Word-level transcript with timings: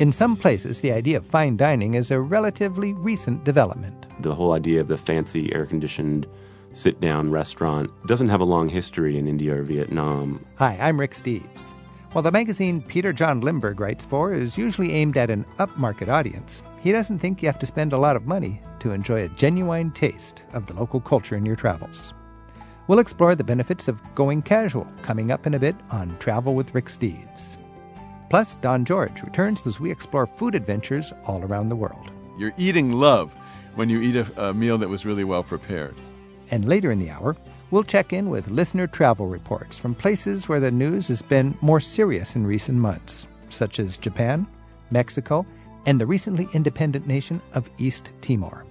In 0.00 0.12
some 0.12 0.34
places, 0.34 0.80
the 0.80 0.92
idea 0.92 1.18
of 1.18 1.26
fine 1.26 1.58
dining 1.58 1.92
is 1.92 2.10
a 2.10 2.18
relatively 2.18 2.94
recent 2.94 3.44
development. 3.44 4.06
The 4.20 4.34
whole 4.34 4.54
idea 4.54 4.80
of 4.80 4.88
the 4.88 4.96
fancy 4.96 5.54
air 5.54 5.66
conditioned 5.66 6.26
sit 6.72 7.02
down 7.02 7.30
restaurant 7.30 7.90
doesn't 8.06 8.30
have 8.30 8.40
a 8.40 8.44
long 8.44 8.70
history 8.70 9.18
in 9.18 9.28
India 9.28 9.54
or 9.54 9.62
Vietnam. 9.62 10.42
Hi, 10.56 10.78
I'm 10.80 10.98
Rick 10.98 11.10
Steves. 11.10 11.72
While 12.12 12.22
the 12.22 12.32
magazine 12.32 12.80
Peter 12.80 13.12
Jon 13.12 13.42
Lindberg 13.42 13.78
writes 13.78 14.06
for 14.06 14.32
is 14.32 14.56
usually 14.56 14.94
aimed 14.94 15.18
at 15.18 15.28
an 15.28 15.44
upmarket 15.58 16.08
audience, 16.08 16.62
he 16.80 16.92
doesn't 16.92 17.18
think 17.18 17.42
you 17.42 17.48
have 17.48 17.58
to 17.58 17.66
spend 17.66 17.92
a 17.92 17.98
lot 17.98 18.16
of 18.16 18.26
money 18.26 18.62
to 18.78 18.92
enjoy 18.92 19.24
a 19.24 19.28
genuine 19.28 19.90
taste 19.90 20.44
of 20.54 20.64
the 20.64 20.72
local 20.72 21.02
culture 21.02 21.36
in 21.36 21.44
your 21.44 21.56
travels. 21.56 22.14
We'll 22.86 23.00
explore 23.00 23.34
the 23.34 23.44
benefits 23.44 23.86
of 23.86 24.00
going 24.14 24.40
casual 24.40 24.86
coming 25.02 25.30
up 25.30 25.46
in 25.46 25.52
a 25.52 25.58
bit 25.58 25.76
on 25.90 26.16
Travel 26.20 26.54
with 26.54 26.74
Rick 26.74 26.86
Steves. 26.86 27.58
Plus, 28.30 28.54
Don 28.54 28.84
George 28.84 29.22
returns 29.22 29.66
as 29.66 29.80
we 29.80 29.90
explore 29.90 30.28
food 30.28 30.54
adventures 30.54 31.12
all 31.26 31.42
around 31.42 31.68
the 31.68 31.76
world. 31.76 32.12
You're 32.38 32.54
eating 32.56 32.92
love 32.92 33.34
when 33.74 33.90
you 33.90 34.00
eat 34.00 34.14
a, 34.14 34.50
a 34.50 34.54
meal 34.54 34.78
that 34.78 34.88
was 34.88 35.04
really 35.04 35.24
well 35.24 35.42
prepared. 35.42 35.96
And 36.52 36.64
later 36.64 36.92
in 36.92 37.00
the 37.00 37.10
hour, 37.10 37.36
we'll 37.72 37.82
check 37.82 38.12
in 38.12 38.30
with 38.30 38.46
listener 38.48 38.86
travel 38.86 39.26
reports 39.26 39.76
from 39.76 39.96
places 39.96 40.48
where 40.48 40.60
the 40.60 40.70
news 40.70 41.08
has 41.08 41.22
been 41.22 41.58
more 41.60 41.80
serious 41.80 42.36
in 42.36 42.46
recent 42.46 42.78
months, 42.78 43.26
such 43.48 43.80
as 43.80 43.96
Japan, 43.96 44.46
Mexico, 44.92 45.44
and 45.86 46.00
the 46.00 46.06
recently 46.06 46.48
independent 46.52 47.08
nation 47.08 47.40
of 47.54 47.68
East 47.78 48.12
Timor. 48.20 48.64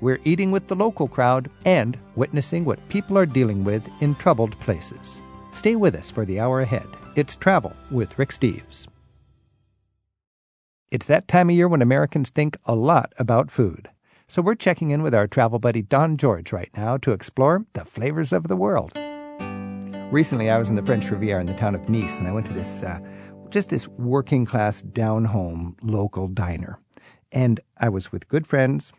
We're 0.00 0.20
eating 0.24 0.50
with 0.50 0.66
the 0.66 0.76
local 0.76 1.08
crowd 1.08 1.50
and 1.66 1.98
witnessing 2.16 2.64
what 2.64 2.88
people 2.88 3.18
are 3.18 3.26
dealing 3.26 3.64
with 3.64 3.86
in 4.00 4.14
troubled 4.14 4.58
places. 4.60 5.20
Stay 5.52 5.76
with 5.76 5.94
us 5.94 6.10
for 6.10 6.24
the 6.24 6.40
hour 6.40 6.62
ahead. 6.62 6.86
It's 7.16 7.36
Travel 7.36 7.74
with 7.90 8.18
Rick 8.18 8.30
Steves. 8.30 8.86
It's 10.94 11.06
that 11.06 11.26
time 11.26 11.50
of 11.50 11.56
year 11.56 11.66
when 11.66 11.82
Americans 11.82 12.30
think 12.30 12.56
a 12.66 12.76
lot 12.76 13.12
about 13.18 13.50
food. 13.50 13.90
So 14.28 14.40
we're 14.40 14.54
checking 14.54 14.92
in 14.92 15.02
with 15.02 15.12
our 15.12 15.26
travel 15.26 15.58
buddy 15.58 15.82
Don 15.82 16.16
George 16.16 16.52
right 16.52 16.70
now 16.76 16.98
to 16.98 17.10
explore 17.10 17.66
the 17.72 17.84
flavors 17.84 18.32
of 18.32 18.46
the 18.46 18.54
world. 18.54 18.92
Recently, 20.12 20.50
I 20.50 20.56
was 20.56 20.68
in 20.68 20.76
the 20.76 20.84
French 20.84 21.10
Riviera 21.10 21.40
in 21.40 21.48
the 21.48 21.54
town 21.54 21.74
of 21.74 21.88
Nice, 21.88 22.20
and 22.20 22.28
I 22.28 22.32
went 22.32 22.46
to 22.46 22.52
this 22.52 22.84
uh, 22.84 23.00
just 23.50 23.70
this 23.70 23.88
working 23.88 24.46
class, 24.46 24.82
down 24.82 25.24
home 25.24 25.76
local 25.82 26.28
diner. 26.28 26.78
And 27.32 27.58
I 27.78 27.88
was 27.88 28.12
with 28.12 28.28
good 28.28 28.46
friends. 28.46 28.92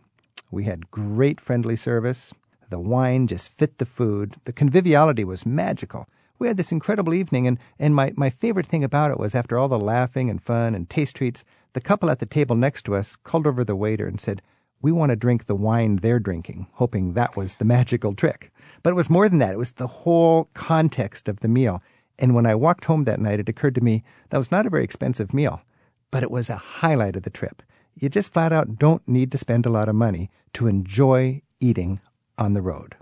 We 0.52 0.66
had 0.66 0.92
great 0.92 1.40
friendly 1.40 1.78
service. 1.78 2.34
The 2.70 2.80
wine 2.80 3.26
just 3.26 3.54
fit 3.54 3.78
the 3.78 3.86
food. 3.86 4.36
The 4.44 4.52
conviviality 4.52 5.24
was 5.24 5.46
magical. 5.46 6.10
We 6.40 6.50
had 6.50 6.58
this 6.58 6.74
incredible 6.74 7.14
evening, 7.14 7.48
and, 7.48 7.58
and 7.80 7.96
my, 7.96 8.12
my 8.18 8.30
favorite 8.30 8.68
thing 8.68 8.84
about 8.84 9.12
it 9.12 9.18
was 9.18 9.34
after 9.34 9.58
all 9.58 9.70
the 9.70 9.80
laughing 9.80 10.30
and 10.30 10.44
fun 10.44 10.76
and 10.76 10.90
taste 10.90 11.16
treats, 11.16 11.46
the 11.76 11.82
couple 11.82 12.10
at 12.10 12.20
the 12.20 12.26
table 12.26 12.56
next 12.56 12.84
to 12.86 12.96
us 12.96 13.18
called 13.18 13.46
over 13.46 13.66
the 13.66 13.76
waiter 13.76 14.08
and 14.08 14.20
said, 14.20 14.42
we 14.82 14.94
want 14.94 15.10
to 15.10 15.18
drink 15.18 15.46
the 15.46 15.56
wine 15.56 15.98
they're 15.98 16.22
drinking, 16.22 16.68
hoping 16.76 17.14
that 17.14 17.36
was 17.36 17.58
the 17.58 17.66
magical 17.76 18.16
trick. 18.16 18.50
But 18.82 18.92
it 18.92 18.96
was 18.96 19.10
more 19.10 19.28
than 19.28 19.40
that. 19.40 19.54
It 19.54 19.58
was 19.58 19.74
the 19.74 19.86
whole 19.86 20.50
context 20.54 21.28
of 21.28 21.42
the 21.42 21.50
meal. 21.50 21.84
And 22.18 22.34
when 22.34 22.46
I 22.46 22.56
walked 22.56 22.86
home 22.86 23.04
that 23.04 23.20
night, 23.20 23.42
it 23.42 23.50
occurred 23.50 23.76
to 23.76 23.84
me 23.84 24.06
that 24.30 24.38
was 24.38 24.52
not 24.52 24.66
a 24.66 24.70
very 24.70 24.86
expensive 24.86 25.34
meal, 25.34 25.64
but 26.12 26.24
it 26.24 26.32
was 26.32 26.50
a 26.50 26.56
highlight 26.56 27.18
of 27.18 27.24
the 27.24 27.30
trip. 27.30 27.62
You 27.94 28.08
just 28.08 28.32
flat 28.32 28.54
out 28.54 28.80
don't 28.80 29.06
need 29.06 29.30
to 29.34 29.38
spend 29.38 29.66
a 29.66 29.70
lot 29.70 29.90
of 29.90 29.96
money 29.96 30.30
to 30.54 30.68
enjoy 30.68 31.42
eating 31.60 32.00
on 32.38 32.54
the 32.54 32.62
road. 32.62 32.96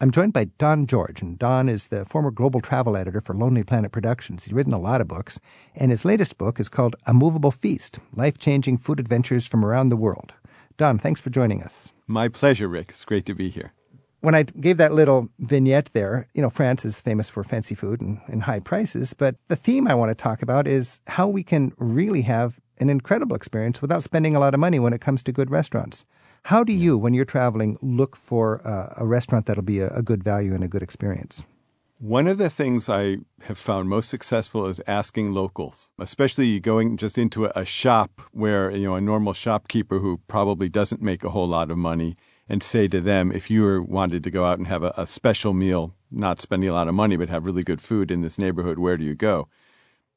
I'm 0.00 0.12
joined 0.12 0.32
by 0.32 0.44
Don 0.58 0.86
George, 0.86 1.20
and 1.22 1.36
Don 1.36 1.68
is 1.68 1.88
the 1.88 2.04
former 2.04 2.30
global 2.30 2.60
travel 2.60 2.96
editor 2.96 3.20
for 3.20 3.34
Lonely 3.34 3.64
Planet 3.64 3.90
Productions. 3.90 4.44
He's 4.44 4.52
written 4.52 4.72
a 4.72 4.78
lot 4.78 5.00
of 5.00 5.08
books, 5.08 5.40
and 5.74 5.90
his 5.90 6.04
latest 6.04 6.38
book 6.38 6.60
is 6.60 6.68
called 6.68 6.94
A 7.06 7.12
Movable 7.12 7.50
Feast 7.50 7.98
Life 8.14 8.38
Changing 8.38 8.78
Food 8.78 9.00
Adventures 9.00 9.48
from 9.48 9.64
Around 9.64 9.88
the 9.88 9.96
World. 9.96 10.34
Don, 10.76 11.00
thanks 11.00 11.20
for 11.20 11.30
joining 11.30 11.64
us. 11.64 11.92
My 12.06 12.28
pleasure, 12.28 12.68
Rick. 12.68 12.90
It's 12.90 13.04
great 13.04 13.26
to 13.26 13.34
be 13.34 13.50
here. 13.50 13.72
When 14.20 14.36
I 14.36 14.44
gave 14.44 14.76
that 14.76 14.92
little 14.92 15.30
vignette 15.40 15.90
there, 15.92 16.28
you 16.32 16.42
know, 16.42 16.50
France 16.50 16.84
is 16.84 17.00
famous 17.00 17.28
for 17.28 17.42
fancy 17.42 17.74
food 17.74 18.00
and, 18.00 18.20
and 18.28 18.44
high 18.44 18.60
prices, 18.60 19.14
but 19.14 19.34
the 19.48 19.56
theme 19.56 19.88
I 19.88 19.96
want 19.96 20.10
to 20.10 20.14
talk 20.14 20.42
about 20.42 20.68
is 20.68 21.00
how 21.08 21.26
we 21.26 21.42
can 21.42 21.72
really 21.76 22.22
have 22.22 22.60
an 22.78 22.88
incredible 22.88 23.34
experience 23.34 23.82
without 23.82 24.04
spending 24.04 24.36
a 24.36 24.40
lot 24.40 24.54
of 24.54 24.60
money 24.60 24.78
when 24.78 24.92
it 24.92 25.00
comes 25.00 25.24
to 25.24 25.32
good 25.32 25.50
restaurants. 25.50 26.04
How 26.48 26.64
do 26.64 26.72
you, 26.72 26.96
when 26.96 27.12
you're 27.12 27.26
traveling, 27.26 27.76
look 27.82 28.16
for 28.16 28.66
uh, 28.66 28.94
a 28.96 29.06
restaurant 29.06 29.44
that'll 29.44 29.62
be 29.62 29.80
a, 29.80 29.90
a 29.90 30.00
good 30.00 30.24
value 30.24 30.54
and 30.54 30.64
a 30.64 30.66
good 30.66 30.82
experience? 30.82 31.42
One 31.98 32.26
of 32.26 32.38
the 32.38 32.48
things 32.48 32.88
I 32.88 33.18
have 33.42 33.58
found 33.58 33.90
most 33.90 34.08
successful 34.08 34.64
is 34.64 34.80
asking 34.86 35.32
locals, 35.34 35.90
especially 35.98 36.58
going 36.58 36.96
just 36.96 37.18
into 37.18 37.44
a 37.54 37.66
shop 37.66 38.22
where, 38.32 38.70
you 38.70 38.86
know, 38.86 38.94
a 38.94 39.00
normal 39.02 39.34
shopkeeper 39.34 39.98
who 39.98 40.22
probably 40.26 40.70
doesn't 40.70 41.02
make 41.02 41.22
a 41.22 41.28
whole 41.28 41.48
lot 41.48 41.70
of 41.70 41.76
money 41.76 42.16
and 42.48 42.62
say 42.62 42.88
to 42.88 43.02
them, 43.02 43.30
if 43.30 43.50
you 43.50 43.84
wanted 43.86 44.24
to 44.24 44.30
go 44.30 44.46
out 44.46 44.56
and 44.56 44.68
have 44.68 44.82
a, 44.82 44.94
a 44.96 45.06
special 45.06 45.52
meal, 45.52 45.92
not 46.10 46.40
spending 46.40 46.70
a 46.70 46.72
lot 46.72 46.88
of 46.88 46.94
money, 46.94 47.18
but 47.18 47.28
have 47.28 47.44
really 47.44 47.62
good 47.62 47.82
food 47.82 48.10
in 48.10 48.22
this 48.22 48.38
neighborhood, 48.38 48.78
where 48.78 48.96
do 48.96 49.04
you 49.04 49.14
go? 49.14 49.48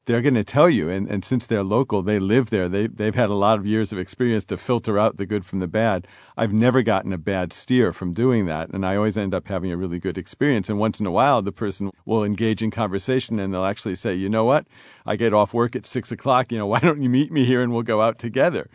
They're 0.06 0.22
going 0.22 0.34
to 0.34 0.44
tell 0.44 0.68
you. 0.68 0.88
And, 0.88 1.08
and 1.08 1.24
since 1.24 1.46
they're 1.46 1.62
local, 1.62 2.02
they 2.02 2.18
live 2.18 2.50
there. 2.50 2.68
They, 2.68 2.86
they've 2.86 3.14
had 3.14 3.30
a 3.30 3.34
lot 3.34 3.58
of 3.58 3.66
years 3.66 3.92
of 3.92 3.98
experience 3.98 4.44
to 4.46 4.56
filter 4.56 4.98
out 4.98 5.16
the 5.16 5.26
good 5.26 5.44
from 5.44 5.60
the 5.60 5.68
bad. 5.68 6.06
I've 6.36 6.52
never 6.52 6.82
gotten 6.82 7.12
a 7.12 7.18
bad 7.18 7.52
steer 7.52 7.92
from 7.92 8.12
doing 8.12 8.46
that. 8.46 8.70
And 8.70 8.84
I 8.84 8.96
always 8.96 9.16
end 9.16 9.34
up 9.34 9.48
having 9.48 9.70
a 9.70 9.76
really 9.76 9.98
good 9.98 10.18
experience. 10.18 10.68
And 10.68 10.78
once 10.78 10.98
in 10.98 11.06
a 11.06 11.10
while, 11.10 11.42
the 11.42 11.52
person 11.52 11.90
will 12.04 12.24
engage 12.24 12.62
in 12.62 12.70
conversation 12.70 13.38
and 13.38 13.54
they'll 13.54 13.64
actually 13.64 13.94
say, 13.94 14.14
you 14.14 14.28
know 14.28 14.44
what? 14.44 14.66
I 15.06 15.16
get 15.16 15.32
off 15.32 15.54
work 15.54 15.76
at 15.76 15.86
six 15.86 16.10
o'clock. 16.10 16.50
You 16.50 16.58
know, 16.58 16.66
why 16.72 16.80
don't 16.80 17.02
you 17.02 17.08
meet 17.08 17.30
me 17.30 17.44
here 17.44 17.62
and 17.62 17.72
we'll 17.72 17.82
go 17.82 18.02
out 18.02 18.18
together? 18.18 18.68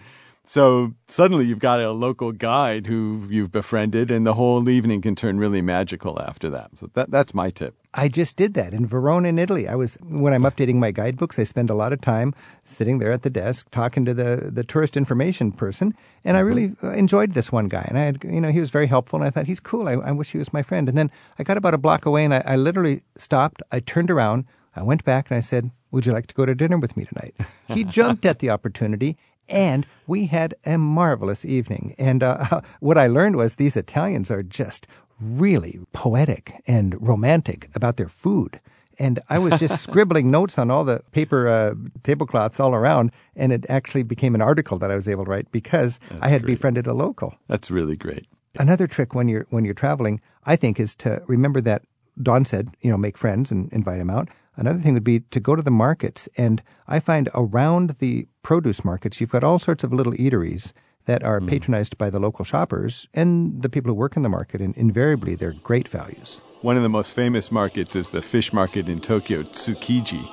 So 0.49 0.93
suddenly 1.09 1.45
you've 1.45 1.59
got 1.59 1.81
a 1.81 1.91
local 1.91 2.31
guide 2.31 2.87
who 2.87 3.27
you've 3.29 3.51
befriended, 3.51 4.09
and 4.09 4.25
the 4.25 4.35
whole 4.35 4.69
evening 4.69 5.01
can 5.01 5.13
turn 5.13 5.39
really 5.39 5.61
magical 5.61 6.21
after 6.21 6.49
that. 6.51 6.79
So 6.79 6.89
that, 6.93 7.11
that's 7.11 7.33
my 7.33 7.49
tip. 7.49 7.75
I 7.93 8.07
just 8.07 8.37
did 8.37 8.53
that 8.53 8.73
in 8.73 8.85
Verona, 8.85 9.27
in 9.27 9.39
Italy. 9.39 9.67
I 9.67 9.75
was 9.75 9.97
when 10.01 10.33
I'm 10.33 10.43
updating 10.43 10.75
my 10.75 10.91
guidebooks, 10.91 11.37
I 11.37 11.43
spend 11.43 11.69
a 11.69 11.73
lot 11.73 11.91
of 11.91 11.99
time 11.99 12.33
sitting 12.63 12.99
there 12.99 13.11
at 13.11 13.23
the 13.23 13.29
desk 13.29 13.69
talking 13.71 14.05
to 14.05 14.13
the 14.13 14.49
the 14.49 14.63
tourist 14.63 14.95
information 14.95 15.51
person, 15.51 15.93
and 16.23 16.37
I 16.37 16.39
really 16.39 16.77
uh, 16.81 16.91
enjoyed 16.91 17.33
this 17.33 17.51
one 17.51 17.67
guy. 17.67 17.85
And 17.85 17.99
I 17.99 18.03
had, 18.03 18.23
you 18.23 18.39
know, 18.39 18.49
he 18.49 18.61
was 18.61 18.69
very 18.69 18.87
helpful, 18.87 19.19
and 19.19 19.27
I 19.27 19.31
thought 19.31 19.47
he's 19.47 19.59
cool. 19.59 19.89
I, 19.89 19.95
I 19.95 20.11
wish 20.13 20.31
he 20.31 20.37
was 20.37 20.53
my 20.53 20.61
friend. 20.61 20.87
And 20.87 20.97
then 20.97 21.11
I 21.37 21.43
got 21.43 21.57
about 21.57 21.73
a 21.73 21.77
block 21.77 22.05
away, 22.05 22.23
and 22.23 22.33
I, 22.33 22.41
I 22.45 22.55
literally 22.55 23.01
stopped. 23.17 23.61
I 23.69 23.81
turned 23.81 24.09
around. 24.09 24.45
I 24.77 24.83
went 24.83 25.03
back 25.03 25.29
and 25.29 25.37
I 25.37 25.41
said, 25.41 25.71
Would 25.91 26.05
you 26.05 26.13
like 26.13 26.27
to 26.27 26.35
go 26.35 26.45
to 26.45 26.55
dinner 26.55 26.77
with 26.77 26.95
me 26.95 27.03
tonight? 27.03 27.35
He 27.67 27.83
jumped 27.97 28.25
at 28.25 28.39
the 28.39 28.49
opportunity 28.49 29.17
and 29.49 29.85
we 30.05 30.25
had 30.27 30.55
a 30.65 30.77
marvelous 30.77 31.45
evening. 31.45 31.95
And 31.97 32.23
uh, 32.23 32.61
what 32.79 32.97
I 32.97 33.07
learned 33.07 33.35
was 33.35 33.55
these 33.55 33.75
Italians 33.75 34.31
are 34.31 34.43
just 34.43 34.87
really 35.19 35.79
poetic 35.93 36.61
and 36.67 36.95
romantic 37.01 37.69
about 37.75 37.97
their 37.97 38.09
food. 38.09 38.59
And 38.99 39.19
I 39.29 39.37
was 39.37 39.59
just 39.59 39.81
scribbling 39.83 40.31
notes 40.31 40.57
on 40.57 40.71
all 40.71 40.83
the 40.83 41.03
paper 41.11 41.47
uh, 41.47 41.75
tablecloths 42.03 42.59
all 42.59 42.73
around, 42.73 43.11
and 43.35 43.51
it 43.51 43.65
actually 43.69 44.03
became 44.03 44.33
an 44.33 44.41
article 44.41 44.79
that 44.79 44.89
I 44.89 44.95
was 44.95 45.07
able 45.07 45.25
to 45.25 45.31
write 45.31 45.51
because 45.51 45.99
That's 46.09 46.21
I 46.23 46.29
had 46.29 46.43
great. 46.43 46.55
befriended 46.55 46.87
a 46.87 46.93
local. 46.93 47.35
That's 47.47 47.69
really 47.69 47.95
great. 47.95 48.25
Another 48.59 48.87
trick 48.87 49.13
when 49.13 49.27
you're 49.27 49.45
when 49.51 49.65
you're 49.65 49.75
traveling, 49.75 50.19
I 50.45 50.55
think, 50.55 50.79
is 50.79 50.95
to 50.95 51.21
remember 51.27 51.61
that 51.61 51.83
Don 52.19 52.43
said, 52.43 52.75
you 52.81 52.89
know, 52.89 52.97
make 52.97 53.17
friends 53.17 53.51
and 53.51 53.71
invite 53.71 53.99
them 53.99 54.09
out. 54.09 54.29
Another 54.57 54.79
thing 54.79 54.95
would 54.95 55.03
be 55.03 55.21
to 55.21 55.39
go 55.39 55.55
to 55.55 55.61
the 55.61 55.71
markets. 55.71 56.27
And 56.35 56.61
I 56.87 56.99
find 56.99 57.29
around 57.33 57.91
the 57.99 58.27
produce 58.41 58.83
markets, 58.83 59.21
you've 59.21 59.31
got 59.31 59.43
all 59.43 59.59
sorts 59.59 59.83
of 59.83 59.93
little 59.93 60.13
eateries 60.13 60.73
that 61.05 61.23
are 61.23 61.39
mm. 61.39 61.47
patronized 61.47 61.97
by 61.97 62.09
the 62.09 62.19
local 62.19 62.43
shoppers 62.43 63.07
and 63.13 63.61
the 63.61 63.69
people 63.69 63.89
who 63.89 63.95
work 63.95 64.17
in 64.17 64.23
the 64.23 64.29
market. 64.29 64.59
And 64.59 64.75
invariably, 64.75 65.35
they're 65.35 65.53
great 65.53 65.87
values. 65.87 66.39
One 66.61 66.75
of 66.75 66.83
the 66.83 66.89
most 66.89 67.13
famous 67.13 67.51
markets 67.51 67.95
is 67.95 68.09
the 68.09 68.21
fish 68.21 68.51
market 68.51 68.89
in 68.89 68.99
Tokyo, 68.99 69.43
Tsukiji. 69.43 70.27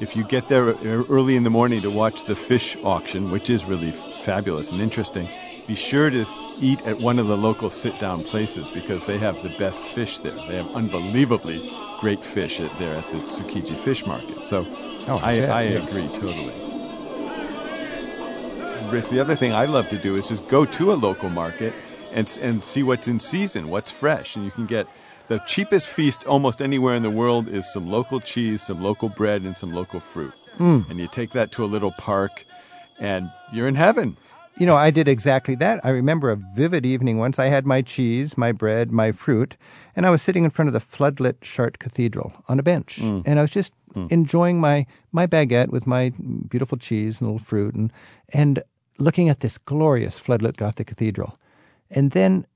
If 0.00 0.16
you 0.16 0.24
get 0.24 0.48
there 0.48 0.74
early 1.08 1.36
in 1.36 1.44
the 1.44 1.50
morning 1.50 1.82
to 1.82 1.90
watch 1.90 2.24
the 2.24 2.36
fish 2.36 2.76
auction, 2.82 3.30
which 3.30 3.48
is 3.48 3.64
really 3.64 3.92
fabulous 3.92 4.70
and 4.72 4.80
interesting, 4.80 5.28
be 5.68 5.74
sure 5.74 6.08
to 6.08 6.24
eat 6.60 6.80
at 6.86 6.98
one 6.98 7.18
of 7.18 7.28
the 7.28 7.36
local 7.36 7.68
sit 7.68 7.96
down 8.00 8.24
places 8.24 8.66
because 8.68 9.04
they 9.04 9.18
have 9.18 9.40
the 9.42 9.50
best 9.50 9.84
fish 9.84 10.18
there. 10.18 10.32
They 10.32 10.56
have 10.56 10.74
unbelievably 10.74 11.70
great 12.00 12.24
fish 12.24 12.58
at, 12.58 12.76
there 12.78 12.96
at 12.96 13.06
the 13.10 13.18
Tsukiji 13.18 13.76
Fish 13.76 14.06
Market. 14.06 14.48
So 14.48 14.64
oh, 14.66 15.20
I, 15.22 15.42
I 15.42 15.62
yeah. 15.64 15.86
agree 15.86 16.08
totally. 16.08 16.54
Rick, 18.90 19.10
the 19.10 19.20
other 19.20 19.36
thing 19.36 19.52
I 19.52 19.66
love 19.66 19.90
to 19.90 19.98
do 19.98 20.16
is 20.16 20.28
just 20.28 20.48
go 20.48 20.64
to 20.64 20.92
a 20.92 20.94
local 20.94 21.28
market 21.28 21.74
and, 22.14 22.38
and 22.40 22.64
see 22.64 22.82
what's 22.82 23.06
in 23.06 23.20
season, 23.20 23.68
what's 23.68 23.90
fresh. 23.90 24.36
And 24.36 24.46
you 24.46 24.50
can 24.50 24.64
get 24.64 24.88
the 25.28 25.38
cheapest 25.40 25.88
feast 25.88 26.24
almost 26.26 26.62
anywhere 26.62 26.94
in 26.94 27.02
the 27.02 27.10
world 27.10 27.46
is 27.46 27.70
some 27.70 27.90
local 27.90 28.20
cheese, 28.20 28.62
some 28.62 28.82
local 28.82 29.10
bread, 29.10 29.42
and 29.42 29.54
some 29.54 29.74
local 29.74 30.00
fruit. 30.00 30.32
Mm. 30.56 30.88
And 30.88 30.98
you 30.98 31.08
take 31.08 31.32
that 31.32 31.52
to 31.52 31.64
a 31.64 31.66
little 31.66 31.92
park 31.92 32.46
and 32.98 33.30
you're 33.52 33.68
in 33.68 33.74
heaven. 33.74 34.16
You 34.58 34.66
know, 34.66 34.76
I 34.76 34.90
did 34.90 35.06
exactly 35.06 35.54
that. 35.56 35.80
I 35.84 35.90
remember 35.90 36.30
a 36.30 36.36
vivid 36.36 36.84
evening 36.84 37.18
once. 37.18 37.38
I 37.38 37.46
had 37.46 37.64
my 37.64 37.80
cheese, 37.80 38.36
my 38.36 38.50
bread, 38.50 38.90
my 38.90 39.12
fruit, 39.12 39.56
and 39.94 40.04
I 40.04 40.10
was 40.10 40.20
sitting 40.20 40.42
in 40.44 40.50
front 40.50 40.68
of 40.68 40.72
the 40.72 40.80
floodlit 40.80 41.40
Chartres 41.42 41.78
Cathedral 41.78 42.32
on 42.48 42.58
a 42.58 42.62
bench. 42.62 42.98
Mm. 43.00 43.22
And 43.24 43.38
I 43.38 43.42
was 43.42 43.52
just 43.52 43.72
enjoying 44.10 44.60
my, 44.60 44.86
my 45.12 45.26
baguette 45.26 45.70
with 45.70 45.86
my 45.86 46.12
beautiful 46.48 46.78
cheese 46.78 47.20
and 47.20 47.28
little 47.28 47.38
fruit 47.44 47.74
and, 47.74 47.92
and 48.30 48.62
looking 48.98 49.28
at 49.28 49.40
this 49.40 49.58
glorious 49.58 50.20
floodlit 50.20 50.56
Gothic 50.56 50.86
cathedral. 50.86 51.36
And 51.90 52.10
then 52.10 52.46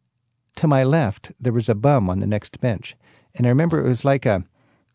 to 0.57 0.67
my 0.67 0.83
left, 0.85 1.33
there 1.41 1.53
was 1.53 1.69
a 1.69 1.75
bum 1.75 2.11
on 2.11 2.21
the 2.21 2.27
next 2.27 2.61
bench. 2.61 2.97
And 3.35 3.47
I 3.47 3.49
remember 3.49 3.79
it 3.79 3.89
was 3.89 4.05
like 4.05 4.27
a, 4.27 4.45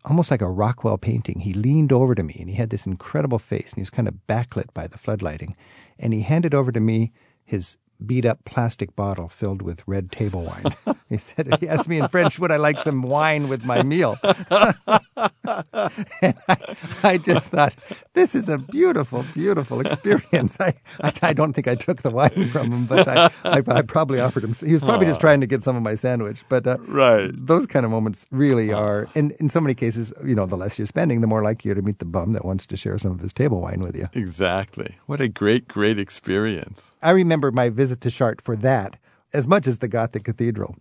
almost 0.07 0.31
like 0.31 0.41
a 0.41 0.49
Rockwell 0.49 0.97
painting. 0.97 1.39
He 1.41 1.53
leaned 1.53 1.91
over 1.91 2.15
to 2.15 2.23
me 2.23 2.37
and 2.39 2.49
he 2.49 2.55
had 2.55 2.69
this 2.69 2.85
incredible 2.85 3.39
face 3.39 3.71
and 3.71 3.77
he 3.77 3.81
was 3.81 3.89
kind 3.89 4.07
of 4.07 4.15
backlit 4.27 4.73
by 4.73 4.87
the 4.87 4.97
floodlighting. 4.97 5.53
And 5.99 6.13
he 6.13 6.21
handed 6.21 6.53
over 6.53 6.71
to 6.71 6.79
me 6.79 7.11
his 7.43 7.77
beat 8.05 8.25
up 8.25 8.43
plastic 8.45 8.95
bottle 8.95 9.27
filled 9.27 9.61
with 9.61 9.83
red 9.87 10.11
table 10.11 10.43
wine. 10.43 10.75
he 11.09 11.17
said, 11.17 11.57
he 11.59 11.67
asked 11.67 11.87
me 11.87 11.97
in 11.97 12.07
French, 12.07 12.39
would 12.39 12.51
I 12.51 12.57
like 12.57 12.79
some 12.79 13.01
wine 13.01 13.47
with 13.47 13.65
my 13.65 13.83
meal? 13.83 14.17
and 14.23 16.35
I, 16.47 16.75
I, 17.03 17.17
just 17.17 17.49
thought, 17.49 17.73
this 18.13 18.35
is 18.35 18.49
a 18.49 18.57
beautiful, 18.57 19.25
beautiful 19.33 19.79
experience. 19.79 20.57
I, 20.59 20.73
I, 21.01 21.13
I, 21.21 21.33
don't 21.33 21.53
think 21.53 21.67
I 21.67 21.75
took 21.75 22.01
the 22.01 22.11
wine 22.11 22.49
from 22.49 22.71
him, 22.71 22.85
but 22.85 23.07
I, 23.07 23.29
I, 23.43 23.81
probably 23.81 24.19
offered 24.19 24.43
him. 24.43 24.53
He 24.53 24.73
was 24.73 24.81
probably 24.81 25.05
Aww. 25.05 25.09
just 25.09 25.21
trying 25.21 25.41
to 25.41 25.47
get 25.47 25.63
some 25.63 25.75
of 25.75 25.83
my 25.83 25.95
sandwich. 25.95 26.43
But 26.49 26.67
uh, 26.67 26.77
right. 26.87 27.31
those 27.33 27.65
kind 27.65 27.85
of 27.85 27.91
moments 27.91 28.25
really 28.31 28.71
are, 28.71 29.07
and 29.15 29.31
in 29.33 29.49
so 29.49 29.59
many 29.59 29.73
cases, 29.73 30.13
you 30.25 30.35
know, 30.35 30.45
the 30.45 30.57
less 30.57 30.77
you're 30.77 30.87
spending, 30.87 31.21
the 31.21 31.27
more 31.27 31.43
likely 31.43 31.69
you're 31.69 31.75
to 31.75 31.81
meet 31.81 31.99
the 31.99 32.05
bum 32.05 32.33
that 32.33 32.45
wants 32.45 32.65
to 32.67 32.77
share 32.77 32.97
some 32.97 33.11
of 33.11 33.19
his 33.19 33.33
table 33.33 33.61
wine 33.61 33.81
with 33.81 33.95
you. 33.95 34.09
Exactly. 34.13 34.97
What 35.05 35.21
a 35.21 35.27
great, 35.27 35.67
great 35.67 35.97
experience. 35.97 36.91
I 37.01 37.11
remember 37.11 37.51
my 37.51 37.69
visit 37.69 37.86
to 37.95 38.11
Chartres 38.11 38.43
for 38.43 38.55
that 38.57 38.97
as 39.33 39.47
much 39.47 39.67
as 39.67 39.79
the 39.79 39.87
Gothic 39.87 40.23
Cathedral. 40.23 40.75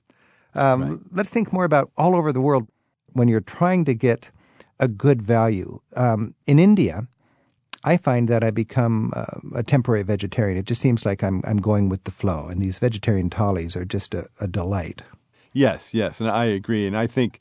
Um, 0.55 0.83
right. 0.83 0.99
Let's 1.13 1.31
think 1.31 1.53
more 1.53 1.65
about 1.65 1.91
all 1.97 2.17
over 2.17 2.33
the 2.33 2.41
world 2.41 2.69
when 3.13 3.29
you're 3.29 3.41
trying 3.41 3.85
to 3.85 3.95
get 3.95 4.31
a 4.79 4.89
good 4.89 5.23
value. 5.23 5.81
Um, 5.95 6.35
in 6.47 6.59
India, 6.59 7.07
I 7.85 7.97
find 7.97 8.29
that 8.29 8.43
I 8.43 8.51
become 8.51 9.13
uh, 9.15 9.27
a 9.55 9.63
temporary 9.63 10.03
vegetarian. 10.03 10.59
It 10.59 10.67
just 10.67 10.81
seems 10.81 11.07
like 11.07 11.23
I'm 11.23 11.43
I'm 11.47 11.59
going 11.59 11.89
with 11.89 12.05
the 12.05 12.11
flow, 12.11 12.49
and 12.49 12.61
these 12.61 12.79
vegetarian 12.79 13.31
thalis 13.31 13.77
are 13.77 13.85
just 13.85 14.15
a, 14.15 14.27
a 14.41 14.47
delight. 14.47 15.03
Yes, 15.53 15.95
yes, 15.95 16.21
and 16.21 16.29
I 16.29 16.47
agree. 16.47 16.87
And 16.87 16.97
I 16.97 17.07
think 17.07 17.39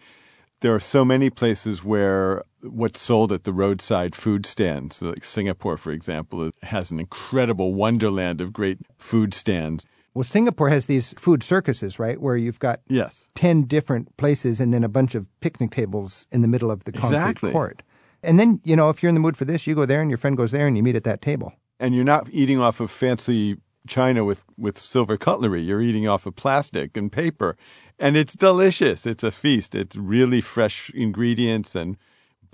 there 0.62 0.74
are 0.74 0.80
so 0.80 1.04
many 1.04 1.30
places 1.30 1.84
where 1.84 2.44
what's 2.70 3.00
sold 3.02 3.32
at 3.32 3.44
the 3.44 3.54
roadside 3.54 4.16
food 4.16 4.46
stands, 4.46 5.02
like 5.02 5.24
Singapore, 5.24 5.78
for 5.78 5.92
example, 5.92 6.52
has 6.64 6.92
an 6.92 7.00
incredible 7.00 7.74
wonderland 7.74 8.42
of 8.42 8.54
great 8.54 8.80
food 8.98 9.34
stands. 9.34 9.86
Well, 10.14 10.24
Singapore 10.24 10.70
has 10.70 10.86
these 10.86 11.14
food 11.18 11.44
circuses, 11.44 12.00
right, 12.00 12.20
where 12.22 12.38
you've 12.38 12.60
got 12.60 12.80
yes. 12.88 13.28
10 13.36 13.64
different 13.64 14.16
places 14.16 14.60
and 14.60 14.74
then 14.74 14.84
a 14.84 14.90
bunch 14.90 15.14
of 15.14 15.28
picnic 15.42 15.72
tables 15.72 16.26
in 16.32 16.42
the 16.42 16.48
middle 16.48 16.72
of 16.72 16.86
the 16.86 16.94
concrete 16.94 17.18
exactly. 17.18 17.52
court. 17.52 17.84
And 18.24 18.40
then, 18.40 18.62
you 18.64 18.76
know, 18.76 18.90
if 18.90 19.04
you're 19.04 19.10
in 19.10 19.16
the 19.16 19.20
mood 19.20 19.36
for 19.36 19.46
this, 19.46 19.68
you 19.68 19.76
go 19.76 19.86
there 19.86 20.02
and 20.02 20.10
your 20.10 20.18
friend 20.18 20.38
goes 20.38 20.52
there 20.52 20.68
and 20.68 20.78
you 20.78 20.84
meet 20.84 20.96
at 20.96 21.04
that 21.04 21.22
table. 21.22 21.54
And 21.80 21.94
you're 21.94 22.06
not 22.06 22.30
eating 22.32 22.62
off 22.62 22.80
of 22.80 22.90
fancy 22.90 23.58
china 23.88 24.24
with, 24.24 24.46
with 24.58 24.80
silver 24.80 25.18
cutlery. 25.18 25.62
You're 25.62 25.82
eating 25.82 26.08
off 26.08 26.26
of 26.26 26.36
plastic 26.36 26.96
and 26.96 27.12
paper. 27.12 27.58
And 28.00 28.16
it's 28.16 28.34
delicious. 28.34 29.06
It's 29.06 29.24
a 29.24 29.32
feast. 29.32 29.76
It's 29.76 29.98
really 29.98 30.42
fresh 30.42 30.90
ingredients 30.92 31.76
and 31.76 31.98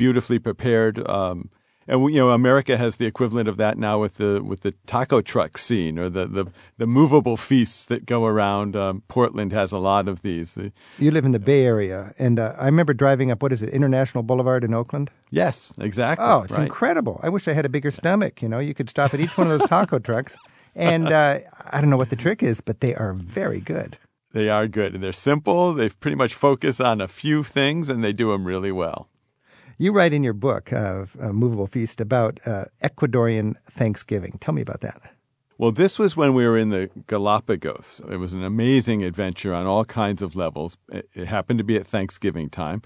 beautifully 0.01 0.39
prepared. 0.39 1.07
Um, 1.07 1.51
and 1.88 2.01
you 2.12 2.19
know 2.19 2.31
America 2.31 2.75
has 2.75 2.95
the 2.95 3.06
equivalent 3.06 3.48
of 3.48 3.57
that 3.57 3.77
now 3.77 4.00
with 4.00 4.15
the 4.15 4.42
with 4.44 4.62
the 4.62 4.71
taco 4.88 5.21
truck 5.21 5.59
scene 5.59 6.00
or 6.00 6.09
the 6.09 6.25
the, 6.25 6.45
the 6.80 6.88
movable 6.88 7.38
feasts 7.38 7.86
that 7.86 8.07
go 8.07 8.25
around. 8.25 8.75
Um, 8.75 9.03
Portland 9.07 9.51
has 9.51 9.71
a 9.71 9.77
lot 9.77 10.07
of 10.07 10.24
these. 10.24 10.57
You 10.98 11.12
live 11.12 11.24
in 11.24 11.33
the 11.33 11.39
Bay 11.39 11.65
Area, 11.65 12.13
and 12.18 12.39
uh, 12.39 12.56
I 12.57 12.65
remember 12.65 12.95
driving 12.95 13.30
up 13.30 13.44
what 13.44 13.51
is 13.51 13.62
it, 13.62 13.69
International 13.69 14.24
Boulevard 14.24 14.63
in 14.63 14.74
Oakland. 14.74 15.12
Yes, 15.30 15.74
exactly. 15.80 16.25
Oh, 16.27 16.42
it's 16.42 16.54
right. 16.54 16.63
incredible! 16.63 17.19
I 17.21 17.30
wish 17.30 17.47
I 17.47 17.54
had 17.54 17.65
a 17.65 17.69
bigger 17.69 17.92
stomach. 17.92 18.42
You 18.42 18.50
know, 18.50 18.59
you 18.59 18.74
could 18.74 18.89
stop 18.89 19.13
at 19.13 19.19
each 19.19 19.38
one 19.38 19.51
of 19.51 19.59
those 19.59 19.69
taco 19.69 20.00
trucks, 20.09 20.36
and 20.75 21.12
uh, 21.12 21.42
I 21.69 21.80
don't 21.80 21.92
know 21.92 21.97
what 21.97 22.09
the 22.09 22.15
trick 22.15 22.42
is, 22.42 22.59
but 22.59 22.80
they 22.80 22.95
are 22.95 23.13
very 23.13 23.62
good. 23.62 24.00
They 24.33 24.50
are 24.50 24.68
good, 24.68 24.95
and 24.95 25.04
they're 25.04 25.13
simple. 25.13 25.74
They 25.74 25.89
pretty 25.89 26.15
much 26.15 26.33
focus 26.33 26.80
on 26.80 27.01
a 27.01 27.07
few 27.07 27.44
things, 27.44 27.89
and 27.89 28.04
they 28.04 28.13
do 28.13 28.31
them 28.31 28.45
really 28.45 28.71
well. 28.71 29.10
You 29.81 29.92
write 29.92 30.13
in 30.13 30.24
your 30.24 30.33
book, 30.33 30.72
uh, 30.72 31.06
Movable 31.33 31.66
Feast, 31.66 32.00
about 32.00 32.39
uh, 32.45 32.66
Ecuadorian 32.83 33.56
Thanksgiving. 33.68 34.38
Tell 34.39 34.54
me 34.54 34.62
about 34.62 34.81
that. 34.81 35.01
Well, 35.57 35.72
this 35.72 35.98
was 35.98 36.16
when 36.16 36.36
we 36.36 36.45
were 36.45 36.56
in 36.56 36.69
the 36.69 36.92
Galapagos. 37.07 38.00
It 38.07 38.18
was 38.18 38.33
an 38.33 38.44
amazing 38.44 39.04
adventure 39.04 39.56
on 39.56 39.66
all 39.66 39.83
kinds 39.83 40.22
of 40.22 40.36
levels. 40.36 40.78
It, 40.92 41.10
it 41.16 41.28
happened 41.28 41.57
to 41.57 41.63
be 41.63 41.78
at 41.78 41.88
Thanksgiving 41.88 42.48
time. 42.48 42.83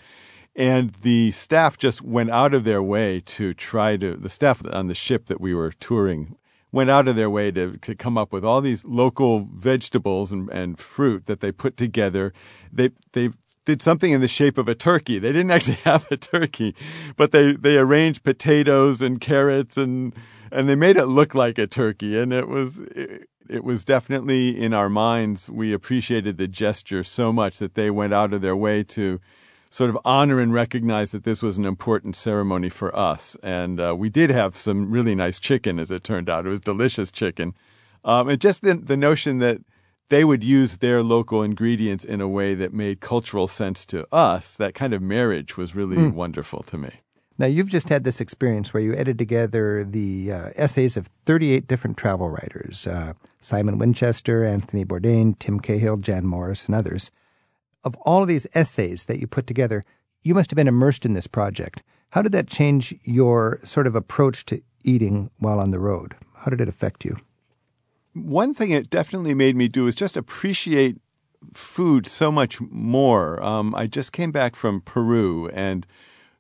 And 0.56 0.94
the 1.02 1.32
staff 1.32 1.78
just 1.78 2.02
went 2.02 2.32
out 2.32 2.54
of 2.54 2.64
their 2.64 2.82
way 2.82 3.20
to 3.26 3.54
try 3.54 3.98
to, 3.98 4.16
the 4.16 4.30
staff 4.30 4.62
on 4.66 4.88
the 4.88 4.96
ship 4.96 5.26
that 5.26 5.42
we 5.42 5.54
were 5.54 5.72
touring 5.72 6.38
went 6.72 6.90
out 6.90 7.10
of 7.10 7.18
their 7.18 7.30
way 7.30 7.52
to, 7.52 7.76
to 7.78 7.94
come 7.94 8.18
up 8.18 8.32
with 8.32 8.46
all 8.46 8.62
these 8.62 8.86
local 8.86 9.50
vegetables 9.54 10.32
and, 10.32 10.50
and 10.50 10.80
fruit 10.80 11.26
that 11.26 11.42
they 11.42 11.52
put 11.52 11.76
together. 11.76 12.32
They, 12.72 12.92
they 13.12 13.32
did 13.66 13.82
something 13.82 14.12
in 14.12 14.22
the 14.22 14.28
shape 14.28 14.58
of 14.58 14.68
a 14.68 14.76
turkey. 14.76 15.20
They 15.20 15.32
didn't 15.32 15.52
actually 15.58 15.76
have 15.84 16.10
a 16.12 16.18
turkey, 16.18 16.76
but 17.18 17.32
they, 17.32 17.54
they 17.54 17.78
arranged 17.78 18.24
potatoes 18.24 19.02
and 19.02 19.20
carrots 19.20 19.78
and, 19.78 20.14
and 20.52 20.70
they 20.70 20.76
made 20.76 20.98
it 20.98 21.06
look 21.06 21.36
like 21.36 21.58
a 21.58 21.68
turkey. 21.68 22.18
And 22.18 22.32
it 22.32 22.48
was, 22.48 22.80
it, 22.80 23.30
it 23.50 23.64
was 23.64 23.84
definitely 23.86 24.60
in 24.60 24.74
our 24.74 24.90
minds. 24.90 25.50
We 25.50 25.74
appreciated 25.74 26.38
the 26.38 26.48
gesture 26.48 27.04
so 27.04 27.34
much 27.34 27.60
that 27.60 27.76
they 27.76 27.90
went 27.90 28.14
out 28.14 28.34
of 28.34 28.42
their 28.42 28.56
way 28.56 28.84
to 28.84 29.20
sort 29.70 29.90
of 29.90 29.98
honor 30.06 30.40
and 30.40 30.54
recognize 30.54 31.12
that 31.12 31.26
this 31.26 31.44
was 31.44 31.58
an 31.58 31.66
important 31.66 32.16
ceremony 32.16 32.70
for 32.70 32.96
us. 32.96 33.36
And 33.44 33.80
uh, 33.80 33.94
we 33.98 34.10
did 34.10 34.30
have 34.30 34.56
some 34.56 34.90
really 34.90 35.16
nice 35.16 35.40
chicken, 35.40 35.80
as 35.80 35.92
it 35.92 36.04
turned 36.04 36.30
out. 36.30 36.46
It 36.46 36.50
was 36.50 36.62
delicious 36.62 37.12
chicken. 37.12 37.54
Um, 38.06 38.30
and 38.30 38.40
just 38.40 38.62
the, 38.62 38.76
the 38.76 38.96
notion 38.96 39.40
that 39.40 39.58
they 40.10 40.24
would 40.24 40.44
use 40.44 40.78
their 40.78 41.02
local 41.02 41.42
ingredients 41.42 42.06
in 42.06 42.22
a 42.22 42.28
way 42.28 42.54
that 42.56 42.74
made 42.74 43.00
cultural 43.00 43.48
sense 43.48 43.86
to 43.88 44.08
us. 44.14 44.54
That 44.54 44.76
kind 44.76 44.94
of 44.94 45.02
marriage 45.02 45.58
was 45.58 45.76
really 45.76 45.98
mm. 45.98 46.14
wonderful 46.14 46.64
to 46.64 46.78
me. 46.78 46.92
Now, 47.38 47.48
you've 47.48 47.70
just 47.70 47.90
had 47.90 48.06
this 48.06 48.22
experience 48.22 48.74
where 48.74 48.82
you 48.82 48.94
edited 48.94 49.18
together 49.18 49.84
the 49.84 50.32
uh, 50.32 50.50
essays 50.56 50.96
of 50.96 51.08
38 51.08 51.68
different 51.68 51.98
travel 51.98 52.30
writers 52.30 52.88
uh, 52.88 53.14
Simon 53.42 53.78
Winchester, 53.78 54.46
Anthony 54.46 54.86
Bourdain, 54.86 55.38
Tim 55.38 55.60
Cahill, 55.60 55.98
Jan 55.98 56.26
Morris, 56.26 56.66
and 56.66 56.76
others. 56.76 57.12
Of 57.84 57.96
all 58.02 58.22
of 58.22 58.28
these 58.28 58.48
essays 58.54 59.06
that 59.06 59.20
you 59.20 59.28
put 59.28 59.48
together, 59.48 59.84
you 60.22 60.34
must 60.34 60.50
have 60.50 60.56
been 60.56 60.68
immersed 60.68 61.06
in 61.06 61.14
this 61.14 61.28
project. 61.28 61.84
How 62.12 62.22
did 62.22 62.32
that 62.32 62.48
change 62.48 62.96
your 63.04 63.60
sort 63.64 63.86
of 63.86 63.96
approach 63.96 64.46
to 64.46 64.62
eating 64.84 65.30
while 65.38 65.60
on 65.60 65.72
the 65.72 65.80
road? 65.80 66.16
How 66.38 66.50
did 66.50 66.62
it 66.62 66.70
affect 66.70 67.04
you? 67.04 67.18
One 68.16 68.54
thing 68.54 68.72
it 68.72 68.90
definitely 68.90 69.34
made 69.34 69.56
me 69.56 69.68
do 69.68 69.88
is 69.88 69.96
just 69.96 70.16
appreciate 70.16 70.98
food 71.54 72.08
so 72.08 72.32
much 72.32 72.60
more. 72.62 73.44
Um, 73.44 73.76
I 73.76 73.88
just 73.88 74.12
came 74.12 74.32
back 74.32 74.56
from 74.56 74.82
Peru, 74.82 75.50
and 75.50 75.86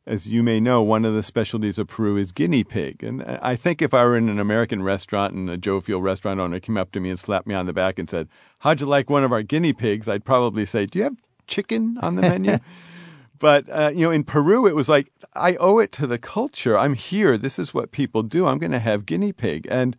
as 0.07 0.27
you 0.27 0.41
may 0.41 0.59
know, 0.59 0.81
one 0.81 1.03
of 1.03 1.13
the 1.13 1.23
specialties 1.23 1.77
of 1.77 1.87
Peru 1.87 2.15
is 2.15 2.31
guinea 2.31 2.63
pig. 2.63 3.03
And 3.03 3.23
I 3.23 3.55
think 3.55 3.81
if 3.81 3.93
I 3.93 4.03
were 4.05 4.15
in 4.15 4.29
an 4.29 4.39
American 4.39 4.83
restaurant 4.83 5.33
and 5.33 5.49
a 5.49 5.57
jovial 5.57 6.01
restaurant 6.01 6.39
owner 6.39 6.59
came 6.59 6.77
up 6.77 6.91
to 6.91 6.99
me 6.99 7.09
and 7.09 7.19
slapped 7.19 7.47
me 7.47 7.55
on 7.55 7.65
the 7.65 7.73
back 7.73 7.99
and 7.99 8.09
said, 8.09 8.29
How'd 8.59 8.81
you 8.81 8.87
like 8.87 9.09
one 9.09 9.23
of 9.23 9.31
our 9.31 9.41
guinea 9.41 9.73
pigs? 9.73 10.07
I'd 10.07 10.23
probably 10.23 10.65
say, 10.65 10.85
Do 10.85 10.99
you 10.99 11.03
have 11.05 11.17
chicken 11.47 11.97
on 12.01 12.15
the 12.15 12.21
menu? 12.21 12.59
but, 13.39 13.67
uh, 13.69 13.91
you 13.93 14.05
know, 14.05 14.11
in 14.11 14.23
Peru, 14.23 14.67
it 14.67 14.75
was 14.75 14.87
like, 14.87 15.11
I 15.33 15.55
owe 15.55 15.79
it 15.79 15.91
to 15.93 16.07
the 16.07 16.19
culture. 16.19 16.77
I'm 16.77 16.93
here. 16.93 17.35
This 17.37 17.57
is 17.57 17.73
what 17.73 17.91
people 17.91 18.21
do. 18.21 18.45
I'm 18.45 18.59
going 18.59 18.71
to 18.71 18.79
have 18.79 19.05
guinea 19.05 19.33
pig. 19.33 19.67
And 19.69 19.97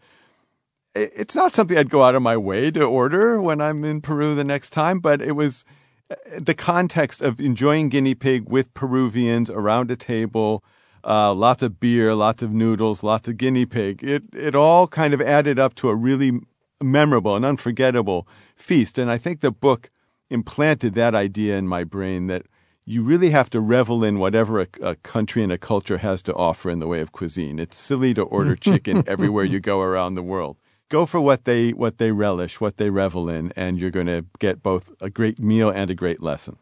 it's 0.97 1.35
not 1.35 1.53
something 1.53 1.77
I'd 1.77 1.91
go 1.91 2.03
out 2.03 2.15
of 2.15 2.23
my 2.23 2.37
way 2.37 2.71
to 2.71 2.83
order 2.83 3.41
when 3.41 3.61
I'm 3.61 3.85
in 3.85 4.01
Peru 4.01 4.35
the 4.35 4.45
next 4.45 4.71
time, 4.71 4.99
but 4.99 5.21
it 5.21 5.33
was 5.33 5.65
uh, 6.11 6.15
the 6.39 6.55
context 6.55 7.21
of 7.21 7.41
enjoying 7.41 7.89
guinea 7.89 8.15
pig 8.15 8.49
with 8.49 8.73
Peruvians 8.75 9.51
around 9.51 9.91
a 9.91 9.97
table, 9.97 10.65
uh, 11.05 11.35
lots 11.35 11.63
of 11.63 11.79
beer, 11.79 12.15
lots 12.15 12.43
of 12.43 12.53
noodles, 12.53 13.03
lots 13.03 13.29
of 13.29 13.37
guinea 13.37 13.67
pig. 13.67 14.03
It 14.03 14.25
it 14.33 14.55
all 14.55 14.87
kind 14.87 15.13
of 15.13 15.21
added 15.21 15.59
up 15.59 15.75
to 15.77 15.89
a 15.89 15.95
really 15.95 16.41
memorable 16.83 17.37
and 17.37 17.45
unforgettable 17.45 18.27
feast. 18.55 18.99
And 18.99 19.11
I 19.11 19.19
think 19.19 19.41
the 19.41 19.51
book 19.51 19.91
implanted 20.31 20.95
that 20.95 21.15
idea 21.15 21.57
in 21.57 21.69
my 21.69 21.85
brain 21.85 22.27
that 22.27 22.43
you 22.85 23.03
really 23.03 23.31
have 23.31 23.51
to 23.51 23.61
revel 23.61 24.05
in 24.05 24.19
whatever 24.19 24.61
a, 24.61 24.67
a, 24.81 24.95
country 24.97 25.43
and 25.43 25.51
a 25.51 25.59
culture 25.59 25.99
has 25.99 26.23
to 26.23 26.35
offer 26.35 26.71
in 26.71 26.79
the 26.79 26.87
way 26.87 27.01
of 27.01 27.11
cuisine. 27.11 27.59
It's 27.59 27.77
silly 27.77 28.15
to 28.15 28.23
order 28.23 28.55
chicken 28.69 29.03
everywhere 29.07 29.45
you 29.45 29.61
go 29.61 29.81
around 29.81 30.15
the 30.15 30.23
world 30.23 30.57
go 30.89 31.07
for 31.07 31.21
what 31.21 31.45
they 31.45 31.71
what 31.71 31.99
they 31.99 32.11
relish, 32.11 32.61
what 32.61 32.77
they 32.77 32.91
revel 32.91 33.29
in, 33.29 33.53
and 33.57 33.79
you're 33.79 33.91
going 33.91 34.07
to 34.07 34.25
get 34.39 34.63
both 34.63 34.93
a 35.01 35.11
great 35.11 35.39
meal 35.39 35.71
and 35.71 35.91
a 35.91 35.95
great 35.95 36.23
lesson. 36.23 36.57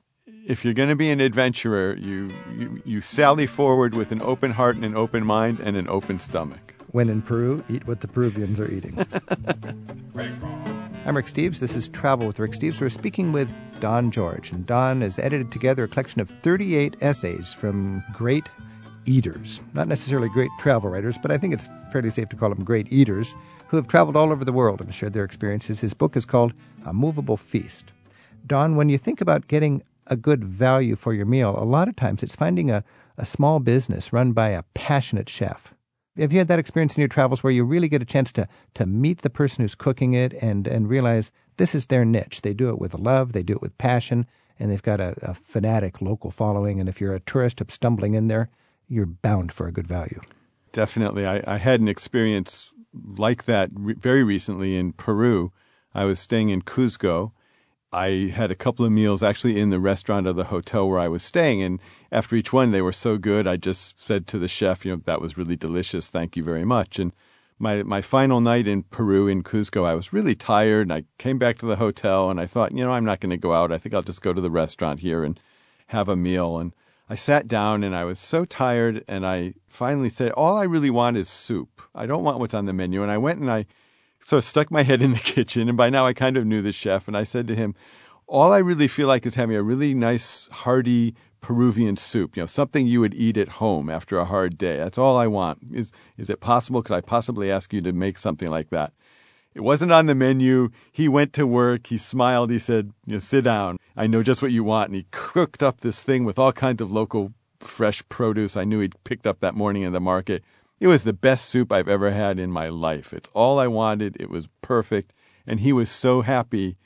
If 0.47 0.65
you're 0.65 0.75
going 0.75 0.91
to 0.91 0.97
be 0.97 1.11
an 1.11 1.21
adventurer, 1.21 1.97
you, 1.97 2.31
you 2.57 2.83
you 2.85 3.01
sally 3.01 3.47
forward 3.47 3.95
with 3.95 4.13
an 4.13 4.23
open 4.23 4.53
heart 4.53 4.77
and 4.77 4.85
an 4.85 4.97
open 4.97 5.25
mind 5.25 5.61
and 5.61 5.77
an 5.77 5.89
open 5.89 6.19
stomach. 6.19 6.75
When 6.93 7.09
in 7.09 7.23
Peru, 7.23 7.65
eat 7.69 7.87
what 7.87 8.01
the 8.01 8.09
Peruvians 8.09 8.61
are 8.61 8.71
eating. 8.71 8.97
I'm 11.07 11.17
Rick 11.17 11.27
Steves. 11.27 11.59
This 11.59 11.75
is 11.75 11.89
Travel 11.89 12.27
with 12.27 12.39
Rick 12.39 12.53
Steves. 12.53 12.81
We're 12.81 12.89
speaking 12.89 13.33
with 13.33 13.55
Don 13.81 14.11
George, 14.11 14.53
and 14.53 14.65
Don 14.65 15.01
has 15.01 15.19
edited 15.19 15.51
together 15.51 15.85
a 15.85 15.89
collection 15.89 16.21
of 16.21 16.31
38 16.31 16.97
essays 17.01 17.53
from 17.53 18.03
great 18.13 18.49
eaters. 19.07 19.61
Not 19.73 19.89
necessarily 19.89 20.29
great 20.29 20.51
travel 20.59 20.91
writers, 20.91 21.19
but 21.21 21.31
I 21.31 21.39
think 21.39 21.55
it's 21.55 21.69
fairly 21.93 22.11
safe 22.11 22.29
to 22.31 22.37
call 22.37 22.51
them 22.51 22.65
great 22.65 22.93
eaters 22.93 23.35
who 23.69 23.77
have 23.77 23.89
traveled 23.89 24.17
all 24.17 24.33
over 24.33 24.45
the 24.45 24.53
world 24.53 24.81
and 24.81 24.95
shared 24.95 25.13
their 25.13 25.25
experiences. 25.25 25.81
His 25.81 25.95
book 25.95 26.17
is 26.17 26.25
called 26.25 26.53
A 26.85 26.93
Movable 26.93 27.37
Feast. 27.37 27.93
Don, 28.47 28.77
when 28.77 28.89
you 28.89 28.99
think 28.99 29.21
about 29.21 29.49
getting 29.49 29.83
a 30.07 30.17
good 30.17 30.45
value 30.45 30.97
for 30.97 31.15
your 31.15 31.27
meal, 31.27 31.57
a 31.59 31.65
lot 31.65 31.89
of 31.89 31.97
times 31.97 32.23
it's 32.23 32.37
finding 32.37 32.71
a, 32.71 32.85
a 33.17 33.25
small 33.25 33.59
business 33.59 34.13
run 34.13 34.33
by 34.33 34.49
a 34.51 34.65
passionate 34.75 35.29
chef. 35.29 35.75
Have 36.17 36.33
you 36.33 36.39
had 36.39 36.49
that 36.49 36.59
experience 36.59 36.95
in 36.95 37.01
your 37.01 37.09
travels 37.09 37.43
where 37.43 37.53
you 37.53 37.65
really 37.65 37.89
get 37.89 38.03
a 38.03 38.05
chance 38.05 38.31
to, 38.33 38.47
to 38.75 38.87
meet 38.87 39.23
the 39.23 39.31
person 39.31 39.63
who's 39.63 39.75
cooking 39.75 40.13
it 40.13 40.33
and, 40.35 40.67
and 40.69 40.89
realize 40.89 41.33
this 41.57 41.75
is 41.75 41.87
their 41.87 42.05
niche? 42.05 42.43
They 42.43 42.55
do 42.55 42.69
it 42.69 42.79
with 42.79 42.95
love, 42.95 43.33
they 43.33 43.43
do 43.43 43.55
it 43.55 43.63
with 43.63 43.77
passion, 43.79 44.27
and 44.59 44.71
they've 44.71 44.83
got 44.83 45.01
a, 45.01 45.17
a 45.23 45.35
fanatic 45.35 46.01
local 46.01 46.31
following. 46.31 46.79
And 46.79 46.89
if 46.89 47.01
you're 47.01 47.15
a 47.15 47.21
tourist 47.21 47.61
stumbling 47.69 48.15
in 48.15 48.29
there, 48.29 48.49
you're 48.89 49.07
bound 49.07 49.53
for 49.53 49.67
a 49.67 49.73
good 49.73 49.87
value. 49.87 50.21
Definitely. 50.73 51.27
I, 51.27 51.43
I 51.47 51.57
had 51.59 51.81
an 51.81 51.89
experience 51.89 52.73
like 53.17 53.45
that 53.45 53.71
re- 53.75 53.95
very 53.95 54.23
recently 54.23 54.77
in 54.77 54.93
Peru. 54.93 55.53
I 55.95 56.05
was 56.05 56.19
staying 56.19 56.49
in 56.49 56.63
Cuzco. 56.63 57.33
I 57.93 58.33
had 58.35 58.51
a 58.51 58.57
couple 58.57 58.85
of 58.85 58.91
meals 58.91 59.23
actually 59.23 59.61
in 59.61 59.71
the 59.71 59.79
restaurant 59.79 60.27
of 60.27 60.35
the 60.35 60.45
hotel 60.45 60.89
where 60.89 60.99
I 60.99 61.07
was 61.07 61.23
staying. 61.23 61.63
And 61.63 61.81
after 62.11 62.35
each 62.35 62.53
one, 62.53 62.73
they 62.73 62.83
were 62.83 62.93
so 62.93 63.19
good. 63.19 63.47
I 63.47 63.57
just 63.57 63.99
said 63.99 64.27
to 64.29 64.39
the 64.39 64.49
chef, 64.49 64.85
you 64.85 64.93
know, 64.93 65.03
that 65.05 65.21
was 65.21 65.39
really 65.39 65.57
delicious. 65.57 66.09
Thank 66.09 66.37
you 66.37 66.43
very 66.43 66.65
much. 66.65 66.99
And 66.99 67.13
my, 67.61 67.85
my 67.85 68.01
final 68.01 68.41
night 68.41 68.67
in 68.67 68.83
Peru, 68.83 69.29
in 69.29 69.45
Cuzco, 69.45 69.87
I 69.87 69.95
was 69.95 70.13
really 70.13 70.35
tired. 70.35 70.83
And 70.89 70.93
I 70.93 71.05
came 71.19 71.39
back 71.39 71.59
to 71.59 71.67
the 71.67 71.77
hotel 71.77 72.31
and 72.31 72.41
I 72.41 72.47
thought, 72.47 72.73
you 72.73 72.85
know, 72.85 72.91
I'm 72.91 73.05
not 73.05 73.21
going 73.21 73.31
to 73.31 73.37
go 73.37 73.55
out. 73.55 73.71
I 73.71 73.79
think 73.79 73.95
I'll 73.95 74.03
just 74.03 74.23
go 74.23 74.33
to 74.33 74.41
the 74.41 74.51
restaurant 74.51 74.99
here 74.99 75.23
and 75.23 75.39
have 75.89 76.09
a 76.09 76.17
meal. 76.17 76.59
And 76.59 76.75
I 77.09 77.15
sat 77.17 77.47
down 77.47 77.85
and 77.85 77.95
I 77.95 78.05
was 78.05 78.19
so 78.19 78.45
tired. 78.45 79.05
And 79.07 79.27
I 79.27 79.55
finally 79.69 80.09
said, 80.09 80.33
all 80.33 80.57
I 80.57 80.65
really 80.65 80.91
want 80.91 81.17
is 81.17 81.29
soup. 81.29 81.83
I 81.95 82.07
don't 82.07 82.25
want 82.25 82.39
what's 82.39 82.55
on 82.55 82.67
the 82.67 82.73
menu. 82.73 83.03
And 83.03 83.11
I 83.11 83.19
went 83.19 83.41
and 83.41 83.51
I 83.51 83.67
so 84.21 84.39
I 84.39 84.41
stuck 84.41 84.71
my 84.71 84.85
head 84.85 85.03
in 85.03 85.13
the 85.13 85.19
kitchen. 85.35 85.69
And 85.69 85.77
by 85.77 85.91
now 85.91 86.07
I 86.07 86.15
kind 86.15 86.37
of 86.37 86.47
knew 86.47 86.63
the 86.63 86.73
chef. 86.73 87.09
And 87.09 87.17
I 87.17 87.25
said 87.25 87.47
to 87.49 87.55
him, 87.55 87.75
all 88.27 88.53
I 88.53 88.59
really 88.59 88.89
feel 88.89 89.07
like 89.07 89.27
is 89.27 89.35
having 89.35 89.57
a 89.57 89.63
really 89.63 89.93
nice, 89.93 90.49
hearty 90.51 91.15
Peruvian 91.43 91.95
soup, 91.99 92.37
you 92.37 92.43
know, 92.43 92.47
something 92.47 92.87
you 92.87 93.01
would 93.01 93.13
eat 93.13 93.37
at 93.37 93.49
home 93.49 93.91
after 93.91 94.19
a 94.19 94.25
hard 94.25 94.57
day. 94.57 94.79
That's 94.79 94.97
all 94.97 95.19
I 95.19 95.27
want. 95.27 95.59
Is 95.75 95.93
is 96.17 96.31
it 96.31 96.41
possible? 96.41 96.83
Could 96.83 96.97
I 96.97 97.03
possibly 97.03 97.51
ask 97.51 97.71
you 97.75 97.83
to 97.83 97.93
make 97.93 98.17
something 98.17 98.49
like 98.49 98.71
that? 98.71 98.95
It 99.55 99.61
wasn't 99.61 99.93
on 99.93 100.07
the 100.07 100.15
menu. 100.15 100.71
He 100.91 101.09
went 101.09 101.33
to 101.35 101.47
work. 101.47 101.87
He 101.87 101.99
smiled. 101.99 102.51
He 102.51 102.59
said, 102.59 102.93
you 103.07 103.15
know, 103.15 103.19
sit 103.19 103.45
down. 103.45 103.79
I 103.97 104.07
know 104.07 104.23
just 104.23 104.43
what 104.43 104.51
you 104.51 104.65
want. 104.65 104.89
And 104.89 104.97
he 104.97 105.07
cooked 105.11 105.63
up 105.63 105.81
this 105.81 106.03
thing 106.03 106.25
with 106.25 106.39
all 106.39 106.53
kinds 106.53 106.83
of 106.83 106.91
local 106.91 107.33
fresh 107.61 108.03
produce 108.09 108.57
I 108.57 108.65
knew 108.65 108.81
he'd 108.81 109.03
picked 109.05 109.27
up 109.27 109.41
that 109.41 109.55
morning 109.55 109.83
in 109.83 109.93
the 109.93 110.01
market. 110.01 110.43
It 110.81 110.89
was 110.89 111.05
the 111.05 111.13
best 111.13 111.49
soup 111.49 111.71
I've 111.73 111.89
ever 111.89 112.11
had 112.11 112.39
in 112.39 112.51
my 112.51 112.69
life. 112.69 113.13
It's 113.13 113.31
all 113.33 113.59
I 113.59 113.69
wanted. 113.69 114.17
It 114.19 114.29
was 114.29 114.49
perfect. 114.61 115.15
And 115.47 115.61
he 115.61 115.73
was 115.73 115.91
so 115.91 116.23
happy. 116.23 116.77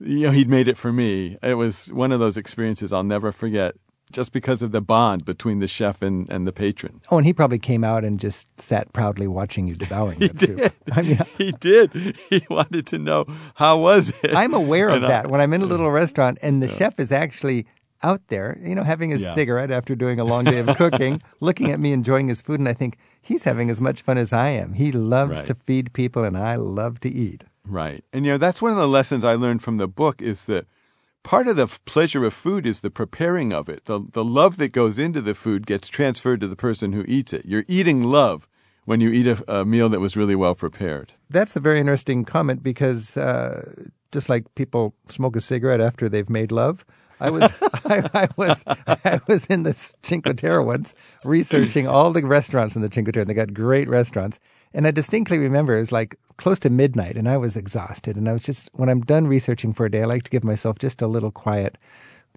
You 0.00 0.26
know, 0.26 0.30
he'd 0.30 0.50
made 0.50 0.68
it 0.68 0.76
for 0.76 0.92
me. 0.92 1.36
It 1.42 1.54
was 1.54 1.92
one 1.92 2.12
of 2.12 2.20
those 2.20 2.36
experiences 2.36 2.92
I'll 2.92 3.02
never 3.02 3.30
forget 3.30 3.76
just 4.12 4.32
because 4.32 4.62
of 4.62 4.70
the 4.72 4.80
bond 4.80 5.24
between 5.24 5.58
the 5.58 5.66
chef 5.66 6.00
and, 6.00 6.28
and 6.30 6.46
the 6.46 6.52
patron. 6.52 7.00
Oh, 7.10 7.18
and 7.18 7.26
he 7.26 7.32
probably 7.32 7.58
came 7.58 7.82
out 7.84 8.04
and 8.04 8.20
just 8.20 8.48
sat 8.60 8.92
proudly 8.92 9.26
watching 9.26 9.66
you 9.66 9.74
devouring 9.74 10.18
he 10.20 10.28
that 10.28 10.36
did. 10.36 10.58
soup. 10.62 10.72
I 10.92 11.02
mean, 11.02 11.18
he 11.38 11.52
did. 11.52 11.92
He 12.30 12.46
wanted 12.48 12.86
to 12.88 12.98
know 12.98 13.24
how 13.56 13.78
was 13.78 14.12
it. 14.22 14.34
I'm 14.34 14.54
aware 14.54 14.88
of 14.90 14.96
And 14.96 15.06
I- 15.06 15.08
that 15.08 15.30
when 15.30 15.40
I'm 15.40 15.52
in 15.52 15.62
a 15.62 15.66
little 15.66 15.90
restaurant 15.90 16.38
and 16.42 16.62
the 16.62 16.68
chef 16.68 16.98
is 17.00 17.10
actually 17.12 17.66
out 18.02 18.20
there, 18.28 18.58
you 18.62 18.74
know, 18.74 18.84
having 18.84 19.12
a 19.12 19.16
Yeah. 19.16 19.34
cigarette 19.34 19.70
after 19.70 19.96
doing 19.96 20.20
a 20.20 20.24
long 20.24 20.44
day 20.44 20.58
of 20.58 20.76
cooking, 20.76 21.20
looking 21.40 21.70
at 21.72 21.80
me 21.80 21.92
enjoying 21.92 22.28
his 22.28 22.40
food, 22.42 22.60
and 22.60 22.68
I 22.68 22.74
think 22.74 22.98
he's 23.22 23.44
having 23.44 23.70
as 23.70 23.80
much 23.80 24.02
fun 24.02 24.18
as 24.18 24.32
I 24.32 24.48
am. 24.50 24.74
He 24.74 24.92
loves 24.92 25.38
Right. 25.38 25.46
to 25.46 25.54
feed 25.54 25.92
people, 25.94 26.22
and 26.22 26.36
I 26.36 26.56
love 26.56 27.00
to 27.00 27.08
eat. 27.10 27.44
Right. 27.66 28.04
And 28.12 28.24
you 28.24 28.32
know, 28.32 28.38
that's 28.38 28.62
one 28.62 28.70
of 28.70 28.76
the 28.78 28.86
lessons 28.86 29.24
I 29.24 29.34
learned 29.34 29.62
from 29.62 29.78
the 29.78 29.88
book 29.88 30.20
is 30.22 30.44
that 30.46 30.66
part 31.26 31.48
of 31.48 31.56
the 31.56 31.66
pleasure 31.84 32.24
of 32.24 32.32
food 32.32 32.66
is 32.66 32.80
the 32.80 32.90
preparing 32.90 33.52
of 33.52 33.68
it. 33.68 33.84
The 33.86 34.00
the 34.12 34.24
love 34.24 34.56
that 34.58 34.72
goes 34.72 34.96
into 34.96 35.20
the 35.20 35.34
food 35.34 35.66
gets 35.66 35.88
transferred 35.88 36.40
to 36.40 36.46
the 36.48 36.56
person 36.56 36.92
who 36.92 37.04
eats 37.06 37.32
it. 37.32 37.44
You're 37.44 37.64
eating 37.66 38.04
love 38.04 38.48
when 38.84 39.00
you 39.00 39.10
eat 39.10 39.26
a, 39.26 39.36
a 39.52 39.64
meal 39.64 39.88
that 39.88 39.98
was 40.00 40.16
really 40.16 40.36
well 40.36 40.54
prepared. 40.54 41.14
That's 41.28 41.56
a 41.56 41.60
very 41.60 41.80
interesting 41.80 42.24
comment 42.24 42.62
because 42.62 43.16
uh, 43.16 43.86
just 44.12 44.28
like 44.28 44.54
people 44.54 44.94
smoke 45.08 45.34
a 45.34 45.40
cigarette 45.40 45.80
after 45.80 46.08
they've 46.08 46.30
made 46.30 46.52
love, 46.52 46.84
I 47.20 47.30
was 47.30 47.50
I, 47.84 48.08
I 48.14 48.28
was 48.36 48.62
I 48.86 49.20
was 49.26 49.46
in 49.46 49.64
the 49.64 49.72
Cinque 50.04 50.36
Terre 50.36 50.62
once 50.62 50.94
researching 51.24 51.88
all 51.88 52.12
the 52.12 52.24
restaurants 52.24 52.76
in 52.76 52.82
the 52.82 52.90
Cinque 52.92 53.12
Terre. 53.12 53.22
and 53.22 53.30
They 53.30 53.34
got 53.34 53.52
great 53.52 53.88
restaurants, 53.88 54.38
and 54.76 54.86
I 54.86 54.90
distinctly 54.90 55.38
remember 55.38 55.74
it 55.74 55.80
was 55.80 55.90
like 55.90 56.18
close 56.36 56.58
to 56.60 56.70
midnight, 56.70 57.16
and 57.16 57.26
I 57.26 57.38
was 57.38 57.56
exhausted. 57.56 58.14
And 58.14 58.28
I 58.28 58.32
was 58.34 58.42
just 58.42 58.68
when 58.74 58.90
I'm 58.90 59.00
done 59.00 59.26
researching 59.26 59.72
for 59.72 59.86
a 59.86 59.90
day, 59.90 60.02
I 60.02 60.04
like 60.04 60.24
to 60.24 60.30
give 60.30 60.44
myself 60.44 60.78
just 60.78 61.00
a 61.00 61.06
little 61.06 61.30
quiet, 61.30 61.78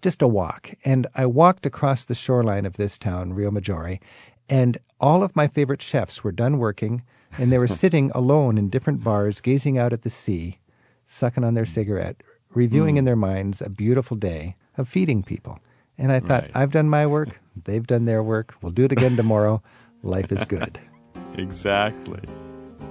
just 0.02 0.22
a 0.22 0.28
walk. 0.28 0.74
And 0.86 1.06
I 1.14 1.26
walked 1.26 1.66
across 1.66 2.06
the 2.06 2.16
shoreline 2.16 2.66
of 2.66 2.78
this 2.78 2.98
town, 2.98 3.34
Riomaggiore, 3.34 4.00
and 4.48 4.78
all 5.02 5.22
of 5.22 5.36
my 5.36 5.50
favorite 5.50 5.82
chefs 5.82 6.24
were 6.24 6.32
done 6.32 6.60
working, 6.60 7.04
and 7.38 7.52
they 7.52 7.58
were 7.58 7.68
sitting 7.84 8.10
alone 8.16 8.58
in 8.58 8.70
different 8.70 9.04
bars, 9.04 9.42
gazing 9.42 9.78
out 9.78 9.92
at 9.92 10.04
the 10.04 10.10
sea, 10.10 10.60
sucking 11.06 11.44
on 11.44 11.56
their 11.56 11.66
hmm. 11.66 11.72
cigarette, 11.72 12.24
reviewing 12.54 12.96
in 12.96 13.04
hmm. 13.04 13.08
their 13.08 13.16
minds 13.18 13.62
a 13.62 13.70
beautiful 13.70 14.16
day 14.16 14.56
of 14.78 14.88
feeding 14.88 15.24
people. 15.24 15.60
And 15.98 16.14
I 16.14 16.22
thought, 16.22 16.44
Right. 16.44 16.52
I've 16.56 16.72
done 16.72 16.88
my 16.88 17.06
work, 17.06 17.42
they've 17.66 17.86
done 17.86 18.06
their 18.06 18.24
work, 18.24 18.56
we'll 18.62 18.72
do 18.72 18.86
it 18.86 18.94
again 18.94 19.18
tomorrow. 19.18 19.62
Life 20.04 20.32
is 20.32 20.46
good. 20.46 20.80
Exactly. 21.38 22.22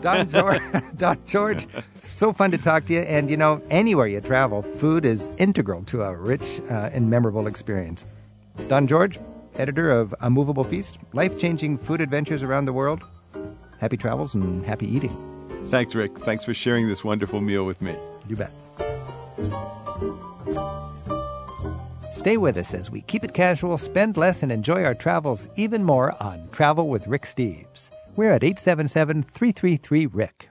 Don 0.01 0.29
George, 0.31 0.61
Don 0.97 1.19
George, 1.27 1.67
so 2.03 2.33
fun 2.33 2.51
to 2.51 2.59
talk 2.59 2.87
to 2.87 2.93
you. 2.95 3.01
And 3.01 3.31
you 3.31 3.37
know, 3.37 3.63
anywhere 3.71 4.07
you 4.07 4.21
travel, 4.21 4.63
food 4.63 5.05
is 5.05 5.29
integral 5.39 5.83
to 5.85 6.03
a 6.03 6.17
rich 6.17 6.61
uh, 6.71 6.91
and 6.93 7.11
memorable 7.11 7.47
experience. 7.47 8.07
Don 8.69 8.87
George, 8.87 9.19
editor 9.57 9.91
of 9.91 10.15
A 10.21 10.31
Movable 10.31 10.65
Feast, 10.65 10.99
life 11.13 11.39
changing 11.39 11.79
food 11.79 12.01
adventures 12.01 12.43
around 12.43 12.67
the 12.67 12.73
world. 12.73 13.03
Happy 13.81 13.97
travels 13.97 14.35
and 14.35 14.65
happy 14.65 14.87
eating. 14.87 15.15
Thanks, 15.71 15.95
Rick. 15.95 16.19
Thanks 16.19 16.45
for 16.45 16.55
sharing 16.55 16.89
this 16.89 17.05
wonderful 17.05 17.41
meal 17.41 17.65
with 17.65 17.81
me. 17.83 17.95
You 18.29 18.37
bet. 18.37 18.51
Stay 22.13 22.37
with 22.37 22.57
us 22.57 22.75
as 22.75 22.91
we 22.91 23.03
keep 23.03 23.23
it 23.23 23.33
casual, 23.33 23.79
spend 23.79 24.17
less, 24.17 24.43
and 24.43 24.51
enjoy 24.51 24.83
our 24.83 24.95
travels 24.95 25.49
even 25.57 25.85
more 25.85 26.21
on 26.21 26.49
Travel 26.51 26.89
with 26.89 27.07
Rick 27.07 27.23
Steves. 27.23 27.91
We're 28.19 28.33
at 28.33 28.43
877 28.43 29.23
333 29.23 30.07
Rick. 30.07 30.48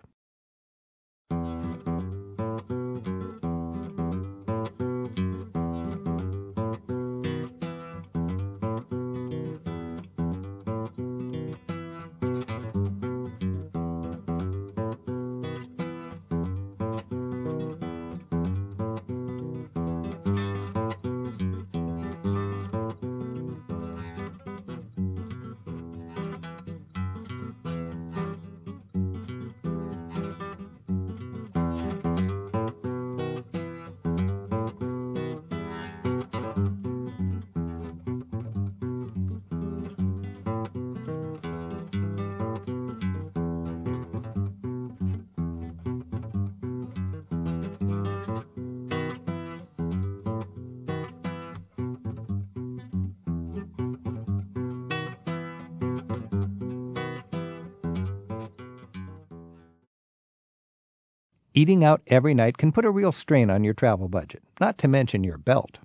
Eating 61.58 61.84
out 61.84 62.04
every 62.06 62.36
night 62.36 62.60
can 62.60 62.72
put 62.72 62.86
a 62.86 62.92
real 62.92 63.12
strain 63.12 63.50
on 63.50 63.64
your 63.64 63.74
travel 63.74 64.08
budget, 64.08 64.44
not 64.62 64.78
to 64.78 64.88
mention 64.88 65.24
your 65.24 65.40
belt. 65.40 65.80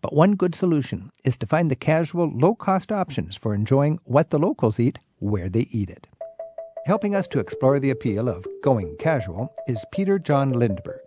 But 0.00 0.12
one 0.12 0.36
good 0.36 0.54
solution 0.54 1.10
is 1.24 1.36
to 1.38 1.46
find 1.46 1.68
the 1.68 1.74
casual, 1.74 2.30
low 2.32 2.54
cost 2.54 2.92
options 2.92 3.36
for 3.36 3.52
enjoying 3.52 3.98
what 4.04 4.30
the 4.30 4.38
locals 4.38 4.78
eat 4.78 5.00
where 5.18 5.48
they 5.48 5.66
eat 5.72 5.90
it. 5.90 6.06
Helping 6.86 7.16
us 7.16 7.26
to 7.32 7.40
explore 7.40 7.80
the 7.80 7.90
appeal 7.90 8.28
of 8.28 8.46
going 8.62 8.96
casual 9.00 9.52
is 9.66 9.84
Peter 9.90 10.20
Jon 10.20 10.52
Lindberg. 10.52 11.02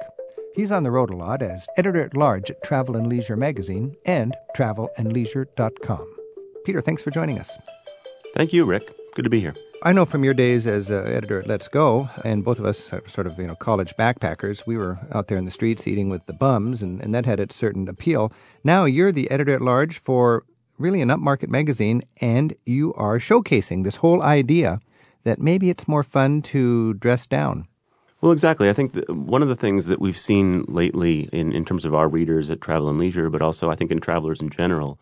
He's 0.55 0.73
on 0.73 0.83
the 0.83 0.91
road 0.91 1.09
a 1.09 1.15
lot 1.15 1.41
as 1.41 1.65
editor 1.77 2.03
at 2.03 2.17
large 2.17 2.51
at 2.51 2.61
Travel 2.63 2.97
and 2.97 3.07
Leisure 3.07 3.37
magazine 3.37 3.95
and 4.05 4.35
travelandleisure.com. 4.57 6.15
Peter, 6.65 6.81
thanks 6.81 7.01
for 7.01 7.11
joining 7.11 7.39
us. 7.39 7.57
Thank 8.35 8.51
you, 8.51 8.65
Rick. 8.65 8.93
Good 9.13 9.23
to 9.23 9.29
be 9.29 9.41
here. 9.41 9.53
I 9.83 9.91
know 9.91 10.05
from 10.05 10.23
your 10.23 10.33
days 10.33 10.65
as 10.65 10.89
uh, 10.89 11.03
editor 11.05 11.39
at 11.39 11.47
Let's 11.47 11.67
Go, 11.67 12.09
and 12.23 12.45
both 12.45 12.59
of 12.59 12.65
us 12.65 12.93
are 12.93 13.05
sort 13.09 13.27
of 13.27 13.37
you 13.37 13.45
know 13.45 13.55
college 13.55 13.93
backpackers. 13.97 14.65
We 14.65 14.77
were 14.77 14.99
out 15.11 15.27
there 15.27 15.37
in 15.37 15.43
the 15.43 15.51
streets 15.51 15.85
eating 15.85 16.07
with 16.07 16.27
the 16.27 16.33
bums, 16.33 16.81
and, 16.81 17.01
and 17.01 17.13
that 17.13 17.25
had 17.25 17.39
its 17.39 17.55
certain 17.55 17.89
appeal. 17.89 18.31
Now 18.63 18.85
you're 18.85 19.11
the 19.11 19.29
editor 19.29 19.53
at 19.53 19.61
large 19.61 19.99
for 19.99 20.45
really 20.77 21.01
an 21.01 21.09
upmarket 21.09 21.49
magazine, 21.49 22.01
and 22.21 22.55
you 22.65 22.93
are 22.93 23.19
showcasing 23.19 23.83
this 23.83 23.97
whole 23.97 24.21
idea 24.21 24.79
that 25.23 25.39
maybe 25.39 25.69
it's 25.69 25.89
more 25.89 26.03
fun 26.03 26.41
to 26.43 26.93
dress 26.93 27.27
down. 27.27 27.67
Well, 28.21 28.31
exactly. 28.31 28.69
I 28.69 28.73
think 28.73 28.95
one 29.09 29.41
of 29.41 29.49
the 29.49 29.57
things 29.57 29.87
that 29.87 29.99
we've 29.99 30.17
seen 30.17 30.63
lately 30.67 31.27
in, 31.33 31.51
in 31.51 31.65
terms 31.65 31.83
of 31.83 31.93
our 31.93 32.07
readers 32.07 32.49
at 32.49 32.61
Travel 32.61 32.87
and 32.87 32.97
Leisure, 32.97 33.29
but 33.29 33.41
also 33.41 33.69
I 33.69 33.75
think 33.75 33.91
in 33.91 33.99
travelers 33.99 34.39
in 34.39 34.49
general, 34.49 34.99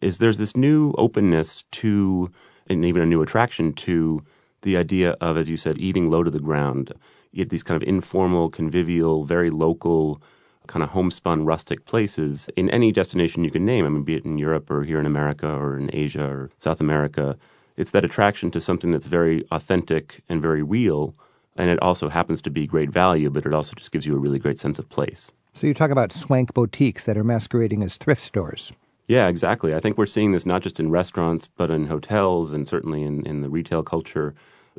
is 0.00 0.16
there's 0.16 0.38
this 0.38 0.56
new 0.56 0.94
openness 0.96 1.64
to 1.72 2.30
and 2.70 2.84
even 2.84 3.02
a 3.02 3.06
new 3.06 3.20
attraction 3.20 3.72
to 3.74 4.22
the 4.62 4.76
idea 4.76 5.16
of, 5.20 5.36
as 5.36 5.50
you 5.50 5.56
said, 5.56 5.78
eating 5.78 6.10
low 6.10 6.22
to 6.22 6.30
the 6.30 6.40
ground. 6.40 6.92
You 7.32 7.44
these 7.44 7.62
kind 7.62 7.80
of 7.80 7.86
informal, 7.86 8.50
convivial, 8.50 9.24
very 9.24 9.50
local, 9.50 10.22
kind 10.66 10.82
of 10.82 10.90
homespun, 10.90 11.44
rustic 11.44 11.84
places 11.84 12.48
in 12.56 12.70
any 12.70 12.92
destination 12.92 13.44
you 13.44 13.50
can 13.50 13.64
name. 13.64 13.84
I 13.84 13.88
mean, 13.88 14.02
be 14.02 14.14
it 14.14 14.24
in 14.24 14.38
Europe 14.38 14.70
or 14.70 14.84
here 14.84 15.00
in 15.00 15.06
America 15.06 15.48
or 15.48 15.76
in 15.76 15.90
Asia 15.92 16.24
or 16.24 16.50
South 16.58 16.80
America. 16.80 17.36
It's 17.76 17.90
that 17.92 18.04
attraction 18.04 18.50
to 18.52 18.60
something 18.60 18.90
that's 18.90 19.06
very 19.06 19.44
authentic 19.50 20.22
and 20.28 20.40
very 20.40 20.62
real. 20.62 21.14
And 21.56 21.70
it 21.70 21.80
also 21.82 22.08
happens 22.08 22.40
to 22.42 22.50
be 22.50 22.66
great 22.66 22.90
value, 22.90 23.30
but 23.30 23.46
it 23.46 23.54
also 23.54 23.74
just 23.74 23.90
gives 23.90 24.06
you 24.06 24.14
a 24.14 24.18
really 24.18 24.38
great 24.38 24.58
sense 24.58 24.78
of 24.78 24.88
place. 24.88 25.32
So 25.52 25.66
you 25.66 25.74
talk 25.74 25.90
about 25.90 26.12
swank 26.12 26.54
boutiques 26.54 27.04
that 27.04 27.16
are 27.16 27.24
masquerading 27.24 27.82
as 27.82 27.96
thrift 27.96 28.22
stores. 28.22 28.72
Yeah, 29.10 29.26
exactly. 29.26 29.74
I 29.74 29.80
think 29.80 29.98
we're 29.98 30.06
seeing 30.06 30.30
this 30.30 30.46
not 30.46 30.62
just 30.62 30.78
in 30.78 30.92
restaurants, 30.92 31.48
but 31.48 31.68
in 31.68 31.88
hotels 31.88 32.52
and 32.52 32.68
certainly 32.68 33.02
in, 33.02 33.26
in 33.26 33.40
the 33.40 33.48
retail 33.48 33.82
culture. 33.82 34.36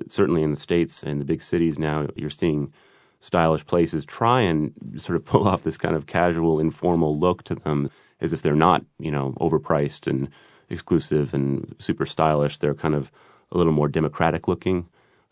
Certainly 0.08 0.42
in 0.42 0.52
the 0.52 0.56
States 0.58 1.04
and 1.04 1.20
the 1.20 1.26
big 1.26 1.44
cities 1.44 1.78
now, 1.78 2.08
you're 2.16 2.30
seeing 2.30 2.72
stylish 3.20 3.66
places 3.66 4.06
try 4.06 4.40
and 4.40 4.72
sort 4.96 5.18
of 5.18 5.26
pull 5.32 5.46
off 5.46 5.64
this 5.64 5.76
kind 5.76 5.98
of 5.98 6.08
casual, 6.08 6.62
informal 6.62 7.20
look 7.20 7.44
to 7.44 7.56
them 7.56 7.90
as 8.22 8.32
if 8.32 8.42
they're 8.42 8.56
not, 8.56 8.86
you 9.00 9.12
know, 9.12 9.34
overpriced 9.42 10.08
and 10.08 10.30
exclusive 10.70 11.34
and 11.34 11.76
super 11.78 12.06
stylish. 12.06 12.58
They're 12.58 12.74
kind 12.74 12.96
of 12.96 13.12
a 13.52 13.58
little 13.58 13.74
more 13.74 13.90
democratic 13.90 14.48
looking 14.48 14.88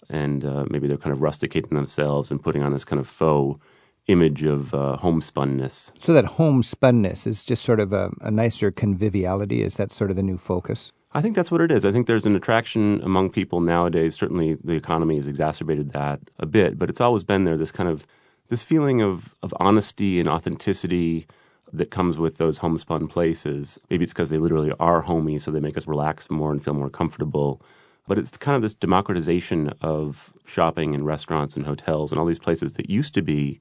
and 0.10 0.44
uh, 0.44 0.66
maybe 0.70 0.90
they're 0.90 0.98
kind 0.98 1.14
of 1.14 1.22
rusticating 1.22 1.70
themselves 1.70 2.32
and 2.32 2.44
putting 2.44 2.64
on 2.64 2.74
this 2.74 2.84
kind 2.84 3.00
of 3.00 3.08
faux 3.08 3.62
image 4.10 4.44
of 4.44 4.74
uh, 4.74 4.98
homespunness. 5.02 5.92
So 6.00 6.14
that 6.14 6.26
homespunness 6.26 7.28
is 7.28 7.46
just 7.46 7.64
sort 7.64 7.80
of 7.80 7.94
a, 7.94 8.12
a 8.22 8.32
nicer 8.32 8.72
conviviality. 8.72 9.62
Is 9.62 9.78
that 9.78 9.92
sort 9.92 10.10
of 10.10 10.16
the 10.16 10.24
new 10.24 10.38
focus? 10.38 10.92
I 11.12 11.22
think 11.22 11.36
that's 11.36 11.52
what 11.52 11.62
it 11.62 11.72
is. 11.72 11.86
I 11.86 11.92
think 11.92 12.08
there's 12.08 12.26
an 12.26 12.36
attraction 12.36 13.02
among 13.04 13.32
people 13.32 13.62
nowadays. 13.62 14.16
Certainly, 14.16 14.58
the 14.64 14.74
economy 14.74 15.16
has 15.16 15.28
exacerbated 15.28 15.92
that 15.92 16.20
a 16.38 16.46
bit, 16.46 16.78
but 16.78 16.90
it's 16.90 17.02
always 17.02 17.24
been 17.24 17.46
there. 17.46 17.58
This 17.58 17.72
kind 17.72 17.90
of 17.90 18.06
this 18.50 18.64
feeling 18.64 19.02
of 19.02 19.34
of 19.42 19.54
honesty 19.60 20.20
and 20.20 20.30
authenticity 20.30 21.26
that 21.72 21.92
comes 21.92 22.18
with 22.18 22.38
those 22.38 22.60
homespun 22.60 23.08
places. 23.08 23.80
Maybe 23.90 24.04
it's 24.04 24.14
because 24.14 24.30
they 24.30 24.38
literally 24.38 24.72
are 24.80 25.02
homey, 25.02 25.40
so 25.40 25.52
they 25.52 25.60
make 25.60 25.78
us 25.78 25.88
relax 25.88 26.30
more 26.30 26.52
and 26.52 26.64
feel 26.64 26.74
more 26.74 26.90
comfortable. 26.90 27.62
But 28.08 28.18
it's 28.18 28.32
kind 28.32 28.56
of 28.56 28.64
this 28.64 28.74
democratization 28.74 29.74
of 29.82 30.32
shopping 30.46 30.96
and 30.96 31.06
restaurants 31.06 31.56
and 31.56 31.66
hotels 31.66 32.12
and 32.12 32.20
all 32.20 32.26
these 32.26 32.40
places 32.40 32.74
that 32.74 32.90
used 32.90 33.14
to 33.14 33.22
be 33.22 33.60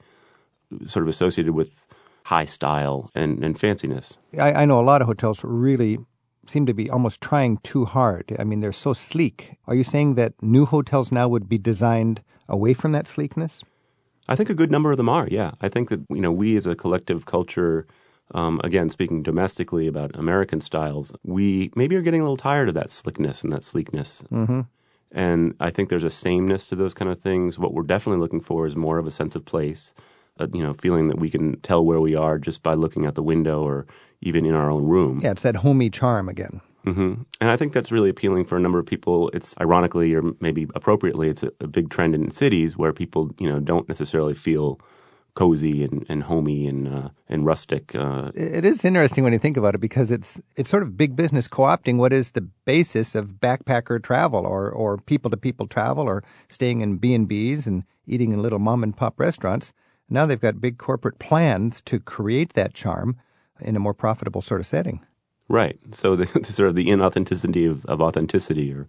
sort 0.87 1.03
of 1.03 1.09
associated 1.09 1.53
with 1.53 1.87
high 2.25 2.45
style 2.45 3.11
and, 3.15 3.43
and 3.43 3.59
fanciness. 3.59 4.19
I, 4.39 4.53
I 4.53 4.65
know 4.65 4.81
a 4.81 4.83
lot 4.83 5.01
of 5.01 5.07
hotels 5.07 5.43
really 5.43 5.99
seem 6.47 6.67
to 6.67 6.75
be 6.75 6.91
almost 6.91 7.21
trying 7.21 7.59
too 7.59 7.85
hard. 7.85 8.35
I 8.39 8.45
mean, 8.45 8.61
they're 8.61 8.73
so 8.73 8.93
sleek. 8.93 9.53
Are 9.67 9.75
you 9.75 9.85
saying 9.85 10.15
that 10.15 10.35
new 10.43 10.67
hotels 10.67 11.13
now 11.13 11.29
would 11.29 11.49
be 11.49 11.59
designed 11.59 12.23
away 12.49 12.75
from 12.75 12.93
that 12.93 13.07
sleekness? 13.07 13.63
I 14.29 14.37
think 14.37 14.51
a 14.51 14.55
good 14.55 14.71
number 14.71 14.91
of 14.91 14.99
them 14.99 15.09
are. 15.09 15.27
Yeah, 15.31 15.53
I 15.61 15.69
think 15.69 15.89
that 15.89 16.01
you 16.11 16.21
know 16.21 16.33
we 16.33 16.57
as 16.57 16.67
a 16.67 16.77
collective 16.77 17.25
culture, 17.25 17.87
um, 18.35 18.61
again 18.63 18.91
speaking 18.91 19.23
domestically 19.23 19.87
about 19.87 20.15
American 20.15 20.61
styles, 20.61 21.15
we 21.23 21.71
maybe 21.75 21.97
are 21.97 22.03
getting 22.03 22.21
a 22.21 22.25
little 22.25 22.37
tired 22.37 22.69
of 22.69 22.75
that 22.75 22.91
slickness 22.91 23.43
and 23.43 23.53
that 23.53 23.65
sleekness. 23.65 24.23
Mm-hmm. 24.31 24.61
And 25.11 25.55
I 25.59 25.71
think 25.71 25.89
there's 25.89 26.05
a 26.05 26.11
sameness 26.11 26.67
to 26.69 26.77
those 26.77 26.93
kind 26.93 27.11
of 27.11 27.21
things. 27.21 27.59
What 27.59 27.73
we're 27.73 27.83
definitely 27.83 28.21
looking 28.21 28.43
for 28.43 28.67
is 28.67 28.77
more 28.77 28.99
of 28.99 29.07
a 29.07 29.11
sense 29.11 29.35
of 29.35 29.47
place, 29.47 29.95
you 30.53 30.63
know, 30.63 30.75
feeling 30.75 31.09
that 31.09 31.19
we 31.19 31.31
can 31.31 31.61
tell 31.61 31.85
where 31.85 32.01
we 32.01 32.15
are 32.15 32.39
just 32.39 32.63
by 32.63 32.75
looking 32.75 33.07
out 33.07 33.15
the 33.15 33.23
window 33.23 33.63
or 33.63 33.87
even 34.21 34.45
in 34.45 34.55
our 34.55 34.71
own 34.71 34.85
room. 34.85 35.21
Yeah, 35.23 35.33
it's 35.33 35.43
that 35.43 35.57
homey 35.57 35.91
charm 35.91 36.29
again. 36.29 36.61
Mm-hmm. 36.87 37.23
And 37.41 37.51
I 37.51 37.57
think 37.57 37.73
that's 37.73 37.93
really 37.93 38.09
appealing 38.09 38.47
for 38.47 38.57
a 38.57 38.61
number 38.61 38.79
of 38.79 38.87
people. 38.87 39.31
It's 39.35 39.55
ironically 39.61 40.15
or 40.15 40.23
maybe 40.41 40.67
appropriately, 40.75 41.29
it's 41.29 41.43
a, 41.43 41.53
a 41.61 41.67
big 41.67 41.91
trend 41.91 42.15
in 42.15 42.31
cities 42.31 42.77
where 42.77 42.93
people, 42.93 43.31
you 43.39 43.49
know, 43.49 43.61
don't 43.61 43.89
necessarily 43.89 44.35
feel 44.35 44.81
cozy 45.35 45.85
and, 45.85 46.05
and 46.09 46.25
homey 46.25 46.67
and 46.67 46.89
uh, 46.89 47.09
and 47.29 47.47
rustic. 47.47 47.95
Uh, 47.95 48.33
it 48.35 48.65
is 48.65 48.85
interesting 48.85 49.23
when 49.23 49.33
you 49.33 49.39
think 49.39 49.57
about 49.57 49.75
it 49.75 49.81
because 49.81 50.11
it's 50.11 50.41
it's 50.57 50.69
sort 50.69 50.83
of 50.83 50.97
big 50.97 51.15
business 51.15 51.47
co-opting 51.47 51.97
what 51.97 52.13
is 52.13 52.33
the 52.33 52.41
basis 52.41 53.15
of 53.15 53.35
backpacker 53.35 54.03
travel 54.03 54.45
or 54.45 54.69
or 54.69 54.97
people 54.97 55.31
to 55.31 55.37
people 55.37 55.69
travel 55.69 56.09
or 56.09 56.25
staying 56.49 56.81
in 56.81 56.97
B 56.97 57.15
and 57.15 57.29
B's 57.29 57.69
and 57.69 57.85
eating 58.05 58.33
in 58.33 58.43
little 58.43 58.59
mom 58.59 58.83
and 58.83 58.97
pop 58.97 59.21
restaurants. 59.21 59.73
Now 60.11 60.27
they've 60.27 60.41
got 60.41 60.61
big 60.61 60.79
corporate 60.79 61.19
plans 61.19 61.81
to 61.83 62.01
create 62.01 62.55
that 62.55 62.75
charm 62.75 63.17
in 63.61 63.77
a 63.77 63.81
more 63.81 63.95
profitable 63.95 64.41
sort 64.41 64.61
of 64.61 64.67
setting. 64.67 65.05
Right. 65.49 65.79
So 65.93 66.17
the, 66.17 66.27
the 66.47 66.53
sort 66.53 66.69
of 66.69 66.75
the 66.75 66.87
inauthenticity 66.87 67.71
of, 67.71 67.85
of, 67.87 68.01
authenticity, 68.01 68.73
or 68.73 68.87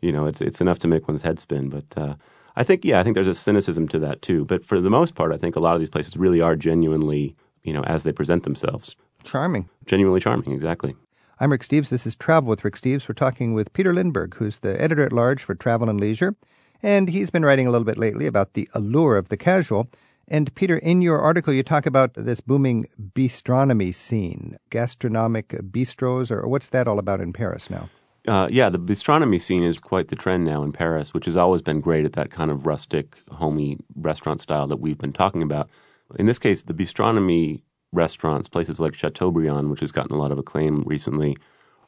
you 0.00 0.12
know, 0.12 0.26
it's 0.26 0.40
it's 0.40 0.60
enough 0.60 0.78
to 0.80 0.88
make 0.88 1.08
one's 1.08 1.22
head 1.22 1.38
spin. 1.38 1.68
But 1.68 1.84
uh, 1.96 2.14
I 2.56 2.64
think, 2.64 2.84
yeah, 2.84 3.00
I 3.00 3.02
think 3.02 3.14
there's 3.14 3.28
a 3.28 3.34
cynicism 3.34 3.88
to 3.88 3.98
that 4.00 4.22
too. 4.22 4.44
But 4.44 4.64
for 4.64 4.80
the 4.80 4.90
most 4.90 5.14
part, 5.14 5.32
I 5.32 5.38
think 5.38 5.56
a 5.56 5.60
lot 5.60 5.74
of 5.74 5.80
these 5.80 5.88
places 5.88 6.16
really 6.16 6.40
are 6.40 6.56
genuinely, 6.56 7.34
you 7.62 7.72
know, 7.72 7.82
as 7.84 8.02
they 8.04 8.12
present 8.12 8.44
themselves, 8.44 8.96
charming, 9.24 9.68
genuinely 9.86 10.20
charming. 10.20 10.52
Exactly. 10.52 10.94
I'm 11.40 11.50
Rick 11.50 11.62
Steves. 11.62 11.88
This 11.88 12.06
is 12.06 12.14
Travel 12.14 12.48
with 12.48 12.64
Rick 12.64 12.76
Steves. 12.76 13.08
We're 13.08 13.14
talking 13.14 13.52
with 13.52 13.72
Peter 13.72 13.92
Lindberg, 13.92 14.34
who's 14.34 14.58
the 14.58 14.80
editor 14.80 15.04
at 15.04 15.12
large 15.12 15.42
for 15.42 15.54
Travel 15.54 15.88
and 15.88 15.98
Leisure, 15.98 16.36
and 16.82 17.08
he's 17.08 17.30
been 17.30 17.44
writing 17.44 17.66
a 17.66 17.70
little 17.70 17.84
bit 17.84 17.98
lately 17.98 18.26
about 18.26 18.52
the 18.52 18.68
allure 18.74 19.16
of 19.16 19.28
the 19.28 19.36
casual. 19.36 19.88
And 20.32 20.52
Peter, 20.54 20.78
in 20.78 21.02
your 21.02 21.20
article, 21.20 21.52
you 21.52 21.62
talk 21.62 21.84
about 21.84 22.14
this 22.14 22.40
booming 22.40 22.86
bistronomy 22.98 23.94
scene, 23.94 24.56
gastronomic 24.70 25.48
bistros, 25.70 26.30
or 26.30 26.48
what's 26.48 26.70
that 26.70 26.88
all 26.88 26.98
about 26.98 27.20
in 27.20 27.34
Paris 27.34 27.68
now? 27.68 27.90
Uh, 28.26 28.48
yeah, 28.50 28.70
the 28.70 28.78
bistronomy 28.78 29.38
scene 29.38 29.62
is 29.62 29.78
quite 29.78 30.08
the 30.08 30.16
trend 30.16 30.46
now 30.46 30.62
in 30.62 30.72
Paris, 30.72 31.12
which 31.12 31.26
has 31.26 31.36
always 31.36 31.60
been 31.60 31.82
great 31.82 32.06
at 32.06 32.14
that 32.14 32.30
kind 32.30 32.50
of 32.50 32.64
rustic, 32.64 33.18
homey 33.30 33.76
restaurant 33.94 34.40
style 34.40 34.66
that 34.66 34.80
we've 34.80 34.96
been 34.96 35.12
talking 35.12 35.42
about. 35.42 35.68
In 36.18 36.24
this 36.24 36.38
case, 36.38 36.62
the 36.62 36.72
bistronomy 36.72 37.60
restaurants, 37.92 38.48
places 38.48 38.80
like 38.80 38.94
Chateaubriand, 38.94 39.70
which 39.70 39.80
has 39.80 39.92
gotten 39.92 40.16
a 40.16 40.18
lot 40.18 40.32
of 40.32 40.38
acclaim 40.38 40.82
recently, 40.86 41.36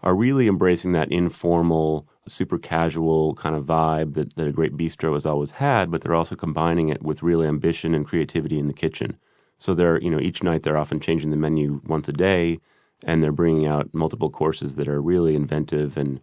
are 0.04 0.14
really 0.14 0.46
embracing 0.46 0.92
that 0.92 1.10
informal, 1.10 2.06
super 2.28 2.58
casual 2.58 3.34
kind 3.34 3.56
of 3.56 3.64
vibe 3.64 4.14
that, 4.14 4.36
that 4.36 4.46
a 4.46 4.52
great 4.52 4.76
bistro 4.76 5.14
has 5.14 5.26
always 5.26 5.52
had, 5.52 5.90
but 5.90 6.02
they're 6.02 6.14
also 6.14 6.36
combining 6.36 6.90
it 6.90 7.02
with 7.02 7.22
real 7.22 7.42
ambition 7.42 7.94
and 7.94 8.06
creativity 8.06 8.58
in 8.58 8.68
the 8.68 8.74
kitchen. 8.74 9.16
So 9.58 9.74
they're, 9.74 10.00
you 10.00 10.10
know, 10.10 10.20
each 10.20 10.42
night 10.42 10.62
they're 10.62 10.76
often 10.76 11.00
changing 11.00 11.30
the 11.30 11.36
menu 11.36 11.80
once 11.86 12.06
a 12.08 12.12
day, 12.12 12.60
and 13.02 13.22
they're 13.22 13.32
bringing 13.32 13.66
out 13.66 13.92
multiple 13.94 14.30
courses 14.30 14.74
that 14.74 14.88
are 14.88 15.00
really 15.00 15.34
inventive 15.34 15.96
and 15.96 16.20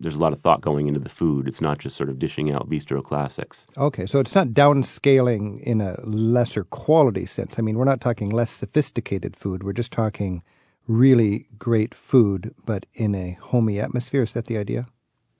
there's 0.00 0.14
a 0.14 0.18
lot 0.18 0.32
of 0.32 0.40
thought 0.40 0.60
going 0.60 0.86
into 0.86 1.00
the 1.00 1.08
food. 1.08 1.48
It's 1.48 1.60
not 1.60 1.78
just 1.78 1.96
sort 1.96 2.08
of 2.08 2.18
dishing 2.18 2.52
out 2.52 2.68
bistro 2.68 3.02
classics. 3.02 3.66
Okay, 3.76 4.06
so 4.06 4.20
it's 4.20 4.34
not 4.34 4.48
downscaling 4.48 5.60
in 5.62 5.80
a 5.80 5.98
lesser 6.04 6.62
quality 6.62 7.26
sense. 7.26 7.58
I 7.58 7.62
mean, 7.62 7.76
we're 7.76 7.84
not 7.84 8.00
talking 8.00 8.30
less 8.30 8.50
sophisticated 8.50 9.34
food. 9.34 9.64
We're 9.64 9.72
just 9.72 9.90
talking 9.90 10.42
really 10.88 11.46
great 11.58 11.94
food, 11.94 12.54
but 12.64 12.86
in 12.94 13.14
a 13.14 13.38
homey 13.40 13.78
atmosphere. 13.78 14.22
Is 14.22 14.32
that 14.32 14.46
the 14.46 14.58
idea? 14.58 14.86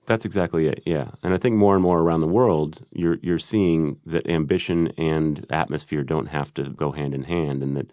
That's 0.05 0.25
exactly 0.25 0.67
it. 0.67 0.81
Yeah, 0.85 1.11
and 1.21 1.33
I 1.33 1.37
think 1.37 1.55
more 1.55 1.75
and 1.75 1.83
more 1.83 1.99
around 1.99 2.21
the 2.21 2.27
world, 2.27 2.83
you're 2.91 3.17
you're 3.21 3.39
seeing 3.39 3.99
that 4.05 4.27
ambition 4.27 4.87
and 4.97 5.45
atmosphere 5.49 6.03
don't 6.03 6.27
have 6.27 6.53
to 6.55 6.69
go 6.69 6.91
hand 6.91 7.13
in 7.13 7.23
hand, 7.23 7.61
and 7.61 7.75
that 7.75 7.91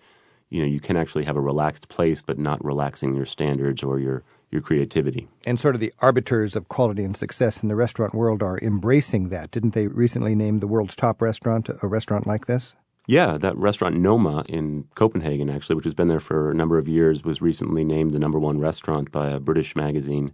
you 0.48 0.60
know 0.60 0.66
you 0.66 0.80
can 0.80 0.96
actually 0.96 1.24
have 1.24 1.36
a 1.36 1.42
relaxed 1.42 1.88
place, 1.88 2.22
but 2.22 2.38
not 2.38 2.64
relaxing 2.64 3.14
your 3.14 3.26
standards 3.26 3.82
or 3.82 3.98
your 3.98 4.22
your 4.50 4.62
creativity. 4.62 5.28
And 5.44 5.60
sort 5.60 5.74
of 5.74 5.80
the 5.80 5.92
arbiters 5.98 6.56
of 6.56 6.68
quality 6.68 7.04
and 7.04 7.16
success 7.16 7.62
in 7.62 7.68
the 7.68 7.76
restaurant 7.76 8.14
world 8.14 8.42
are 8.42 8.58
embracing 8.60 9.28
that. 9.30 9.50
Didn't 9.50 9.74
they 9.74 9.86
recently 9.86 10.34
name 10.34 10.60
the 10.60 10.68
world's 10.68 10.96
top 10.96 11.20
restaurant 11.20 11.68
a 11.82 11.86
restaurant 11.86 12.26
like 12.26 12.46
this? 12.46 12.74
Yeah, 13.06 13.38
that 13.38 13.56
restaurant 13.56 13.96
Noma 13.96 14.44
in 14.48 14.88
Copenhagen, 14.96 15.48
actually, 15.48 15.76
which 15.76 15.84
has 15.84 15.94
been 15.94 16.08
there 16.08 16.20
for 16.20 16.50
a 16.50 16.54
number 16.54 16.76
of 16.76 16.88
years, 16.88 17.22
was 17.22 17.40
recently 17.40 17.84
named 17.84 18.12
the 18.12 18.18
number 18.18 18.38
one 18.38 18.58
restaurant 18.58 19.12
by 19.12 19.30
a 19.30 19.38
British 19.38 19.76
magazine 19.76 20.32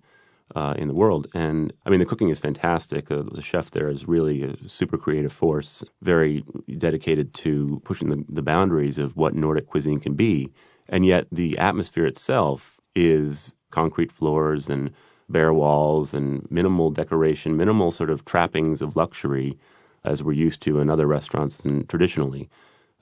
uh, 0.57 0.75
in 0.79 0.89
the 0.89 0.95
world. 0.95 1.27
And 1.35 1.73
I 1.85 1.91
mean, 1.91 2.01
the 2.01 2.07
cooking 2.07 2.31
is 2.31 2.39
fantastic. 2.39 3.11
Uh, 3.11 3.25
the 3.31 3.43
chef 3.43 3.71
there 3.71 3.91
is 3.91 4.09
really 4.09 4.43
a 4.43 4.69
super 4.69 4.97
creative 4.97 5.33
force, 5.33 5.85
very 6.01 6.45
dedicated 6.79 7.35
to 7.35 7.81
pushing 7.85 8.09
the, 8.09 8.25
the 8.29 8.43
boundaries 8.43 8.97
of 8.97 9.17
what 9.17 9.35
Nordic 9.35 9.67
cuisine 9.67 10.01
can 10.01 10.15
be. 10.15 10.51
And 10.89 11.05
yet, 11.05 11.27
the 11.31 11.59
atmosphere 11.59 12.07
itself 12.07 12.81
is 12.95 13.53
concrete 13.71 14.13
floors 14.13 14.71
and 14.71 14.93
bare 15.29 15.53
walls 15.53 16.15
and 16.15 16.47
minimal 16.51 16.91
decoration, 16.91 17.57
minimal 17.57 17.91
sort 17.91 18.11
of 18.11 18.25
trappings 18.25 18.81
of 18.81 18.97
luxury 18.97 19.59
as 20.05 20.23
we're 20.23 20.33
used 20.33 20.61
to 20.63 20.79
in 20.79 20.91
other 20.91 21.07
restaurants 21.07 21.61
and 21.61 21.89
traditionally. 21.89 22.49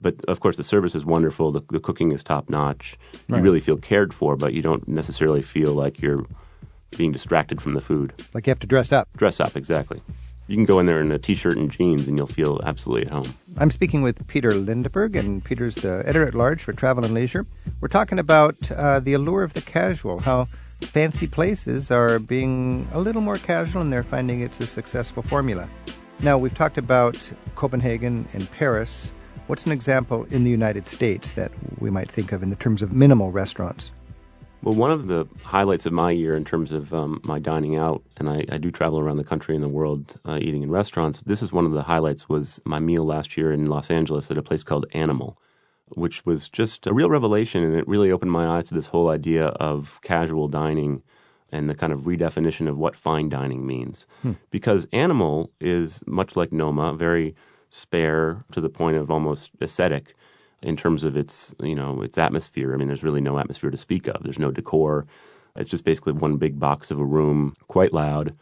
But 0.01 0.25
of 0.27 0.41
course, 0.41 0.57
the 0.57 0.65
service 0.65 0.95
is 0.95 1.05
wonderful. 1.05 1.53
The, 1.53 1.63
the 1.71 1.81
cooking 1.81 2.13
is 2.13 2.23
top 2.23 2.49
notch. 2.49 2.97
You 3.29 3.37
really 3.37 3.61
feel 3.61 3.77
cared 3.77 4.15
for, 4.15 4.35
but 4.37 4.55
you 4.55 4.63
don't 4.63 4.87
necessarily 4.89 5.43
feel 5.43 5.75
like 5.75 6.01
you're 6.01 6.25
being 6.97 7.13
distracted 7.13 7.61
from 7.61 7.75
the 7.75 7.81
food. 7.81 8.15
Like 8.33 8.47
you 8.47 8.51
have 8.51 8.59
to 8.61 8.67
dress 8.67 8.93
up. 8.93 9.09
Dress 9.17 9.41
up, 9.41 9.57
exactly. 9.57 10.01
You 10.49 10.57
can 10.57 10.65
go 10.65 10.81
in 10.81 10.87
there 10.87 11.01
in 11.01 11.13
a 11.13 11.19
t-shirt 11.19 11.57
and 11.57 11.71
jeans, 11.71 12.09
and 12.09 12.17
you'll 12.17 12.27
feel 12.27 12.61
absolutely 12.65 13.07
at 13.07 13.13
home. 13.13 13.35
I'm 13.59 13.71
speaking 13.71 14.03
with 14.03 14.27
Peter 14.27 14.51
Lindberg, 14.51 15.17
and 15.17 15.45
Peter's 15.45 15.77
the 15.77 16.03
editor 16.07 16.27
at 16.27 16.35
large 16.35 16.63
for 16.63 16.73
Travel 16.73 17.05
and 17.05 17.15
Leisure. 17.15 17.47
We're 17.81 17.89
talking 17.89 18.19
about 18.19 18.71
uh, 18.73 18.99
the 18.99 19.13
allure 19.13 19.45
of 19.45 19.53
the 19.55 19.61
casual, 19.61 20.19
how 20.19 20.49
fancy 20.81 21.27
places 21.27 21.91
are 21.91 22.19
being 22.19 22.89
a 22.93 22.99
little 22.99 23.21
more 23.21 23.37
casual 23.37 23.83
and 23.83 23.93
they're 23.93 24.03
finding 24.03 24.41
it's 24.41 24.61
a 24.61 24.67
successful 24.67 25.23
formula. 25.23 25.69
Now, 26.23 26.37
we've 26.37 26.55
talked 26.55 26.77
about 26.77 27.31
Copenhagen 27.55 28.29
and 28.35 28.51
Paris. 28.53 29.11
What's 29.47 29.65
an 29.65 29.73
example 29.73 30.25
in 30.25 30.45
the 30.45 30.51
United 30.51 30.87
States 30.87 31.33
that 31.33 31.51
we 31.79 31.89
might 31.89 32.11
think 32.11 32.33
of 32.33 32.43
in 32.43 32.51
the 32.51 32.57
terms 32.57 32.83
of 32.83 32.93
minimal 32.93 33.33
restaurants? 33.33 33.91
Well, 34.63 34.75
one 34.75 34.91
of 34.91 35.07
the 35.07 35.27
highlights 35.43 35.87
of 35.87 35.95
my 35.95 36.11
year 36.11 36.37
in 36.37 36.45
terms 36.45 36.73
of 36.73 36.93
um, 36.93 37.23
my 37.25 37.39
dining 37.39 37.77
out, 37.77 38.03
and 38.19 38.29
I, 38.29 38.45
I 38.53 38.59
do 38.59 38.71
travel 38.71 39.01
around 39.01 39.17
the 39.17 39.25
country 39.25 39.55
and 39.55 39.65
the 39.65 39.69
world 39.69 40.21
uh, 40.27 40.39
eating 40.39 40.63
in 40.63 40.71
restaurants. 40.71 41.23
This 41.23 41.41
is 41.41 41.53
one 41.53 41.65
of 41.65 41.73
the 41.73 41.85
highlights 41.85 42.29
was 42.29 42.61
my 42.67 42.81
meal 42.81 43.07
last 43.07 43.39
year 43.39 43.51
in 43.51 43.71
Los 43.71 43.91
Angeles 43.91 44.31
at 44.31 44.37
a 44.37 44.43
place 44.43 44.63
called 44.63 44.85
Animal, 44.93 45.39
which 45.89 46.27
was 46.27 46.51
just 46.51 46.87
a 46.87 46.93
real 46.93 47.09
revelation, 47.09 47.65
and 47.65 47.75
it 47.75 47.89
really 47.89 48.13
opened 48.13 48.31
my 48.31 48.59
eyes 48.59 48.69
to 48.69 48.75
this 48.75 48.87
whole 48.87 49.09
idea 49.09 49.47
of 49.47 49.99
casual 50.03 50.49
dining 50.49 51.03
and 51.53 51.69
the 51.69 51.75
kind 51.75 51.93
of 51.93 52.03
redefinition 52.03 52.69
of 52.69 52.79
what 52.79 52.97
fine 52.97 53.29
dining 53.29 53.67
means. 53.67 54.07
Hmm. 54.23 54.33
Because 54.51 54.87
Animal 54.93 55.51
is 55.61 56.03
much 56.07 56.37
like 56.37 56.53
Noma, 56.53 56.95
very 56.95 57.35
spare 57.71 58.45
to 58.53 58.61
the 58.61 58.69
point 58.69 58.97
of 58.97 59.11
almost 59.11 59.51
ascetic 59.61 60.15
in 60.63 60.77
terms 60.77 61.05
of 61.05 61.17
its 61.17 61.55
you 61.63 61.75
know 61.75 62.03
its 62.03 62.19
atmosphere. 62.19 62.75
I 62.75 62.77
mean, 62.77 62.89
there's 62.89 63.03
really 63.03 63.21
no 63.21 63.39
atmosphere 63.39 63.71
to 63.71 63.77
speak 63.77 64.09
of. 64.09 64.23
There's 64.23 64.39
no 64.39 64.51
decor. 64.51 65.07
It's 65.57 65.71
just 65.71 65.85
basically 65.85 66.13
one 66.13 66.37
big 66.37 66.59
box 66.59 66.91
of 66.91 67.01
a 67.01 67.05
room, 67.05 67.57
quite 67.69 67.93
loud, 67.93 68.35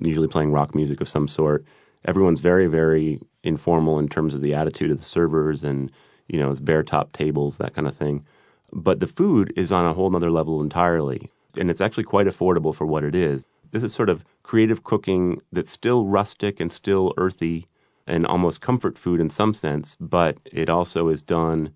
usually 0.00 0.28
playing 0.28 0.52
rock 0.52 0.74
music 0.74 1.00
of 1.00 1.08
some 1.08 1.28
sort. 1.28 1.64
Everyone's 2.06 2.40
very, 2.40 2.66
very 2.66 3.20
informal 3.42 3.98
in 3.98 4.08
terms 4.08 4.34
of 4.34 4.42
the 4.42 4.54
attitude 4.54 4.90
of 4.90 4.98
the 4.98 5.04
servers 5.04 5.64
and 5.64 5.92
you 6.28 6.38
know 6.38 6.50
it's 6.50 6.60
bare 6.60 6.82
top 6.82 7.12
tables, 7.12 7.58
that 7.58 7.74
kind 7.74 7.86
of 7.86 7.96
thing. 7.96 8.24
But 8.72 9.00
the 9.00 9.06
food 9.06 9.52
is 9.56 9.70
on 9.70 9.84
a 9.84 9.94
whole 9.94 10.10
nother 10.10 10.30
level 10.30 10.60
entirely, 10.60 11.30
and 11.56 11.70
it's 11.70 11.80
actually 11.80 12.04
quite 12.04 12.26
affordable 12.26 12.74
for 12.74 12.86
what 12.86 13.04
it 13.04 13.14
is. 13.14 13.46
This 13.72 13.82
is 13.82 13.92
sort 13.92 14.08
of 14.08 14.24
creative 14.42 14.84
cooking 14.84 15.40
that's 15.52 15.70
still 15.70 16.06
rustic 16.06 16.60
and 16.60 16.70
still 16.70 17.12
earthy 17.16 17.66
and 18.06 18.26
almost 18.26 18.60
comfort 18.60 18.98
food 18.98 19.20
in 19.20 19.30
some 19.30 19.54
sense, 19.54 19.96
but 20.00 20.38
it 20.44 20.68
also 20.68 21.08
is 21.08 21.22
done 21.22 21.70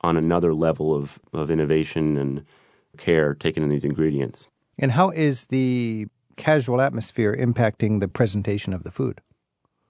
on 0.00 0.16
another 0.16 0.54
level 0.54 0.94
of, 0.94 1.18
of 1.32 1.50
innovation 1.50 2.16
and 2.16 2.44
care 2.96 3.34
taken 3.34 3.62
in 3.62 3.68
these 3.68 3.84
ingredients. 3.84 4.48
And 4.78 4.92
how 4.92 5.10
is 5.10 5.46
the 5.46 6.06
casual 6.36 6.80
atmosphere 6.80 7.36
impacting 7.36 8.00
the 8.00 8.08
presentation 8.08 8.72
of 8.72 8.84
the 8.84 8.90
food? 8.90 9.20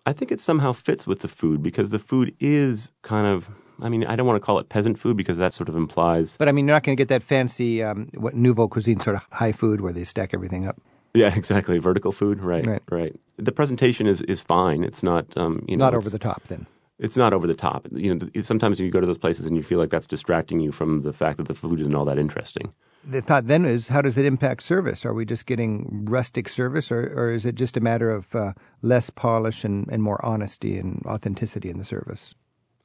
I 0.06 0.12
think 0.12 0.32
it 0.32 0.40
somehow 0.40 0.72
fits 0.72 1.06
with 1.06 1.20
the 1.20 1.28
food 1.28 1.62
because 1.62 1.90
the 1.90 1.98
food 1.98 2.34
is 2.40 2.92
kind 3.02 3.26
of, 3.26 3.50
I 3.80 3.88
mean, 3.88 4.04
I 4.04 4.16
don't 4.16 4.26
want 4.26 4.36
to 4.36 4.44
call 4.44 4.58
it 4.58 4.68
peasant 4.68 4.98
food 4.98 5.16
because 5.16 5.38
that 5.38 5.54
sort 5.54 5.68
of 5.68 5.76
implies, 5.76 6.36
But 6.36 6.48
I 6.48 6.52
mean, 6.52 6.66
you're 6.66 6.74
not 6.76 6.82
going 6.82 6.96
to 6.96 7.00
get 7.00 7.08
that 7.08 7.22
fancy, 7.22 7.82
um, 7.82 8.08
what 8.14 8.34
nouveau 8.34 8.68
cuisine 8.68 9.00
sort 9.00 9.16
of 9.16 9.22
high 9.32 9.52
food 9.52 9.80
where 9.80 9.92
they 9.92 10.04
stack 10.04 10.34
everything 10.34 10.66
up. 10.66 10.76
yeah, 11.14 11.34
exactly, 11.36 11.78
vertical 11.78 12.12
food, 12.12 12.40
right, 12.40 12.66
Right. 12.66 12.82
right. 12.90 13.20
The 13.36 13.52
presentation 13.52 14.06
is, 14.06 14.20
is 14.22 14.40
fine. 14.40 14.82
It's 14.84 15.02
not, 15.02 15.36
um, 15.36 15.64
you 15.68 15.76
know, 15.76 15.84
Not 15.86 15.94
over 15.94 16.10
the 16.10 16.18
top, 16.18 16.44
then. 16.44 16.66
It's 16.98 17.16
not 17.16 17.32
over 17.32 17.46
the 17.46 17.54
top. 17.54 17.86
You 17.92 18.16
know, 18.16 18.42
sometimes 18.42 18.80
you 18.80 18.90
go 18.90 18.98
to 19.00 19.06
those 19.06 19.18
places 19.18 19.46
and 19.46 19.56
you 19.56 19.62
feel 19.62 19.78
like 19.78 19.90
that's 19.90 20.06
distracting 20.06 20.58
you 20.58 20.72
from 20.72 21.02
the 21.02 21.12
fact 21.12 21.36
that 21.36 21.46
the 21.46 21.54
food 21.54 21.80
isn't 21.80 21.94
all 21.94 22.04
that 22.06 22.18
interesting. 22.18 22.72
The 23.04 23.22
thought 23.22 23.46
then 23.46 23.64
is, 23.64 23.86
how 23.88 24.02
does 24.02 24.16
it 24.18 24.24
impact 24.24 24.64
service? 24.64 25.06
Are 25.06 25.14
we 25.14 25.24
just 25.24 25.46
getting 25.46 26.04
rustic 26.10 26.48
service, 26.48 26.90
or, 26.90 27.02
or 27.16 27.30
is 27.30 27.46
it 27.46 27.54
just 27.54 27.76
a 27.76 27.80
matter 27.80 28.10
of 28.10 28.34
uh, 28.34 28.52
less 28.82 29.08
polish 29.10 29.62
and, 29.62 29.86
and 29.92 30.02
more 30.02 30.18
honesty 30.26 30.76
and 30.76 31.00
authenticity 31.06 31.70
in 31.70 31.78
the 31.78 31.84
service? 31.84 32.34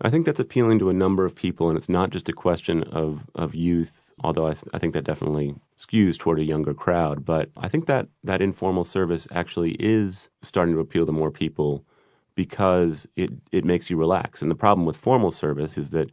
I 0.04 0.10
think 0.10 0.26
that's 0.26 0.40
appealing 0.40 0.80
to 0.80 0.90
a 0.90 0.94
number 0.94 1.26
of 1.26 1.34
people, 1.36 1.70
and 1.70 1.78
it's 1.78 1.90
not 1.90 2.10
just 2.10 2.28
a 2.30 2.34
question 2.34 2.84
of, 2.84 3.22
of 3.36 3.56
youth, 3.56 4.12
although 4.24 4.48
I, 4.48 4.54
th- 4.54 4.66
I 4.74 4.78
think 4.80 4.94
that 4.94 5.06
definitely 5.06 5.56
skews 5.80 6.18
toward 6.18 6.40
a 6.40 6.44
younger 6.44 6.74
crowd. 6.74 7.24
But 7.24 7.50
I 7.58 7.70
think 7.70 7.88
that 7.88 8.08
that 8.24 8.42
informal 8.42 8.84
service 8.84 9.28
actually 9.32 9.72
is 9.80 10.30
starting 10.42 10.76
to 10.76 10.82
appeal 10.82 11.06
to 11.06 11.12
more 11.12 11.32
people 11.32 11.86
because 12.36 13.08
it, 13.16 13.32
it 13.52 13.64
makes 13.64 13.90
you 13.90 13.96
relax. 13.98 14.42
And 14.42 14.52
the 14.52 14.56
problem 14.56 14.86
with 14.86 14.98
formal 14.98 15.32
service 15.32 15.78
is 15.78 15.92
that 15.92 16.12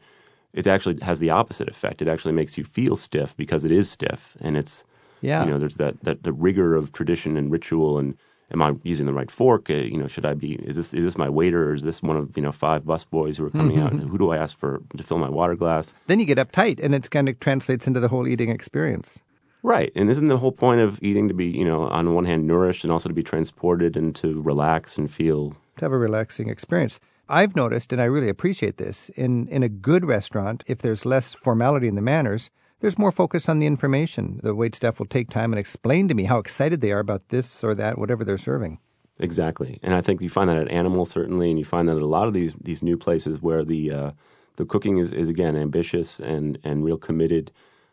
it 0.52 0.66
actually 0.66 0.98
has 1.02 1.18
the 1.18 1.30
opposite 1.30 1.68
effect. 1.68 2.00
It 2.00 2.08
actually 2.08 2.34
makes 2.34 2.56
you 2.56 2.64
feel 2.64 2.96
stiff 2.96 3.36
because 3.36 3.64
it 3.64 3.70
is 3.70 3.90
stiff, 3.90 4.36
and 4.40 4.56
it's 4.56 4.84
Yeah. 5.20 5.44
you 5.44 5.50
know 5.50 5.58
there's 5.58 5.76
that, 5.76 6.02
that 6.04 6.22
the 6.22 6.32
rigor 6.32 6.74
of 6.74 6.92
tradition 6.92 7.36
and 7.36 7.50
ritual 7.50 7.98
and 7.98 8.16
am 8.52 8.62
I 8.62 8.74
using 8.82 9.06
the 9.06 9.12
right 9.12 9.30
fork? 9.30 9.70
Uh, 9.70 9.74
you 9.74 9.96
know, 9.96 10.06
should 10.06 10.26
I 10.26 10.34
be? 10.34 10.54
Is 10.54 10.76
this 10.76 10.92
is 10.94 11.04
this 11.04 11.18
my 11.18 11.28
waiter 11.28 11.70
or 11.70 11.74
is 11.74 11.82
this 11.82 12.02
one 12.02 12.16
of 12.16 12.36
you 12.36 12.42
know 12.42 12.52
five 12.52 12.84
busboys 12.84 13.36
who 13.36 13.46
are 13.46 13.50
coming 13.50 13.78
out? 13.78 13.92
Who 13.92 14.18
do 14.18 14.30
I 14.30 14.36
ask 14.36 14.58
for 14.58 14.80
to 14.96 15.02
fill 15.02 15.18
my 15.18 15.30
water 15.30 15.54
glass? 15.54 15.94
Then 16.06 16.20
you 16.20 16.26
get 16.26 16.38
uptight, 16.38 16.82
and 16.82 16.94
it 16.94 17.10
kind 17.10 17.28
of 17.28 17.38
translates 17.40 17.86
into 17.86 18.00
the 18.00 18.08
whole 18.08 18.26
eating 18.26 18.50
experience. 18.50 19.20
Right, 19.62 19.92
and 19.94 20.08
isn't 20.08 20.28
the 20.28 20.38
whole 20.38 20.52
point 20.52 20.80
of 20.80 20.98
eating 21.02 21.28
to 21.28 21.34
be 21.34 21.46
you 21.46 21.64
know 21.64 21.84
on 21.84 22.14
one 22.14 22.24
hand 22.24 22.46
nourished 22.46 22.84
and 22.84 22.92
also 22.92 23.08
to 23.08 23.14
be 23.14 23.22
transported 23.22 23.96
and 23.96 24.14
to 24.16 24.40
relax 24.40 24.98
and 24.98 25.12
feel? 25.12 25.56
to 25.80 25.84
have 25.86 25.92
a 25.92 25.98
relaxing 25.98 26.48
experience. 26.48 27.00
I've 27.28 27.56
noticed, 27.56 27.92
and 27.92 28.00
I 28.00 28.04
really 28.04 28.28
appreciate 28.28 28.76
this, 28.76 29.08
in, 29.10 29.48
in 29.48 29.62
a 29.62 29.68
good 29.68 30.04
restaurant, 30.04 30.62
if 30.66 30.78
there's 30.78 31.06
less 31.06 31.32
formality 31.32 31.88
in 31.88 31.94
the 31.94 32.02
manners, 32.02 32.50
there's 32.80 32.98
more 32.98 33.12
focus 33.12 33.48
on 33.48 33.58
the 33.58 33.66
information. 33.66 34.40
The 34.42 34.54
wait 34.54 34.74
staff 34.74 34.98
will 34.98 35.06
take 35.06 35.30
time 35.30 35.52
and 35.52 35.60
explain 35.60 36.08
to 36.08 36.14
me 36.14 36.24
how 36.24 36.38
excited 36.38 36.80
they 36.80 36.92
are 36.92 36.98
about 36.98 37.28
this 37.28 37.62
or 37.62 37.74
that, 37.74 37.98
whatever 37.98 38.24
they're 38.24 38.38
serving. 38.38 38.78
Exactly, 39.18 39.78
and 39.82 39.94
I 39.94 40.00
think 40.00 40.22
you 40.22 40.30
find 40.30 40.48
that 40.48 40.56
at 40.56 40.70
Animal 40.70 41.04
certainly, 41.04 41.50
and 41.50 41.58
you 41.58 41.64
find 41.64 41.88
that 41.88 41.96
at 41.96 42.02
a 42.02 42.06
lot 42.06 42.26
of 42.26 42.32
these 42.34 42.54
these 42.60 42.82
new 42.82 42.96
places 42.96 43.42
where 43.42 43.64
the 43.64 43.90
uh, 43.90 44.10
the 44.56 44.64
cooking 44.64 44.98
is, 44.98 45.12
is 45.12 45.28
again 45.28 45.56
ambitious 45.56 46.20
and 46.20 46.58
and 46.64 46.84
real 46.84 46.96
committed. 46.96 47.50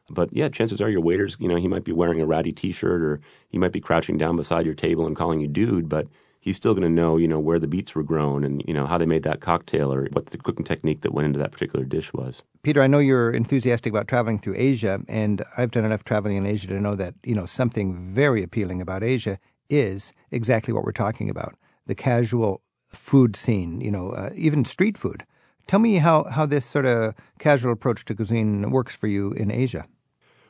But 0.09 0.33
yeah, 0.33 0.47
chances 0.47 0.79
are 0.79 0.89
your 0.89 1.01
waiters, 1.01 1.35
you 1.37 1.49
know, 1.49 1.57
he 1.57 1.67
might 1.67 1.83
be 1.83 1.91
wearing 1.91 2.21
a 2.21 2.25
ratty 2.25 2.53
T-shirt 2.53 3.01
or 3.01 3.19
he 3.49 3.57
might 3.57 3.73
be 3.73 3.81
crouching 3.81 4.17
down 4.17 4.37
beside 4.37 4.65
your 4.65 4.73
table 4.73 5.05
and 5.05 5.17
calling 5.17 5.41
you 5.41 5.49
dude, 5.49 5.89
but 5.89 6.07
he's 6.47 6.55
still 6.55 6.73
going 6.73 6.83
to 6.83 6.89
know, 6.89 7.17
you 7.17 7.27
know, 7.27 7.39
where 7.39 7.59
the 7.59 7.67
beets 7.67 7.93
were 7.93 8.03
grown 8.03 8.45
and 8.45 8.63
you 8.65 8.73
know 8.73 8.87
how 8.87 8.97
they 8.97 9.05
made 9.05 9.23
that 9.23 9.41
cocktail 9.41 9.93
or 9.93 10.07
what 10.13 10.27
the 10.27 10.37
cooking 10.37 10.63
technique 10.63 11.01
that 11.01 11.13
went 11.13 11.25
into 11.25 11.37
that 11.37 11.51
particular 11.51 11.83
dish 11.83 12.13
was. 12.13 12.41
Peter, 12.63 12.81
I 12.81 12.87
know 12.87 12.99
you're 12.99 13.31
enthusiastic 13.31 13.91
about 13.91 14.07
traveling 14.07 14.39
through 14.39 14.55
Asia, 14.55 15.01
and 15.09 15.43
I've 15.57 15.71
done 15.71 15.83
enough 15.83 16.05
traveling 16.05 16.37
in 16.37 16.45
Asia 16.45 16.67
to 16.67 16.79
know 16.79 16.95
that, 16.95 17.15
you 17.25 17.35
know, 17.35 17.45
something 17.45 18.13
very 18.13 18.43
appealing 18.43 18.81
about 18.81 19.03
Asia 19.03 19.39
is 19.69 20.13
exactly 20.31 20.73
what 20.73 20.85
we're 20.85 20.93
talking 20.93 21.29
about 21.29 21.55
the 21.85 21.95
casual 21.95 22.61
food 22.85 23.35
scene, 23.35 23.81
you 23.81 23.91
know, 23.91 24.11
uh, 24.11 24.29
even 24.33 24.63
street 24.63 24.97
food. 24.97 25.25
Tell 25.67 25.79
me 25.79 25.95
how, 25.95 26.25
how 26.25 26.45
this 26.45 26.65
sort 26.65 26.85
of 26.85 27.13
casual 27.39 27.73
approach 27.73 28.05
to 28.05 28.15
cuisine 28.15 28.71
works 28.71 28.95
for 28.95 29.07
you 29.07 29.33
in 29.33 29.51
Asia. 29.51 29.85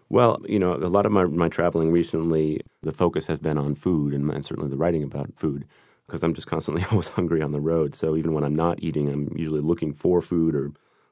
Well, 0.10 0.40
you 0.48 0.60
know, 0.60 0.74
a 0.74 0.88
lot 0.88 1.06
of 1.06 1.12
my, 1.12 1.26
my 1.26 1.50
traveling 1.50 1.92
recently, 1.92 2.62
the 2.82 2.94
focus 2.94 3.28
has 3.28 3.40
been 3.40 3.58
on 3.58 3.76
food 3.76 4.14
and, 4.14 4.30
and 4.32 4.46
certainly 4.46 4.70
the 4.70 4.78
writing 4.78 5.04
about 5.04 5.32
food 5.36 5.66
because 6.08 6.24
I'm 6.24 6.34
just 6.34 6.48
constantly 6.48 6.84
always 6.92 7.10
hungry 7.10 7.42
on 7.42 7.52
the 7.52 7.62
road. 7.62 7.96
So 7.96 8.16
even 8.16 8.34
when 8.34 8.44
I'm 8.44 8.56
not 8.56 8.82
eating, 8.82 9.10
I'm 9.10 9.32
usually 9.36 9.62
looking 9.62 9.94
for 9.94 10.22
food 10.22 10.56
or 10.56 10.72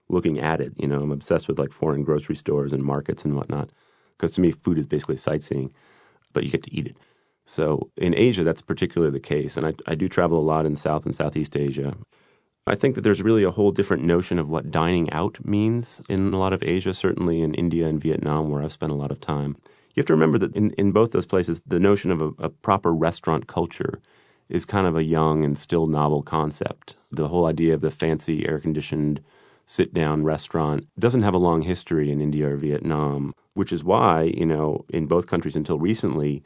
looking 0.09 0.39
at 0.39 0.61
it. 0.61 0.73
You 0.77 0.87
know, 0.87 1.01
I'm 1.01 1.11
obsessed 1.11 1.47
with 1.47 1.59
like 1.59 1.71
foreign 1.71 2.03
grocery 2.03 2.35
stores 2.35 2.73
and 2.73 2.83
markets 2.83 3.25
and 3.25 3.35
whatnot 3.35 3.69
because 4.17 4.31
to 4.35 4.41
me, 4.41 4.51
food 4.51 4.77
is 4.77 4.87
basically 4.87 5.17
sightseeing, 5.17 5.73
but 6.33 6.43
you 6.43 6.49
get 6.49 6.63
to 6.63 6.73
eat 6.73 6.87
it. 6.87 6.97
So 7.45 7.91
in 7.97 8.15
Asia, 8.15 8.43
that's 8.43 8.61
particularly 8.61 9.11
the 9.11 9.19
case. 9.19 9.57
And 9.57 9.67
I, 9.67 9.73
I 9.87 9.95
do 9.95 10.07
travel 10.07 10.39
a 10.39 10.41
lot 10.41 10.65
in 10.65 10.75
South 10.75 11.05
and 11.05 11.13
Southeast 11.13 11.55
Asia. 11.55 11.95
I 12.65 12.73
think 12.75 12.95
that 12.95 13.01
there's 13.01 13.21
really 13.21 13.43
a 13.43 13.51
whole 13.51 13.71
different 13.71 14.03
notion 14.03 14.39
of 14.39 14.49
what 14.49 14.71
dining 14.71 15.11
out 15.11 15.37
means 15.45 16.01
in 16.09 16.33
a 16.33 16.39
lot 16.39 16.53
of 16.53 16.63
Asia, 16.63 16.93
certainly 16.93 17.41
in 17.41 17.53
India 17.53 17.87
and 17.87 18.01
Vietnam, 18.01 18.49
where 18.49 18.63
I've 18.63 18.71
spent 18.71 18.91
a 18.91 18.95
lot 18.95 19.11
of 19.11 19.19
time. 19.19 19.55
You 19.93 20.01
have 20.01 20.07
to 20.07 20.13
remember 20.13 20.39
that 20.39 20.55
in, 20.55 20.71
in 20.71 20.91
both 20.91 21.11
those 21.11 21.27
places, 21.27 21.61
the 21.67 21.79
notion 21.79 22.09
of 22.09 22.21
a, 22.21 22.31
a 22.39 22.49
proper 22.49 22.93
restaurant 22.93 23.47
culture 23.47 24.01
is 24.49 24.65
kind 24.65 24.87
of 24.87 24.95
a 24.95 25.03
young 25.03 25.43
and 25.43 25.57
still 25.57 25.87
novel 25.87 26.21
concept. 26.21 26.95
The 27.11 27.27
whole 27.27 27.45
idea 27.45 27.73
of 27.73 27.81
the 27.81 27.91
fancy 27.91 28.47
air 28.47 28.59
conditioned 28.59 29.21
sit 29.65 29.93
down 29.93 30.23
restaurant 30.23 30.85
doesn't 30.99 31.23
have 31.23 31.33
a 31.33 31.39
long 31.39 31.63
history 31.63 32.11
in 32.11 32.21
India 32.21 32.49
or 32.49 32.55
Vietnam, 32.55 33.33
which 33.53 33.73
is 33.73 33.83
why, 33.83 34.23
you 34.23 34.45
know, 34.45 34.85
in 34.89 35.07
both 35.07 35.27
countries 35.27 35.55
until 35.55 35.79
recently, 35.79 36.43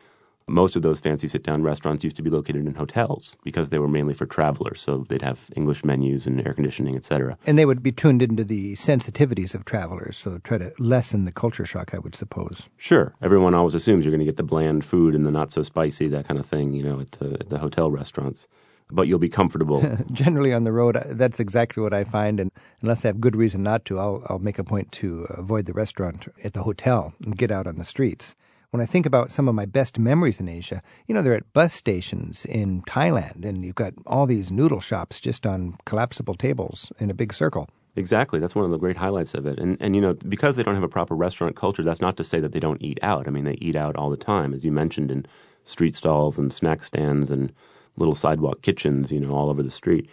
Most 0.50 0.76
of 0.76 0.82
those 0.82 1.00
fancy 1.00 1.28
sit 1.28 1.44
down 1.44 1.64
restaurants 1.64 2.04
used 2.04 2.16
to 2.16 2.22
be 2.22 2.30
located 2.30 2.66
in 2.66 2.74
hotels 2.74 3.38
because 3.44 3.70
they 3.70 3.80
were 3.80 3.88
mainly 3.88 4.14
for 4.14 4.26
travelers. 4.26 4.82
So 4.82 5.06
they'd 5.08 5.22
have 5.22 5.40
English 5.56 5.84
menus 5.84 6.26
and 6.26 6.46
air 6.46 6.54
conditioning, 6.54 6.96
etc. 6.96 7.38
And 7.46 7.58
they 7.58 7.66
would 7.66 7.84
be 7.84 7.92
tuned 7.92 8.22
into 8.22 8.44
the 8.44 8.74
sensitivities 8.74 9.54
of 9.54 9.66
travelers, 9.66 10.18
so 10.18 10.40
try 10.40 10.58
to 10.58 10.74
lessen 10.80 11.26
the 11.26 11.32
culture 11.32 11.66
shock, 11.66 11.94
I 11.94 12.00
would 12.00 12.16
suppose. 12.16 12.70
Sure. 12.78 13.14
Everyone 13.22 13.54
always 13.54 13.76
assumes 13.76 14.06
you're 14.06 14.12
going 14.12 14.20
to 14.20 14.26
get 14.26 14.38
the 14.38 14.44
bland 14.44 14.84
food 14.84 15.16
and 15.16 15.26
the 15.26 15.32
not 15.32 15.52
so 15.52 15.64
spicy, 15.64 16.08
that 16.08 16.28
kind 16.28 16.40
of 16.40 16.46
thing, 16.46 16.74
you 16.74 16.84
know, 16.84 17.00
at 17.00 17.12
the, 17.14 17.34
at 17.40 17.50
the 17.50 17.60
hotel 17.60 17.92
restaurants 17.92 18.48
but 18.92 19.08
you'll 19.08 19.20
be 19.20 19.30
comfortable. 19.30 19.98
Generally 20.12 20.52
on 20.52 20.64
the 20.64 20.72
road, 20.72 21.00
that's 21.10 21.40
exactly 21.40 21.84
what 21.84 21.94
I 21.94 22.04
find. 22.04 22.40
And 22.40 22.52
unless 22.82 23.06
I 23.06 23.10
have 23.10 23.22
good 23.22 23.36
reason 23.36 23.62
not 23.62 23.86
to, 23.86 24.00
I'll, 24.00 24.24
I'll 24.28 24.40
make 24.40 24.58
a 24.58 24.64
point 24.64 24.92
to 24.94 25.26
avoid 25.30 25.68
the 25.68 25.74
restaurant 25.74 26.28
at 26.44 26.54
the 26.54 26.64
hotel 26.64 27.14
and 27.24 27.38
get 27.38 27.52
out 27.52 27.68
on 27.68 27.78
the 27.78 27.86
streets 27.86 28.36
when 28.72 28.82
I 28.82 28.86
think 28.86 29.06
about 29.06 29.32
some 29.32 29.48
of 29.48 29.56
my 29.56 29.66
best 29.66 29.98
memories 29.98 30.40
in 30.40 30.48
Asia, 30.48 30.82
you 31.08 31.16
know, 31.16 31.22
they're 31.22 31.34
at 31.34 31.54
bus 31.54 31.74
stations 31.74 32.46
in 32.46 32.84
Thailand, 32.84 33.44
and 33.44 33.66
you've 33.66 33.76
got 33.76 33.94
all 34.06 34.26
these 34.26 34.52
noodle 34.52 34.80
shops 34.80 35.20
just 35.20 35.46
on 35.46 35.78
collapsible 35.86 36.36
tables 36.36 36.92
in 37.00 37.10
a 37.10 37.16
big 37.16 37.34
circle. 37.34 37.68
Exactly. 37.96 38.40
That's 38.40 38.56
one 38.56 38.66
of 38.66 38.72
the 38.72 38.78
great 38.78 38.98
highlights 38.98 39.34
of 39.34 39.48
it. 39.48 39.60
And, 39.60 39.76
and, 39.80 39.96
you 39.96 40.02
know, 40.02 40.14
because 40.14 40.56
they 40.56 40.64
don't 40.64 40.76
have 40.76 40.84
a 40.84 40.90
proper 40.90 41.16
restaurant 41.16 41.56
culture, 41.56 41.84
that's 41.84 42.00
not 42.00 42.16
to 42.18 42.24
say 42.24 42.40
that 42.40 42.52
they 42.52 42.60
don't 42.60 42.82
eat 42.82 43.00
out. 43.02 43.28
I 43.28 43.32
mean, 43.32 43.44
they 43.44 43.58
eat 43.60 43.76
out 43.76 43.96
all 43.96 44.10
the 44.10 44.18
time, 44.18 44.54
as 44.54 44.64
you 44.64 44.72
mentioned, 44.72 45.10
in 45.10 45.26
street 45.64 45.96
stalls 45.96 46.38
and 46.38 46.54
snack 46.54 46.84
stands 46.84 47.32
and 47.32 47.52
little 47.98 48.16
sidewalk 48.16 48.62
kitchens, 48.62 49.12
you 49.12 49.20
know, 49.20 49.34
all 49.34 49.50
over 49.50 49.64
the 49.64 49.72
street. 49.72 50.08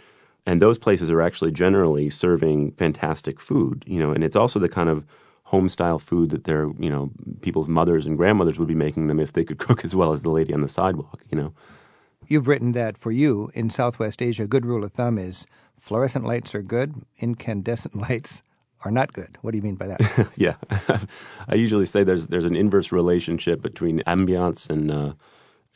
And 0.46 0.62
those 0.62 0.78
places 0.78 1.10
are 1.10 1.20
actually 1.20 1.52
generally 1.52 2.08
serving 2.08 2.72
fantastic 2.72 3.40
food, 3.40 3.84
you 3.86 3.98
know, 4.00 4.12
and 4.12 4.24
it's 4.24 4.36
also 4.36 4.58
the 4.58 4.68
kind 4.68 4.88
of 4.88 5.04
home 5.46 5.68
style 5.68 6.00
food 6.00 6.30
that 6.30 6.44
their 6.44 6.68
you 6.78 6.90
know 6.90 7.10
people's 7.40 7.68
mothers 7.68 8.04
and 8.04 8.16
grandmothers 8.16 8.58
would 8.58 8.66
be 8.66 8.74
making 8.74 9.06
them 9.06 9.20
if 9.20 9.32
they 9.32 9.44
could 9.44 9.58
cook 9.66 9.84
as 9.84 9.94
well 9.94 10.12
as 10.12 10.22
the 10.22 10.30
lady 10.30 10.52
on 10.52 10.60
the 10.60 10.68
sidewalk 10.68 11.20
you 11.30 11.38
know? 11.38 11.52
You've 12.26 12.48
written 12.48 12.72
that 12.72 12.98
for 12.98 13.12
you 13.12 13.50
in 13.54 13.70
southwest 13.70 14.20
asia. 14.20 14.44
A 14.44 14.48
good 14.48 14.66
rule 14.66 14.84
of 14.84 14.92
thumb 14.92 15.18
is 15.18 15.46
fluorescent 15.80 16.24
lights 16.24 16.54
are 16.54 16.62
good 16.62 16.94
incandescent 17.18 17.96
lights 18.08 18.42
are 18.84 18.90
not 18.90 19.12
good. 19.12 19.38
What 19.40 19.52
do 19.52 19.56
you 19.56 19.62
mean 19.62 19.76
by 19.76 19.86
that? 19.88 20.28
Yeah. 20.36 20.56
I 21.48 21.54
usually 21.54 21.86
say 21.86 22.04
there's 22.04 22.26
there's 22.26 22.44
an 22.44 22.56
inverse 22.56 22.90
relationship 22.92 23.62
between 23.62 24.00
ambiance 24.00 24.68
and 24.68 24.90
uh, 24.90 25.12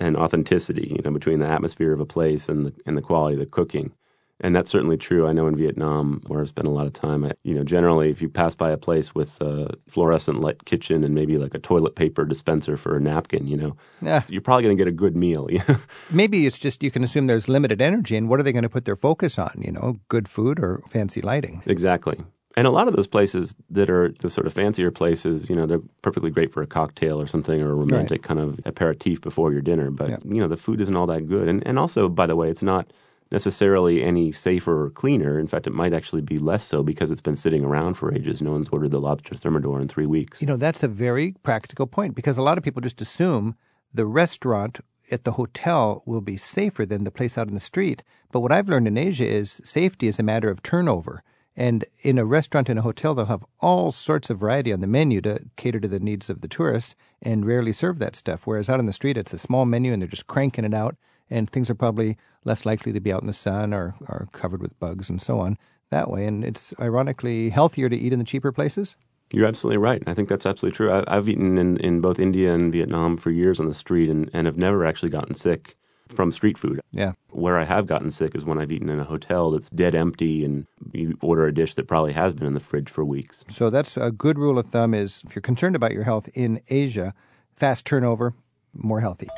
and 0.01 0.17
authenticity 0.17 0.89
you 0.97 1.03
know 1.05 1.13
between 1.13 1.39
the 1.39 1.47
atmosphere 1.47 1.93
of 1.93 2.01
a 2.01 2.07
place 2.07 2.49
and 2.49 2.67
the 2.67 2.73
and 2.87 2.97
the 2.97 3.03
quality 3.03 3.35
of 3.35 3.41
the 3.41 3.47
cooking 3.47 3.93
and 4.40 4.57
that's 4.57 4.70
certainly 4.70 4.96
true. 4.96 5.26
I 5.26 5.33
know 5.33 5.46
in 5.46 5.57
Vietnam, 5.57 6.22
where 6.26 6.40
I've 6.40 6.48
spent 6.48 6.66
a 6.66 6.70
lot 6.70 6.87
of 6.87 6.92
time, 6.92 7.24
I, 7.24 7.33
you 7.44 7.55
know, 7.55 7.62
generally 7.62 8.11
if 8.11 8.22
you 8.22 8.29
pass 8.29 8.55
by 8.55 8.70
a 8.70 8.76
place 8.76 9.14
with 9.14 9.40
a 9.40 9.74
fluorescent 9.88 10.40
light 10.40 10.64
kitchen 10.64 11.05
and 11.05 11.14
maybe 11.14 11.37
like 11.37 11.55
a 11.55 11.59
toilet 11.59 11.94
paper 11.94 12.24
dispenser 12.24 12.76
for 12.76 12.96
a 12.96 13.00
napkin, 13.00 13.46
you 13.46 13.57
know, 13.57 13.76
yeah. 14.00 14.22
you're 14.29 14.40
probably 14.40 14.64
going 14.64 14.76
to 14.76 14.81
get 14.81 14.88
a 14.88 14.94
good 14.94 15.16
meal. 15.16 15.48
maybe 16.11 16.46
it's 16.46 16.59
just 16.59 16.83
you 16.83 16.90
can 16.90 17.05
assume 17.05 17.26
there's 17.26 17.48
limited 17.48 17.83
energy, 17.83 18.16
and 18.16 18.29
what 18.29 18.40
are 18.40 18.42
they 18.42 18.53
going 18.53 18.62
to 18.62 18.68
put 18.68 18.87
their 18.87 18.96
focus 18.96 19.38
on? 19.38 19.53
You 19.59 19.72
know, 19.72 19.96
good 20.09 20.29
food 20.29 20.59
or 20.59 20.83
fancy 20.88 21.20
lighting? 21.20 21.62
Exactly. 21.66 22.18
And 22.57 22.66
a 22.66 22.70
lot 22.70 22.88
of 22.88 22.96
those 22.96 23.07
places 23.07 23.55
that 23.70 23.88
are 23.88 24.12
the 24.20 24.29
sort 24.29 24.46
of 24.46 24.53
fancier 24.53 24.90
places, 24.90 25.48
you 25.48 25.55
know, 25.55 25.66
they're 25.66 25.83
perfectly 26.03 26.31
great 26.31 26.53
for 26.53 26.62
a 26.62 26.66
cocktail 26.66 27.20
or 27.20 27.29
something 27.29 27.62
or 27.62 27.70
a 27.70 27.74
romantic 27.74 28.22
right. 28.22 28.22
kind 28.22 28.40
of 28.40 28.59
aperitif 28.66 29.20
before 29.20 29.53
your 29.53 29.61
dinner. 29.61 29.90
But, 29.92 30.11
yeah. 30.11 30.16
you 30.24 30.40
know, 30.40 30.48
the 30.48 30.57
food 30.57 30.81
isn't 30.81 30.96
all 30.96 31.07
that 31.07 31.29
good. 31.29 31.46
And, 31.46 31.64
and 31.64 31.79
also, 31.79 32.09
by 32.09 32.26
the 32.26 32.35
way, 32.35 32.50
it's 32.50 32.62
not– 32.62 32.92
necessarily 33.31 34.03
any 34.03 34.33
safer 34.33 34.87
or 34.87 34.90
cleaner. 34.90 35.38
In 35.38 35.47
fact, 35.47 35.66
it 35.66 35.73
might 35.73 35.93
actually 35.93 36.23
be 36.23 36.38
less 36.38 36.64
so 36.64 36.83
because 36.83 37.11
it's 37.11 37.21
been 37.21 37.37
sitting 37.37 37.64
around 37.64 37.95
for 37.95 38.12
ages. 38.14 38.43
No 38.43 38.53
one's 38.53 38.69
ordered 38.71 38.90
the 38.90 39.01
lobster 39.01 39.37
thermidor 39.37 39.81
in 39.81 39.88
three 39.88 40.07
weeks. 40.07 40.40
You 40.40 40.47
know, 40.47 40.57
that's 40.57 40.83
a 40.83 40.88
very 40.88 41.37
practical 41.43 41.87
point 41.87 42.14
because 42.14 42.37
a 42.37 42.43
lot 42.43 42.59
of 42.59 42.64
people 42.64 42.83
just 42.83 43.01
assume 43.01 43.57
the 43.93 44.07
restaurant 44.07 44.81
at 45.11 45.25
the 45.25 45.33
hotel 45.33 46.03
will 46.07 46.21
be 46.21 46.37
safer 46.37 46.87
than 46.87 47.05
the 47.05 47.11
place 47.11 47.37
out 47.37 47.49
in 47.49 47.55
the 47.55 47.61
street. 47.61 48.03
But 48.31 48.40
what 48.40 48.53
I've 48.53 48.69
learned 48.69 48.88
in 48.88 48.97
Asia 48.97 49.27
is 49.27 49.61
safety 49.64 50.07
is 50.07 50.19
a 50.19 50.25
matter 50.25 50.51
of 50.51 50.62
turnover. 50.62 51.23
And 51.57 51.85
in 52.01 52.16
a 52.16 52.25
restaurant 52.25 52.69
in 52.69 52.79
a 52.79 52.83
hotel, 52.83 53.14
they'll 53.14 53.27
have 53.27 53.45
all 53.61 53.90
sorts 53.90 54.31
of 54.31 54.38
variety 54.38 54.73
on 54.73 54.81
the 54.81 54.87
menu 54.87 55.21
to 55.23 55.40
cater 55.57 55.81
to 55.81 55.88
the 55.88 55.99
needs 55.99 56.31
of 56.31 56.40
the 56.40 56.49
tourists 56.49 56.95
and 57.21 57.45
rarely 57.45 57.73
serve 57.73 57.99
that 57.99 58.16
stuff. 58.16 58.47
Whereas 58.47 58.71
out 58.71 58.79
on 58.79 58.87
the 58.87 58.93
street, 58.93 59.19
it's 59.19 59.33
a 59.33 59.38
small 59.38 59.66
menu 59.66 59.93
and 59.93 60.01
they're 60.01 60.09
just 60.09 60.29
cranking 60.29 60.64
it 60.64 60.75
out 60.75 60.97
and 61.29 61.51
things 61.51 61.69
are 61.69 61.75
probably 61.75 62.16
less 62.44 62.64
likely 62.64 62.92
to 62.92 63.00
be 63.00 63.12
out 63.12 63.20
in 63.20 63.26
the 63.26 63.33
sun 63.33 63.72
or 63.74 63.94
are 64.07 64.29
covered 64.33 64.62
with 64.62 64.79
bugs 64.79 65.11
and 65.11 65.20
so 65.20 65.40
on 65.40 65.59
that 65.90 66.11
way. 66.11 66.26
And 66.26 66.44
it's 66.44 66.72
ironically 66.81 67.50
healthier 67.50 67.88
to 67.88 67.96
eat 67.96 68.12
in 68.12 68.18
the 68.18 68.24
cheaper 68.24 68.53
places. 68.53 68.96
You're 69.33 69.46
absolutely 69.46 69.79
right. 69.79 70.03
I 70.07 70.14
think 70.14 70.29
that's 70.29 70.46
absolutely 70.46 70.76
true. 70.76 70.92
I, 70.92 71.14
have 71.14 71.29
eaten 71.29 71.57
in, 71.57 71.76
in 71.79 72.00
both 72.00 72.18
India 72.18 72.53
and 72.53 72.72
Vietnam 72.72 73.16
for 73.16 73.31
years 73.31 73.61
on 73.61 73.66
the 73.66 73.74
street 73.74 74.11
and, 74.11 74.29
and 74.33 74.46
have 74.46 74.57
never 74.57 74.85
actually 74.85 75.11
gotten 75.11 75.35
sick 75.35 75.76
from 76.09 76.33
street 76.33 76.59
food. 76.59 76.81
Yeah. 76.90 77.12
Where 77.31 77.57
I 77.57 77.64
have 77.64 77.87
gotten 77.87 78.11
sick 78.11 78.35
is 78.35 78.44
when 78.44 78.59
I've 78.59 78.72
eaten 78.72 78.88
in 78.88 78.98
a 78.98 79.05
hotel 79.05 79.53
that's 79.53 79.70
dead 79.70 79.94
empty 79.94 80.44
and 80.44 80.66
you 80.92 81.16
order 81.20 81.46
a 81.46 81.55
dish 81.55 81.74
that 81.74 81.87
probably 81.87 82.12
has 82.12 82.35
been 82.35 82.48
in 82.48 82.55
the 82.55 82.61
fridge 82.61 82.90
for 82.90 83.05
weeks. 83.05 83.44
So 83.48 83.70
that's 83.70 83.96
a 83.96 84.11
good 84.11 84.37
rule 84.37 84.59
of 84.59 84.66
thumb 84.66 84.94
is 84.94 85.22
if 85.24 85.37
you're 85.37 85.42
concerned 85.42 85.76
about 85.76 85.92
your 85.92 86.05
health 86.05 86.29
in 86.35 86.61
Asia, 86.68 87.14
fast 87.55 87.87
turnover, 87.87 88.35
more 88.74 89.00
healthy. 89.00 89.29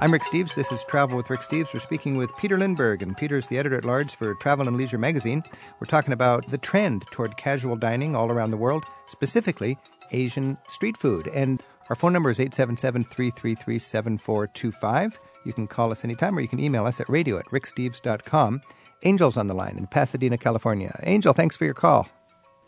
I'm 0.00 0.12
Rick 0.12 0.24
Steves. 0.24 0.54
This 0.54 0.72
is 0.72 0.84
Travel 0.84 1.16
with 1.16 1.30
Rick 1.30 1.40
Steves. 1.40 1.72
We're 1.72 1.78
speaking 1.78 2.16
with 2.16 2.36
Peter 2.36 2.58
Lindberg, 2.58 3.00
and 3.00 3.16
Peter's 3.16 3.46
the 3.46 3.58
editor 3.58 3.76
at 3.78 3.84
large 3.84 4.14
for 4.14 4.34
Travel 4.34 4.66
and 4.66 4.76
Leisure 4.76 4.98
magazine. 4.98 5.44
We're 5.78 5.86
talking 5.86 6.12
about 6.12 6.50
the 6.50 6.58
trend 6.58 7.04
toward 7.12 7.36
casual 7.36 7.76
dining 7.76 8.16
all 8.16 8.28
around 8.30 8.50
the 8.50 8.56
world, 8.56 8.84
specifically 9.06 9.78
Asian 10.10 10.58
street 10.68 10.96
food. 10.96 11.28
And 11.28 11.62
our 11.88 11.96
phone 11.96 12.12
number 12.12 12.28
is 12.28 12.40
877 12.40 13.04
333 13.04 13.78
7425. 13.78 15.18
You 15.44 15.52
can 15.52 15.68
call 15.68 15.92
us 15.92 16.04
anytime 16.04 16.36
or 16.36 16.40
you 16.40 16.48
can 16.48 16.60
email 16.60 16.86
us 16.86 17.00
at 17.00 17.08
radio 17.08 17.38
at 17.38 17.46
ricksteves.com. 17.46 18.62
Angel's 19.04 19.36
on 19.36 19.46
the 19.46 19.54
line 19.54 19.78
in 19.78 19.86
Pasadena, 19.86 20.38
California. 20.38 20.98
Angel, 21.04 21.32
thanks 21.32 21.54
for 21.54 21.66
your 21.66 21.74
call. 21.74 22.08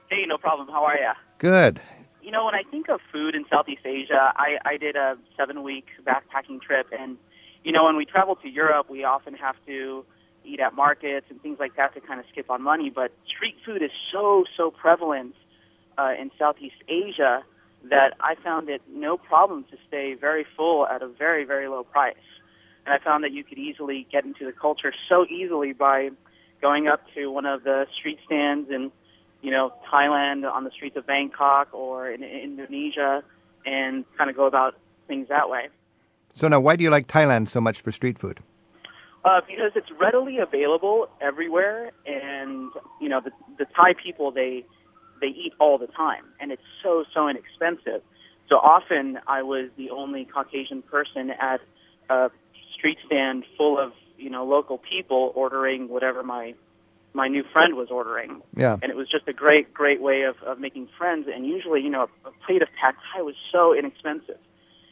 Hey, 0.09 0.25
no 0.29 0.39
problem. 0.39 0.69
How 0.69 0.85
are 0.85 0.97
you? 0.97 1.11
Good. 1.39 1.81
You 2.27 2.33
know, 2.33 2.45
when 2.45 2.57
I 2.57 2.65
think 2.69 2.89
of 2.89 2.99
food 3.12 3.37
in 3.37 3.45
Southeast 3.49 3.83
Asia, 3.85 4.33
I, 4.35 4.59
I 4.65 4.77
did 4.79 4.97
a 4.97 5.17
seven 5.37 5.62
week 5.62 5.87
backpacking 6.05 6.61
trip 6.61 6.89
and 6.91 7.19
you 7.62 7.71
know, 7.71 7.85
when 7.85 7.97
we 7.97 8.05
travel 8.05 8.35
to 8.37 8.49
Europe, 8.49 8.91
we 8.91 9.05
often 9.05 9.35
have 9.35 9.55
to 9.67 10.05
eat 10.45 10.59
at 10.59 10.75
markets 10.75 11.27
and 11.31 11.41
things 11.41 11.59
like 11.61 11.77
that 11.77 11.95
to 11.95 12.01
kind 12.01 12.19
of 12.19 12.27
skip 12.31 12.51
on 12.51 12.62
money. 12.62 12.91
But 12.91 13.12
street 13.27 13.57
food 13.65 13.81
is 13.81 13.91
so, 14.12 14.45
so 14.57 14.73
prevalent 14.73 15.35
uh, 15.97 16.15
in 16.21 16.33
Southeast 16.37 16.77
Asia 16.89 17.45
that 17.91 18.15
I 18.21 18.35
found 18.43 18.69
it 18.69 18.83
no 18.89 19.17
problem 19.17 19.65
to 19.71 19.77
stay 19.87 20.15
very 20.15 20.47
full 20.57 20.87
at 20.87 21.03
a 21.03 21.09
very, 21.09 21.45
very 21.45 21.69
low 21.69 21.85
price. 21.85 22.15
And 22.85 22.95
I 22.95 23.05
found 23.05 23.23
that 23.23 23.33
you 23.33 23.45
could 23.45 23.59
easily 23.59 24.07
get 24.11 24.25
into 24.25 24.45
the 24.45 24.53
culture 24.53 24.93
so 25.09 25.27
easily 25.27 25.73
by 25.73 26.11
going 26.61 26.89
up 26.89 27.03
to 27.15 27.29
one 27.29 27.47
of 27.47 27.65
the 27.65 27.87
street 27.97 28.19
stands 28.27 28.69
in, 28.71 28.93
you 29.46 29.52
know, 29.52 29.72
Thailand 29.88 30.44
on 30.44 30.64
the 30.64 30.72
streets 30.72 30.96
of 30.96 31.06
Bangkok 31.06 31.72
or 31.72 32.11
in, 32.11 32.24
in 32.24 32.59
Indonesia 32.59 33.22
and 33.64 34.04
kind 34.18 34.28
of 34.28 34.35
go 34.35 34.44
about 34.46 34.74
things 35.06 35.28
that 35.28 35.48
way. 35.48 35.68
So 36.35 36.48
now, 36.48 36.59
why 36.59 36.74
do 36.74 36.82
you 36.82 36.90
like 36.90 37.06
Thailand 37.06 37.46
so 37.46 37.61
much 37.61 37.80
for 37.80 37.92
street 37.92 38.18
food? 38.18 38.40
Uh, 39.24 39.40
because 39.46 39.70
it's 39.76 39.87
readily 40.00 40.38
available 40.38 41.09
everywhere, 41.20 41.92
and 42.06 42.72
you 43.00 43.09
know 43.09 43.20
the 43.20 43.30
the 43.56 43.66
Thai 43.66 43.94
people 43.94 44.32
they 44.32 44.64
they 45.20 45.28
eat 45.28 45.52
all 45.61 45.78
the 45.78 45.87
time, 45.87 46.24
and 46.40 46.50
it's 46.50 46.68
so 46.82 47.04
so 47.14 47.28
inexpensive. 47.28 48.02
So 48.48 48.56
often 48.56 49.20
I 49.28 49.44
was 49.44 49.70
the 49.76 49.90
only 49.90 50.24
Caucasian 50.24 50.82
person 50.82 51.30
at 51.30 51.61
a 52.11 52.30
street 52.76 52.98
stand 53.06 53.44
full 53.56 53.78
of 53.78 53.92
you 54.18 54.28
know 54.28 54.44
local 54.44 54.78
people 54.78 55.30
ordering 55.37 55.88
whatever 55.88 56.24
my 56.24 56.54
my 57.16 57.29
new 57.29 57.42
friend 57.52 57.74
was 57.74 57.88
ordering. 57.90 58.42
Yeah. 58.55 58.76
And 58.83 58.90
it 58.92 58.96
was 58.96 59.09
just 59.11 59.26
a 59.26 59.33
great 59.33 59.72
great 59.72 60.00
way 60.00 60.22
of 60.22 60.37
of 60.44 60.61
making 60.61 60.88
friends. 60.98 61.26
And 61.33 61.46
usually 61.46 61.81
you 61.81 61.90
know 61.90 62.02
a, 62.02 62.29
a 62.29 62.33
plate 62.44 62.62
of 62.62 62.68
pad 62.81 62.94
thai 63.12 63.22
was 63.22 63.35
so 63.50 63.74
inexpensive. 63.74 64.38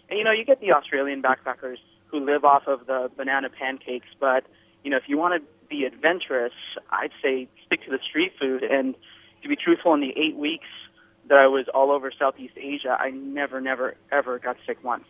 And 0.09 0.19
you 0.19 0.25
know, 0.25 0.33
you 0.33 0.45
get 0.45 0.61
the 0.61 0.73
Australian 0.73 1.23
backpackers 1.23 1.79
who 2.07 2.25
live 2.25 2.45
off 2.45 2.67
of 2.67 2.87
the 2.87 3.11
banana 3.17 3.49
pancakes, 3.49 4.07
but 4.21 4.45
you 4.83 4.91
know, 4.91 4.97
if 4.97 5.05
you 5.07 5.17
want 5.19 5.43
to 5.43 5.49
be 5.69 5.85
adventurous, 5.85 6.53
I'd 6.91 7.11
say 7.23 7.49
stick 7.67 7.85
to 7.85 7.91
the 7.91 7.99
street 8.09 8.33
food. 8.39 8.63
And 8.63 8.95
to 9.43 9.49
be 9.49 9.57
truthful, 9.57 9.95
in 9.95 10.01
the 10.01 10.13
eight 10.17 10.37
weeks 10.37 10.69
that 11.29 11.39
I 11.39 11.47
was 11.47 11.67
all 11.73 11.91
over 11.91 12.13
Southeast 12.17 12.55
Asia, 12.57 12.97
I 13.01 13.11
never, 13.11 13.61
never, 13.61 13.97
ever 14.13 14.39
got 14.39 14.57
sick 14.67 14.83
once. 14.85 15.07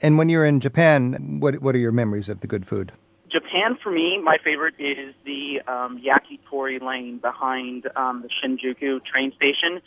And 0.00 0.18
when 0.18 0.28
you're 0.28 0.44
in 0.44 0.60
Japan, 0.60 1.40
what 1.40 1.60
what 1.60 1.74
are 1.74 1.78
your 1.78 1.92
memories 1.92 2.28
of 2.28 2.40
the 2.40 2.46
good 2.46 2.66
food? 2.66 2.92
Japan, 3.30 3.76
for 3.82 3.90
me, 3.90 4.20
my 4.22 4.38
favorite 4.42 4.74
is 4.78 5.14
the 5.24 5.60
um, 5.66 6.00
Yakitori 6.00 6.80
Lane 6.80 7.18
behind 7.18 7.88
um, 7.96 8.22
the 8.22 8.28
Shinjuku 8.28 9.04
train 9.04 9.32
station. 9.36 9.80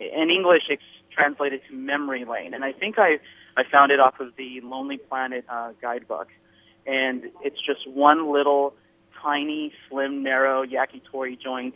In 0.00 0.30
English, 0.30 0.62
it's 0.68 0.82
translated 1.12 1.60
to 1.68 1.74
Memory 1.74 2.24
Lane, 2.24 2.54
and 2.54 2.64
I 2.64 2.72
think 2.72 2.98
I 2.98 3.18
I 3.56 3.62
found 3.70 3.90
it 3.90 3.98
off 3.98 4.20
of 4.20 4.36
the 4.36 4.60
Lonely 4.62 4.98
Planet 4.98 5.44
uh, 5.48 5.72
guidebook, 5.82 6.28
and 6.86 7.24
it's 7.42 7.58
just 7.64 7.88
one 7.88 8.32
little 8.32 8.74
tiny, 9.20 9.72
slim, 9.88 10.22
narrow 10.22 10.64
yakitori 10.64 11.40
joint 11.40 11.74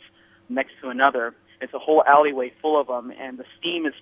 next 0.48 0.72
to 0.80 0.88
another. 0.88 1.34
It's 1.60 1.74
a 1.74 1.78
whole 1.78 2.04
alleyway 2.06 2.52
full 2.60 2.80
of 2.80 2.86
them, 2.86 3.12
and 3.18 3.38
the 3.38 3.44
steam 3.58 3.86
is 3.86 3.94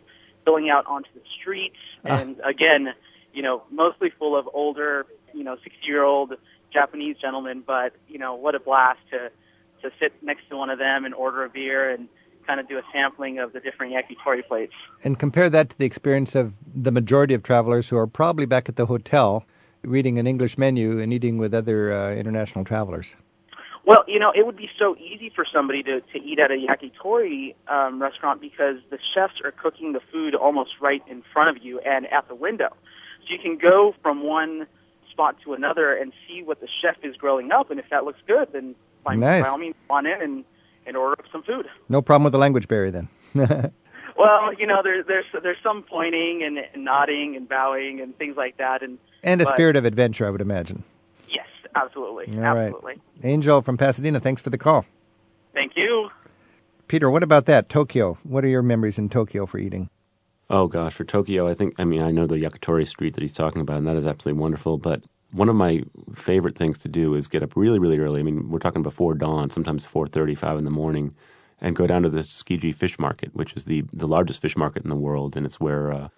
spilling 0.42 0.70
out 0.70 0.86
onto 0.86 1.08
the 1.14 1.22
streets. 1.40 1.76
Ah. 2.04 2.18
And 2.18 2.36
again, 2.40 2.94
you 3.32 3.42
know, 3.42 3.62
mostly 3.70 4.10
full 4.18 4.38
of 4.38 4.48
older, 4.52 5.06
you 5.32 5.44
know, 5.44 5.56
60 5.62 5.78
year 5.86 6.02
old 6.02 6.34
Japanese 6.72 7.16
gentlemen. 7.20 7.62
But 7.66 7.94
you 8.08 8.18
know, 8.18 8.34
what 8.34 8.54
a 8.54 8.60
blast 8.60 9.00
to 9.10 9.30
to 9.82 9.90
sit 9.98 10.12
next 10.22 10.48
to 10.50 10.56
one 10.56 10.70
of 10.70 10.78
them 10.78 11.04
and 11.04 11.14
order 11.14 11.44
a 11.44 11.48
beer 11.48 11.90
and 11.90 12.08
kind 12.46 12.60
of 12.60 12.68
do 12.68 12.78
a 12.78 12.82
sampling 12.92 13.38
of 13.38 13.52
the 13.52 13.60
different 13.60 13.92
yakitori 13.92 14.46
plates. 14.46 14.72
And 15.04 15.18
compare 15.18 15.48
that 15.50 15.70
to 15.70 15.78
the 15.78 15.86
experience 15.86 16.34
of 16.34 16.54
the 16.74 16.90
majority 16.90 17.34
of 17.34 17.42
travelers 17.42 17.88
who 17.88 17.96
are 17.96 18.06
probably 18.06 18.46
back 18.46 18.68
at 18.68 18.76
the 18.76 18.86
hotel 18.86 19.44
reading 19.82 20.18
an 20.18 20.26
English 20.26 20.58
menu 20.58 20.98
and 20.98 21.12
eating 21.12 21.38
with 21.38 21.54
other 21.54 21.92
uh, 21.92 22.12
international 22.12 22.64
travelers. 22.64 23.14
Well, 23.86 24.04
you 24.06 24.18
know, 24.18 24.30
it 24.34 24.44
would 24.44 24.56
be 24.56 24.68
so 24.78 24.94
easy 24.96 25.32
for 25.34 25.44
somebody 25.50 25.82
to, 25.84 26.00
to 26.00 26.18
eat 26.18 26.38
at 26.38 26.50
a 26.50 26.54
yakitori 26.54 27.54
um, 27.68 28.00
restaurant 28.00 28.40
because 28.40 28.76
the 28.90 28.98
chefs 29.14 29.34
are 29.42 29.52
cooking 29.52 29.92
the 29.92 30.00
food 30.12 30.34
almost 30.34 30.70
right 30.80 31.02
in 31.08 31.22
front 31.32 31.56
of 31.56 31.64
you 31.64 31.80
and 31.80 32.06
at 32.12 32.28
the 32.28 32.34
window. 32.34 32.76
So 33.22 33.34
you 33.34 33.38
can 33.38 33.56
go 33.56 33.94
from 34.02 34.22
one 34.22 34.66
spot 35.10 35.36
to 35.44 35.54
another 35.54 35.94
and 35.94 36.12
see 36.26 36.42
what 36.42 36.60
the 36.60 36.68
chef 36.82 36.96
is 37.02 37.16
growing 37.16 37.52
up, 37.52 37.70
and 37.70 37.78
if 37.80 37.86
that 37.90 38.04
looks 38.04 38.20
good, 38.26 38.48
then 38.52 38.74
by, 39.04 39.14
nice. 39.14 39.44
by 39.44 39.48
all 39.48 39.58
means, 39.58 39.74
on 39.88 40.06
in 40.06 40.20
and, 40.20 40.44
and 40.86 40.96
order 40.96 41.12
up 41.18 41.26
some 41.32 41.42
food. 41.42 41.66
No 41.88 42.02
problem 42.02 42.24
with 42.24 42.32
the 42.32 42.38
language 42.38 42.68
barrier 42.68 42.90
then. 42.90 43.08
well, 44.16 44.52
you 44.58 44.66
know, 44.66 44.80
there's 44.82 45.06
there's 45.06 45.24
there's 45.42 45.58
some 45.62 45.82
pointing 45.82 46.42
and, 46.44 46.58
and 46.58 46.84
nodding 46.84 47.36
and 47.36 47.48
bowing 47.48 48.00
and 48.00 48.16
things 48.18 48.36
like 48.36 48.56
that, 48.58 48.82
and 48.82 48.98
and 49.22 49.40
a 49.40 49.44
but, 49.44 49.54
spirit 49.54 49.76
of 49.76 49.84
adventure, 49.84 50.26
I 50.26 50.30
would 50.30 50.40
imagine. 50.40 50.84
Yes, 51.28 51.46
absolutely, 51.74 52.26
All 52.38 52.44
absolutely. 52.44 52.94
Right. 52.94 53.00
Angel 53.22 53.62
from 53.62 53.76
Pasadena, 53.76 54.20
thanks 54.20 54.42
for 54.42 54.50
the 54.50 54.58
call. 54.58 54.84
Thank 55.52 55.72
you. 55.76 56.10
Peter, 56.88 57.08
what 57.10 57.22
about 57.22 57.46
that 57.46 57.68
Tokyo? 57.68 58.18
What 58.24 58.44
are 58.44 58.48
your 58.48 58.62
memories 58.62 58.98
in 58.98 59.08
Tokyo 59.08 59.46
for 59.46 59.58
eating? 59.58 59.88
Oh 60.50 60.66
gosh, 60.66 60.94
for 60.94 61.04
Tokyo, 61.04 61.48
I 61.48 61.54
think 61.54 61.74
I 61.78 61.84
mean 61.84 62.02
I 62.02 62.10
know 62.10 62.26
the 62.26 62.34
Yakitori 62.34 62.86
Street 62.86 63.14
that 63.14 63.22
he's 63.22 63.32
talking 63.32 63.62
about, 63.62 63.78
and 63.78 63.86
that 63.86 63.96
is 63.96 64.04
absolutely 64.04 64.40
wonderful. 64.40 64.78
But 64.78 65.02
one 65.30 65.48
of 65.48 65.54
my 65.54 65.84
favorite 66.12 66.58
things 66.58 66.76
to 66.78 66.88
do 66.88 67.14
is 67.14 67.28
get 67.28 67.44
up 67.44 67.54
really, 67.54 67.78
really 67.78 67.98
early. 67.98 68.18
I 68.18 68.24
mean, 68.24 68.50
we're 68.50 68.58
talking 68.58 68.82
before 68.82 69.14
dawn, 69.14 69.50
sometimes 69.50 69.86
four 69.86 70.08
thirty, 70.08 70.34
five 70.34 70.58
in 70.58 70.64
the 70.64 70.70
morning, 70.70 71.14
and 71.60 71.76
go 71.76 71.86
down 71.86 72.02
to 72.02 72.08
the 72.08 72.22
Tsukiji 72.22 72.74
Fish 72.74 72.98
Market, 72.98 73.30
which 73.32 73.54
is 73.54 73.64
the 73.64 73.84
the 73.92 74.08
largest 74.08 74.42
fish 74.42 74.56
market 74.56 74.82
in 74.82 74.90
the 74.90 74.96
world, 74.96 75.36
and 75.36 75.46
it's 75.46 75.60
where 75.60 75.92
uh, 75.92 76.08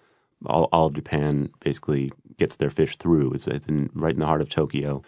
all, 0.47 0.67
all 0.71 0.87
of 0.87 0.95
Japan 0.95 1.49
basically 1.59 2.11
gets 2.39 2.55
their 2.55 2.71
fish 2.71 2.97
through. 2.97 3.33
It's, 3.33 3.45
it's 3.45 3.67
in, 3.67 3.91
right 3.93 4.15
in 4.15 4.19
the 4.19 4.25
heart 4.25 4.41
of 4.41 4.49
Tokyo. 4.49 5.03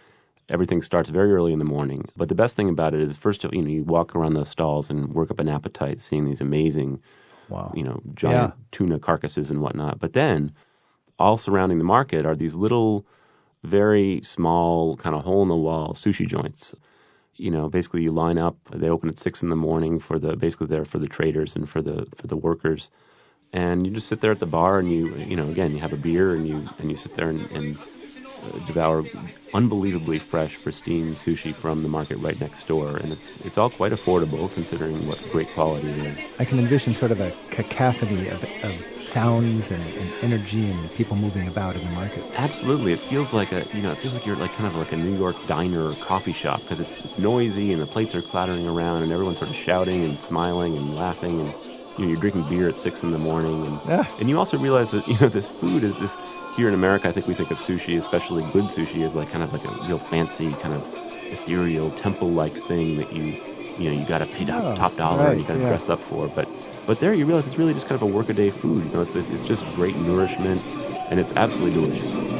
Everything 0.48 0.82
starts 0.82 1.10
very 1.10 1.32
early 1.32 1.52
in 1.52 1.58
the 1.58 1.64
morning. 1.64 2.04
But 2.16 2.28
the 2.28 2.36
best 2.36 2.56
thing 2.56 2.68
about 2.68 2.94
it 2.94 3.00
is, 3.00 3.16
first, 3.16 3.44
of 3.44 3.52
you 3.52 3.62
know, 3.62 3.68
you 3.68 3.82
walk 3.82 4.14
around 4.14 4.34
those 4.34 4.48
stalls 4.48 4.88
and 4.88 5.12
work 5.12 5.32
up 5.32 5.40
an 5.40 5.48
appetite, 5.48 6.00
seeing 6.00 6.24
these 6.24 6.40
amazing, 6.40 7.00
wow. 7.48 7.72
you 7.74 7.82
know, 7.82 8.00
giant 8.14 8.54
Yeah. 8.54 8.64
tuna 8.72 8.98
carcasses 8.98 9.50
and 9.50 9.60
whatnot. 9.60 9.98
But 9.98 10.12
then, 10.12 10.52
all 11.18 11.36
surrounding 11.36 11.78
the 11.78 11.84
market 11.84 12.26
are 12.26 12.36
these 12.36 12.54
little, 12.54 13.06
very 13.62 14.20
small, 14.22 14.96
kind 14.96 15.14
of 15.16 15.24
hole 15.24 15.42
in 15.42 15.48
the 15.48 15.56
wall 15.56 15.94
sushi 15.94 16.26
joints. 16.26 16.74
You 17.36 17.50
know, 17.50 17.68
basically, 17.68 18.02
you 18.02 18.12
line 18.12 18.38
up. 18.38 18.56
They 18.72 18.88
open 18.88 19.08
at 19.08 19.18
six 19.18 19.42
in 19.42 19.50
the 19.50 19.56
morning 19.56 19.98
for 19.98 20.18
the 20.18 20.36
basically 20.36 20.68
they're 20.68 20.84
for 20.84 20.98
the 20.98 21.08
traders 21.08 21.54
and 21.56 21.68
for 21.68 21.82
the 21.82 22.06
for 22.16 22.26
the 22.26 22.36
workers 22.36 22.90
and 23.52 23.86
you 23.86 23.92
just 23.92 24.08
sit 24.08 24.20
there 24.20 24.32
at 24.32 24.40
the 24.40 24.46
bar 24.46 24.78
and 24.78 24.90
you 24.90 25.14
you 25.16 25.36
know 25.36 25.48
again 25.48 25.72
you 25.72 25.78
have 25.78 25.92
a 25.92 25.96
beer 25.96 26.34
and 26.34 26.48
you 26.48 26.62
and 26.78 26.90
you 26.90 26.96
sit 26.96 27.14
there 27.14 27.28
and, 27.28 27.40
and 27.52 27.78
devour 28.64 29.06
unbelievably 29.52 30.18
fresh 30.18 30.60
pristine 30.62 31.14
sushi 31.14 31.54
from 31.54 31.82
the 31.82 31.88
market 31.88 32.16
right 32.18 32.38
next 32.38 32.66
door 32.66 32.96
and 32.96 33.12
it's 33.12 33.36
it's 33.38 33.58
all 33.58 33.70
quite 33.70 33.92
affordable 33.92 34.50
considering 34.50 35.06
what 35.06 35.26
great 35.28 35.50
quality 35.50 35.90
it 35.90 35.98
is 35.98 36.30
I 36.38 36.44
can 36.44 36.58
envision 36.58 36.94
sort 36.94 37.12
of 37.12 37.20
a 37.20 37.34
cacophony 37.50 38.26
of, 38.28 38.44
of 38.62 38.86
sounds 38.98 39.70
and, 39.70 39.94
and 39.96 40.14
energy 40.20 40.68
and 40.68 40.92
people 40.92 41.16
moving 41.16 41.46
about 41.46 41.76
in 41.76 41.84
the 41.84 41.90
market. 41.90 42.26
absolutely 42.34 42.92
it 42.92 43.00
feels 43.00 43.32
like 43.32 43.50
a 43.52 43.66
you 43.72 43.80
know 43.80 43.90
it 43.92 43.98
feels 43.98 44.12
like 44.12 44.26
you're 44.26 44.36
like 44.36 44.52
kind 44.52 44.66
of 44.66 44.74
like 44.74 44.92
a 44.92 44.96
New 44.96 45.10
York 45.12 45.38
diner 45.46 45.88
or 45.90 45.96
coffee 45.96 46.32
shop 46.32 46.64
because 46.64 46.80
it's, 46.80 46.98
it's 47.04 47.16
noisy 47.16 47.72
and 47.72 47.80
the 47.80 47.86
plates 47.86 48.14
are 48.14 48.22
clattering 48.22 48.66
around 48.66 49.02
and 49.02 49.12
everyone's 49.12 49.38
sort 49.38 49.50
of 49.50 49.56
shouting 49.56 50.04
and 50.04 50.18
smiling 50.20 50.76
and 50.76 50.94
laughing 50.94 51.40
and 51.40 51.56
you 51.96 52.04
know, 52.04 52.08
you're 52.08 52.18
drinking 52.18 52.44
beer 52.44 52.68
at 52.68 52.76
six 52.76 53.02
in 53.02 53.10
the 53.12 53.18
morning, 53.18 53.64
and 53.64 53.82
Yeah. 53.84 54.08
and 54.18 54.28
you 54.28 54.38
also 54.38 54.58
realize 54.58 54.90
that 54.90 55.08
you 55.08 55.16
know 55.18 55.30
this 55.30 55.48
food 55.48 55.82
is 55.82 55.96
this 55.96 56.14
here 56.56 56.68
in 56.68 56.74
America. 56.74 57.08
I 57.08 57.12
think 57.12 57.26
we 57.26 57.34
think 57.34 57.50
of 57.50 57.58
sushi, 57.58 57.98
especially 57.98 58.42
good 58.52 58.64
sushi, 58.64 59.04
as 59.06 59.14
like 59.14 59.30
kind 59.30 59.42
of 59.44 59.52
like 59.52 59.64
a 59.64 59.86
real 59.86 59.98
fancy, 59.98 60.50
kind 60.54 60.74
of 60.74 60.82
ethereal 61.32 61.90
temple-like 61.92 62.52
thing 62.54 62.96
that 62.98 63.12
you 63.12 63.34
you 63.78 63.90
know 63.90 63.98
you 64.00 64.06
got 64.06 64.18
to 64.18 64.26
pay 64.26 64.44
top, 64.44 64.64
Oh, 64.64 64.76
top 64.76 64.96
dollar 64.96 65.28
and 65.28 65.38
you 65.40 65.44
right, 65.44 65.48
got 65.48 65.54
to 65.54 65.60
yeah. 65.60 65.68
dress 65.68 65.88
up 65.88 65.98
for. 66.00 66.28
But 66.28 66.48
but 66.86 67.00
there 67.00 67.12
you 67.14 67.26
realize 67.26 67.46
it's 67.46 67.58
really 67.58 67.74
just 67.74 67.88
kind 67.88 68.00
of 68.00 68.08
a 68.08 68.12
workaday 68.12 68.50
food. 68.50 68.84
You 68.84 68.90
know, 68.92 69.02
it's 69.02 69.12
this, 69.12 69.28
it's 69.30 69.46
just 69.46 69.64
great 69.74 69.96
nourishment, 69.96 70.62
and 71.10 71.18
it's 71.20 71.36
absolutely 71.36 71.74
delicious. 71.80 72.36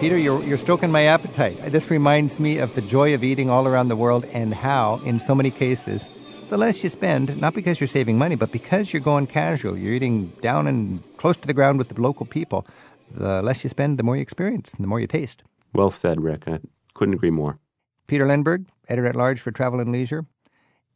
Peter, 0.00 0.18
you're, 0.18 0.42
you're 0.44 0.58
stoking 0.58 0.90
my 0.92 1.04
appetite. 1.04 1.56
This 1.56 1.90
reminds 1.90 2.38
me 2.38 2.58
of 2.58 2.74
the 2.74 2.82
joy 2.82 3.14
of 3.14 3.24
eating 3.24 3.48
all 3.48 3.66
around 3.66 3.88
the 3.88 3.96
world 3.96 4.26
and 4.34 4.52
how, 4.52 5.00
in 5.06 5.18
so 5.18 5.34
many 5.34 5.50
cases, 5.50 6.14
the 6.48 6.56
less 6.56 6.82
you 6.84 6.90
spend, 6.90 7.40
not 7.40 7.54
because 7.54 7.80
you're 7.80 7.88
saving 7.88 8.18
money, 8.18 8.36
but 8.36 8.52
because 8.52 8.92
you're 8.92 9.02
going 9.02 9.26
casual, 9.26 9.76
you're 9.76 9.92
eating 9.92 10.28
down 10.40 10.66
and 10.66 11.02
close 11.16 11.36
to 11.36 11.46
the 11.46 11.54
ground 11.54 11.78
with 11.78 11.88
the 11.88 12.00
local 12.00 12.26
people, 12.26 12.66
the 13.10 13.42
less 13.42 13.64
you 13.64 13.70
spend, 13.70 13.98
the 13.98 14.02
more 14.02 14.16
you 14.16 14.22
experience, 14.22 14.72
and 14.72 14.82
the 14.82 14.88
more 14.88 15.00
you 15.00 15.06
taste. 15.06 15.42
Well 15.72 15.90
said, 15.90 16.20
Rick. 16.20 16.46
I 16.46 16.60
couldn't 16.94 17.14
agree 17.14 17.30
more. 17.30 17.58
Peter 18.06 18.26
Lindberg, 18.26 18.66
editor 18.88 19.08
at 19.08 19.16
large 19.16 19.40
for 19.40 19.50
Travel 19.50 19.80
and 19.80 19.92
Leisure, 19.92 20.26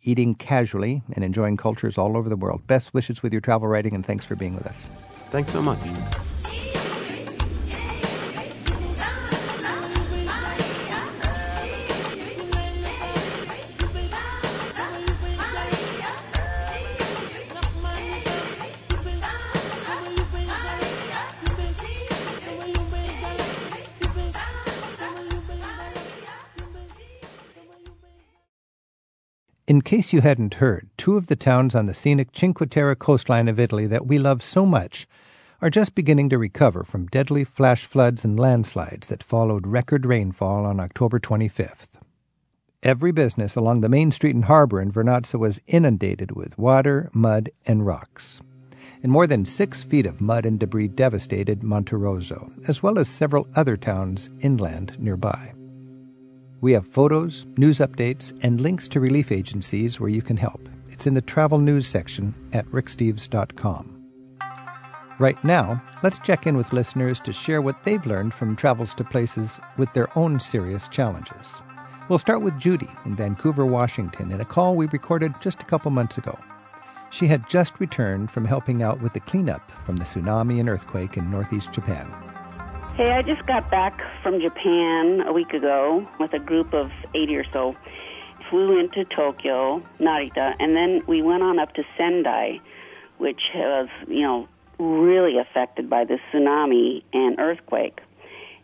eating 0.03 0.35
casually 0.35 1.03
and 1.13 1.25
enjoying 1.25 1.57
cultures 1.57 1.99
all 1.99 2.17
over 2.17 2.29
the 2.29 2.37
world. 2.37 2.67
Best 2.67 2.95
wishes 2.95 3.23
with 3.23 3.33
your 3.33 3.41
travel 3.41 3.69
writing, 3.69 3.95
and 3.95 4.07
thanks 4.07 4.25
for 4.25 4.37
being 4.37 4.55
with 4.55 4.67
us. 4.67 4.87
Thanks 5.31 5.53
so 5.53 5.61
much. 5.61 5.79
In 29.71 29.83
case 29.83 30.13
you 30.13 30.21
hadn't 30.21 30.55
heard, 30.55 30.91
two 30.97 31.17
of 31.17 31.29
the 31.29 31.37
towns 31.37 31.77
on 31.77 31.87
the 31.87 31.95
scenic 31.95 32.31
Cinque 32.35 32.69
Terre 32.69 32.97
coastline 32.97 33.47
of 33.47 33.61
Italy 33.61 33.87
that 33.87 34.05
we 34.05 34.19
love 34.19 34.43
so 34.43 34.67
much 34.67 35.07
are 35.63 35.71
just 35.71 35.95
beginning 35.95 36.29
to 36.31 36.39
recover 36.39 36.83
from 36.83 37.07
deadly 37.07 37.45
flash 37.45 37.85
floods 37.85 38.25
and 38.25 38.37
landslides 38.37 39.07
that 39.07 39.23
followed 39.23 39.69
record 39.69 40.05
rainfall 40.05 40.67
on 40.67 40.81
October 40.81 41.21
25th. 41.21 42.01
Every 42.83 43.13
business 43.13 43.55
along 43.55 43.81
the 43.81 43.89
main 43.89 44.11
street 44.11 44.35
and 44.35 44.47
harbor 44.47 44.81
in 44.81 44.91
Vernazza 44.91 45.39
was 45.39 45.61
inundated 45.69 46.33
with 46.33 46.59
water, 46.59 47.09
mud, 47.13 47.51
and 47.65 47.87
rocks. 47.87 48.41
And 49.05 49.13
more 49.13 49.29
than 49.29 49.45
six 49.45 49.85
feet 49.85 50.05
of 50.05 50.21
mud 50.21 50.47
and 50.47 50.59
debris 50.59 50.89
devastated 50.89 51.61
Monterosso, 51.61 52.51
as 52.69 52.83
well 52.83 52.99
as 52.99 53.09
several 53.09 53.47
other 53.55 53.77
towns 53.77 54.31
inland 54.41 54.97
nearby. 54.99 55.53
We 56.61 56.73
have 56.73 56.87
photos, 56.87 57.47
news 57.57 57.79
updates, 57.79 58.39
and 58.43 58.61
links 58.61 58.87
to 58.89 59.01
relief 59.01 59.33
agencies 59.33 59.99
where 59.99 60.11
you 60.11 60.21
can 60.21 60.37
help. 60.37 60.69
It's 60.91 61.07
in 61.07 61.15
the 61.15 61.23
travel 61.23 61.59
news 61.59 61.87
section 61.87 62.35
at 62.53 62.67
ricksteves.com. 62.67 63.97
Right 65.19 65.43
now, 65.45 65.83
let's 66.03 66.19
check 66.19 66.47
in 66.47 66.57
with 66.57 66.73
listeners 66.73 67.21
to 67.21 67.33
share 67.33 67.63
what 67.63 67.83
they've 67.83 68.05
learned 68.05 68.35
from 68.35 68.57
travels 68.57 68.95
to 68.95 69.05
places 69.05 69.59
with 69.79 69.93
their 69.93 70.09
own 70.19 70.39
serious 70.41 70.89
challenges. 70.89 71.63
We'll 72.09 72.19
start 72.19 72.43
with 72.43 72.59
Judy 72.59 72.89
in 73.05 73.17
Vancouver, 73.17 73.65
Washington, 73.65 74.33
in 74.33 74.41
a 74.41 74.45
call 74.45 74.75
we 74.75 74.87
recorded 74.87 75.33
just 75.41 75.63
a 75.63 75.67
couple 75.67 75.91
months 75.91 76.19
ago. 76.19 76.39
She 77.11 77.27
had 77.27 77.49
just 77.49 77.81
returned 77.81 78.31
from 78.31 78.45
helping 78.45 78.83
out 78.83 79.01
with 79.01 79.13
the 79.13 79.21
cleanup 79.21 79.71
from 79.85 79.97
the 79.97 80.05
tsunami 80.05 80.61
and 80.61 80.69
earthquake 80.69 81.17
in 81.17 81.31
northeast 81.31 81.73
Japan. 81.73 82.11
Hey, 82.97 83.13
I 83.13 83.23
just 83.23 83.47
got 83.47 83.71
back 83.71 84.03
from 84.23 84.41
Japan 84.41 85.23
a 85.27 85.33
week 85.33 85.55
ago 85.55 86.07
with 86.19 86.35
a 86.35 86.39
group 86.39 86.75
of 86.75 86.91
80 87.15 87.37
or 87.37 87.45
so. 87.45 87.77
Flew 88.51 88.79
into 88.79 89.05
Tokyo, 89.05 89.83
Narita, 89.99 90.55
and 90.59 90.77
then 90.77 91.03
we 91.07 91.23
went 91.23 91.43
on 91.43 91.59
up 91.59 91.73
to 91.75 91.85
Sendai, 91.97 92.61
which 93.19 93.41
was, 93.55 93.89
you 94.09 94.23
know, 94.23 94.49
really 94.79 95.39
affected 95.39 95.89
by 95.89 96.05
the 96.05 96.19
tsunami 96.31 97.03
and 97.13 97.39
earthquake. 97.39 98.01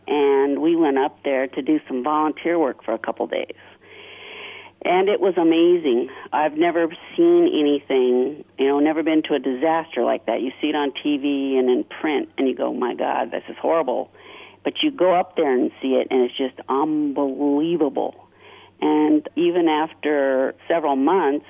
And 0.07 0.61
we 0.61 0.75
went 0.75 0.97
up 0.97 1.17
there 1.23 1.47
to 1.47 1.61
do 1.61 1.79
some 1.87 2.03
volunteer 2.03 2.59
work 2.59 2.83
for 2.83 2.93
a 2.93 2.99
couple 2.99 3.27
days. 3.27 3.55
And 4.87 5.09
it 5.09 5.19
was 5.19 5.33
amazing. 5.35 6.09
I've 6.31 6.53
never 6.53 6.87
seen 7.17 7.49
anything, 7.53 8.45
you 8.57 8.67
know, 8.67 8.79
never 8.79 9.03
been 9.03 9.21
to 9.23 9.33
a 9.33 9.39
disaster 9.39 10.05
like 10.05 10.27
that. 10.27 10.41
You 10.41 10.51
see 10.61 10.69
it 10.69 10.75
on 10.75 10.91
TV 10.91 11.59
and 11.59 11.69
in 11.69 11.83
print, 11.83 12.29
and 12.37 12.47
you 12.47 12.55
go, 12.55 12.73
my 12.73 12.95
God, 12.95 13.31
this 13.31 13.43
is 13.49 13.57
horrible. 13.61 14.09
But 14.63 14.75
you 14.81 14.91
go 14.91 15.13
up 15.13 15.35
there 15.35 15.53
and 15.53 15.71
see 15.81 15.95
it, 15.95 16.07
and 16.09 16.21
it's 16.21 16.37
just 16.37 16.55
unbelievable. 16.69 18.29
And 18.79 19.27
even 19.35 19.67
after 19.67 20.55
several 20.69 20.95
months, 20.95 21.47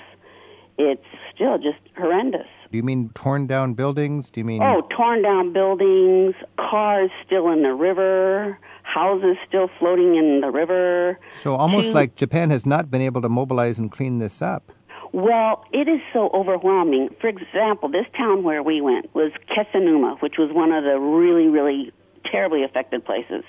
it's 0.79 1.05
still 1.35 1.59
just 1.59 1.77
horrendous. 1.95 2.47
Do 2.71 2.77
you 2.77 2.83
mean 2.83 3.11
torn 3.13 3.47
down 3.47 3.73
buildings? 3.73 4.29
Do 4.29 4.41
you 4.41 4.45
mean 4.45 4.61
Oh, 4.61 4.81
torn 4.95 5.21
down 5.21 5.53
buildings, 5.53 6.35
cars 6.59 7.09
still 7.25 7.49
in 7.49 7.63
the 7.63 7.73
river, 7.73 8.57
houses 8.83 9.37
still 9.47 9.69
floating 9.79 10.15
in 10.15 10.41
the 10.41 10.51
river. 10.51 11.19
so 11.41 11.55
almost 11.55 11.91
like 11.93 12.15
Japan 12.15 12.49
has 12.49 12.65
not 12.65 12.89
been 12.91 13.01
able 13.01 13.21
to 13.21 13.29
mobilize 13.29 13.79
and 13.79 13.91
clean 13.91 14.19
this 14.19 14.41
up? 14.41 14.71
Well, 15.13 15.63
it 15.71 15.87
is 15.87 16.01
so 16.11 16.29
overwhelming. 16.33 17.09
For 17.21 17.27
example, 17.27 17.89
this 17.89 18.05
town 18.17 18.43
where 18.43 18.61
we 18.61 18.81
went 18.81 19.13
was 19.15 19.31
Kesennuma, 19.49 20.21
which 20.21 20.35
was 20.37 20.51
one 20.51 20.71
of 20.71 20.83
the 20.83 20.99
really, 20.99 21.47
really 21.47 21.93
terribly 22.29 22.63
affected 22.63 23.05
places. 23.05 23.43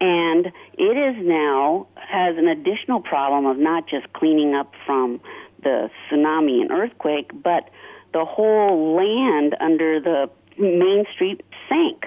And 0.00 0.46
it 0.78 0.96
is 0.96 1.16
now 1.24 1.86
has 1.96 2.36
an 2.38 2.48
additional 2.48 3.00
problem 3.00 3.46
of 3.46 3.56
not 3.58 3.88
just 3.88 4.12
cleaning 4.12 4.54
up 4.54 4.72
from 4.86 5.20
the 5.62 5.90
tsunami 6.10 6.60
and 6.60 6.70
earthquake, 6.70 7.30
but 7.42 7.68
the 8.12 8.24
whole 8.24 8.94
land 8.96 9.56
under 9.60 10.00
the 10.00 10.30
main 10.58 11.04
street 11.14 11.42
sank. 11.68 12.04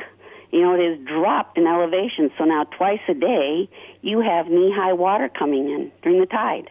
You 0.52 0.62
know, 0.62 0.76
it 0.76 0.98
has 0.98 1.06
dropped 1.06 1.58
in 1.58 1.68
elevation, 1.68 2.32
so 2.38 2.46
now 2.46 2.64
twice 2.64 3.02
a 3.10 3.14
day 3.14 3.70
you 4.02 4.22
have 4.22 4.48
knee 4.48 4.72
high 4.74 4.94
water 4.94 5.30
coming 5.30 5.70
in 5.70 5.92
during 6.02 6.20
the 6.20 6.28
tide. 6.28 6.70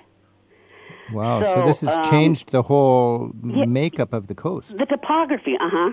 Wow, 1.12 1.42
so, 1.42 1.54
So, 1.54 1.66
this 1.66 1.80
has 1.82 1.96
um, 1.98 2.04
changed 2.04 2.50
the 2.50 2.62
whole 2.62 3.30
yeah. 3.44 3.66
makeup 3.66 4.12
of 4.12 4.26
the 4.26 4.34
coast. 4.34 4.78
The 4.78 4.86
topography, 4.86 5.54
uh 5.60 5.68
huh. 5.70 5.90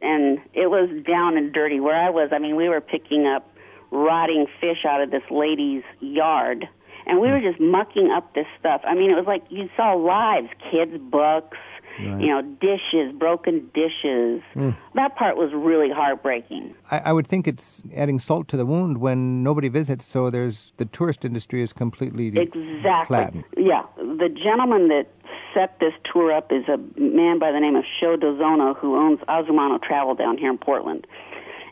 And 0.00 0.38
it 0.52 0.70
was 0.70 0.90
down 1.06 1.36
and 1.36 1.52
dirty. 1.52 1.80
Where 1.80 1.96
I 1.96 2.10
was, 2.10 2.30
I 2.32 2.38
mean, 2.38 2.56
we 2.56 2.68
were 2.68 2.80
picking 2.80 3.26
up 3.26 3.50
rotting 3.90 4.46
fish 4.60 4.84
out 4.88 5.00
of 5.00 5.10
this 5.10 5.22
lady's 5.30 5.82
yard, 6.00 6.66
and 7.06 7.20
we 7.20 7.28
were 7.28 7.40
just 7.40 7.60
mucking 7.60 8.10
up 8.10 8.34
this 8.34 8.46
stuff. 8.58 8.82
I 8.84 8.94
mean, 8.94 9.10
it 9.10 9.14
was 9.14 9.26
like 9.26 9.44
you 9.50 9.68
saw 9.76 9.94
lives, 9.94 10.48
kids' 10.70 10.98
books, 10.98 11.58
you 11.98 12.26
know, 12.26 12.42
dishes, 12.60 13.12
broken 13.18 13.70
dishes. 13.74 14.42
Hmm. 14.54 14.70
That 14.94 15.16
part 15.16 15.36
was 15.36 15.50
really 15.54 15.90
heartbreaking. 15.90 16.74
I, 16.90 16.98
I 17.06 17.12
would 17.12 17.26
think 17.26 17.46
it's 17.46 17.82
adding 17.94 18.18
salt 18.18 18.48
to 18.48 18.56
the 18.56 18.66
wound 18.66 18.98
when 18.98 19.42
nobody 19.42 19.68
visits, 19.68 20.04
so 20.06 20.30
there's 20.30 20.72
the 20.76 20.84
tourist 20.84 21.24
industry 21.24 21.62
is 21.62 21.72
completely 21.72 22.28
Exactly. 22.28 23.06
flattened. 23.06 23.44
Yeah. 23.56 23.82
The 23.96 24.28
gentleman 24.28 24.88
that 24.88 25.06
set 25.52 25.78
this 25.78 25.92
tour 26.12 26.32
up 26.32 26.50
is 26.50 26.64
a 26.68 26.78
man 27.00 27.38
by 27.38 27.52
the 27.52 27.60
name 27.60 27.76
of 27.76 27.84
Sho 28.00 28.16
Dozono 28.16 28.76
who 28.76 28.96
owns 28.96 29.20
Azumano 29.28 29.80
Travel 29.82 30.14
down 30.14 30.36
here 30.36 30.50
in 30.50 30.58
Portland. 30.58 31.06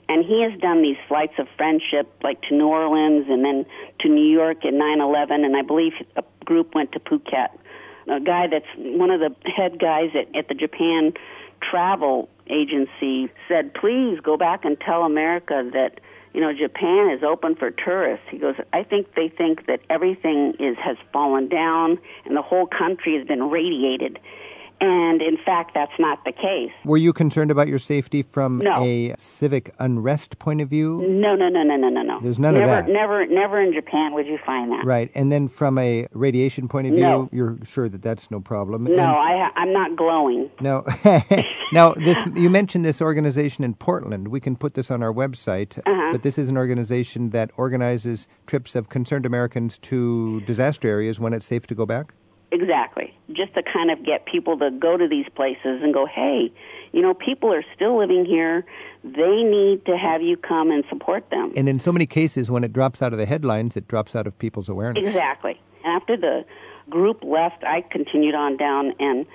And 0.08 0.24
he 0.24 0.42
has 0.42 0.58
done 0.60 0.82
these 0.82 0.96
flights 1.08 1.34
of 1.38 1.46
friendship, 1.56 2.12
like 2.22 2.42
to 2.42 2.54
New 2.54 2.66
Orleans 2.66 3.26
and 3.28 3.44
then 3.44 3.64
to 4.00 4.08
New 4.08 4.28
York 4.28 4.64
in 4.64 4.74
9/11, 4.74 5.44
and 5.44 5.56
I 5.56 5.62
believe 5.62 5.92
a 6.16 6.24
group 6.44 6.74
went 6.74 6.92
to 6.92 7.00
Phuket. 7.00 7.48
A 8.08 8.20
guy 8.20 8.46
that's 8.48 8.66
one 8.76 9.10
of 9.10 9.20
the 9.20 9.34
head 9.50 9.78
guys 9.78 10.10
at, 10.14 10.34
at 10.36 10.48
the 10.48 10.54
Japan 10.54 11.12
travel 11.60 12.28
agency 12.48 13.30
said, 13.48 13.74
"Please 13.74 14.18
go 14.20 14.36
back 14.36 14.64
and 14.64 14.78
tell 14.80 15.04
America 15.04 15.68
that 15.72 16.00
you 16.32 16.40
know 16.40 16.52
Japan 16.52 17.10
is 17.10 17.22
open 17.22 17.54
for 17.54 17.70
tourists." 17.70 18.26
He 18.30 18.38
goes, 18.38 18.56
"I 18.72 18.82
think 18.82 19.14
they 19.14 19.28
think 19.28 19.66
that 19.66 19.80
everything 19.88 20.54
is 20.58 20.76
has 20.78 20.96
fallen 21.12 21.48
down 21.48 21.98
and 22.24 22.36
the 22.36 22.42
whole 22.42 22.66
country 22.66 23.16
has 23.16 23.26
been 23.26 23.50
radiated." 23.50 24.18
And 24.84 25.22
in 25.22 25.36
fact, 25.46 25.74
that's 25.74 25.92
not 26.00 26.24
the 26.24 26.32
case. 26.32 26.72
Were 26.84 26.96
you 26.96 27.12
concerned 27.12 27.52
about 27.52 27.68
your 27.68 27.78
safety 27.78 28.22
from 28.22 28.58
No. 28.58 28.82
a 28.82 29.14
civic 29.16 29.72
unrest 29.78 30.40
point 30.40 30.60
of 30.60 30.68
view? 30.68 31.06
No, 31.08 31.36
no, 31.36 31.48
no, 31.48 31.62
no, 31.62 31.76
no, 31.76 31.88
no, 31.88 32.02
no. 32.02 32.18
There's 32.20 32.40
none 32.40 32.56
of 32.56 32.62
that. 32.66 32.88
Never, 32.88 33.24
never 33.26 33.60
in 33.60 33.72
Japan 33.72 34.12
would 34.14 34.26
you 34.26 34.38
find 34.44 34.72
that. 34.72 34.84
Right, 34.84 35.08
and 35.14 35.30
then 35.30 35.46
from 35.46 35.78
a 35.78 36.08
radiation 36.12 36.66
point 36.66 36.88
of 36.88 36.94
view, 36.94 37.02
No. 37.02 37.28
you're 37.30 37.58
sure 37.64 37.88
that 37.88 38.02
that's 38.02 38.28
no 38.32 38.40
problem. 38.40 38.82
No, 38.84 39.04
I, 39.04 39.50
I'm 39.54 39.72
not 39.72 39.94
glowing. 39.96 40.50
No. 40.60 40.84
now, 41.72 41.92
this 41.94 42.18
you 42.34 42.50
mentioned 42.50 42.84
this 42.84 43.00
organization 43.00 43.62
in 43.62 43.74
Portland. 43.74 44.28
We 44.28 44.40
can 44.40 44.56
put 44.56 44.74
this 44.74 44.90
on 44.90 45.02
our 45.02 45.12
website. 45.12 45.78
Uh-huh. 45.78 46.08
But 46.12 46.22
this 46.24 46.38
is 46.38 46.48
an 46.48 46.56
organization 46.56 47.30
that 47.30 47.50
organizes 47.56 48.26
trips 48.46 48.74
of 48.74 48.88
concerned 48.88 49.26
Americans 49.26 49.78
to 49.78 50.40
disaster 50.42 50.88
areas 50.88 51.20
when 51.20 51.32
it's 51.32 51.46
safe 51.46 51.66
to 51.68 51.74
go 51.74 51.86
back. 51.86 52.14
Exactly. 52.52 53.14
Just 53.34 53.54
to 53.54 53.62
kind 53.62 53.90
of 53.90 54.04
get 54.04 54.26
people 54.26 54.58
to 54.58 54.70
go 54.70 54.96
to 54.96 55.08
these 55.08 55.26
places 55.34 55.80
and 55.82 55.94
go, 55.94 56.06
hey, 56.06 56.52
you 56.92 57.00
know, 57.00 57.14
people 57.14 57.52
are 57.52 57.64
still 57.74 57.98
living 57.98 58.24
here. 58.24 58.64
They 59.02 59.42
need 59.42 59.84
to 59.86 59.96
have 59.96 60.22
you 60.22 60.36
come 60.36 60.70
and 60.70 60.84
support 60.88 61.28
them. 61.30 61.52
And 61.56 61.68
in 61.68 61.80
so 61.80 61.92
many 61.92 62.06
cases, 62.06 62.50
when 62.50 62.64
it 62.64 62.72
drops 62.72 63.00
out 63.00 63.12
of 63.12 63.18
the 63.18 63.26
headlines, 63.26 63.76
it 63.76 63.88
drops 63.88 64.14
out 64.14 64.26
of 64.26 64.38
people's 64.38 64.68
awareness. 64.68 65.06
Exactly. 65.06 65.60
After 65.84 66.16
the 66.16 66.44
group 66.90 67.24
left, 67.24 67.64
I 67.64 67.80
continued 67.80 68.34
on 68.34 68.56
down 68.56 68.92
and 68.98 69.26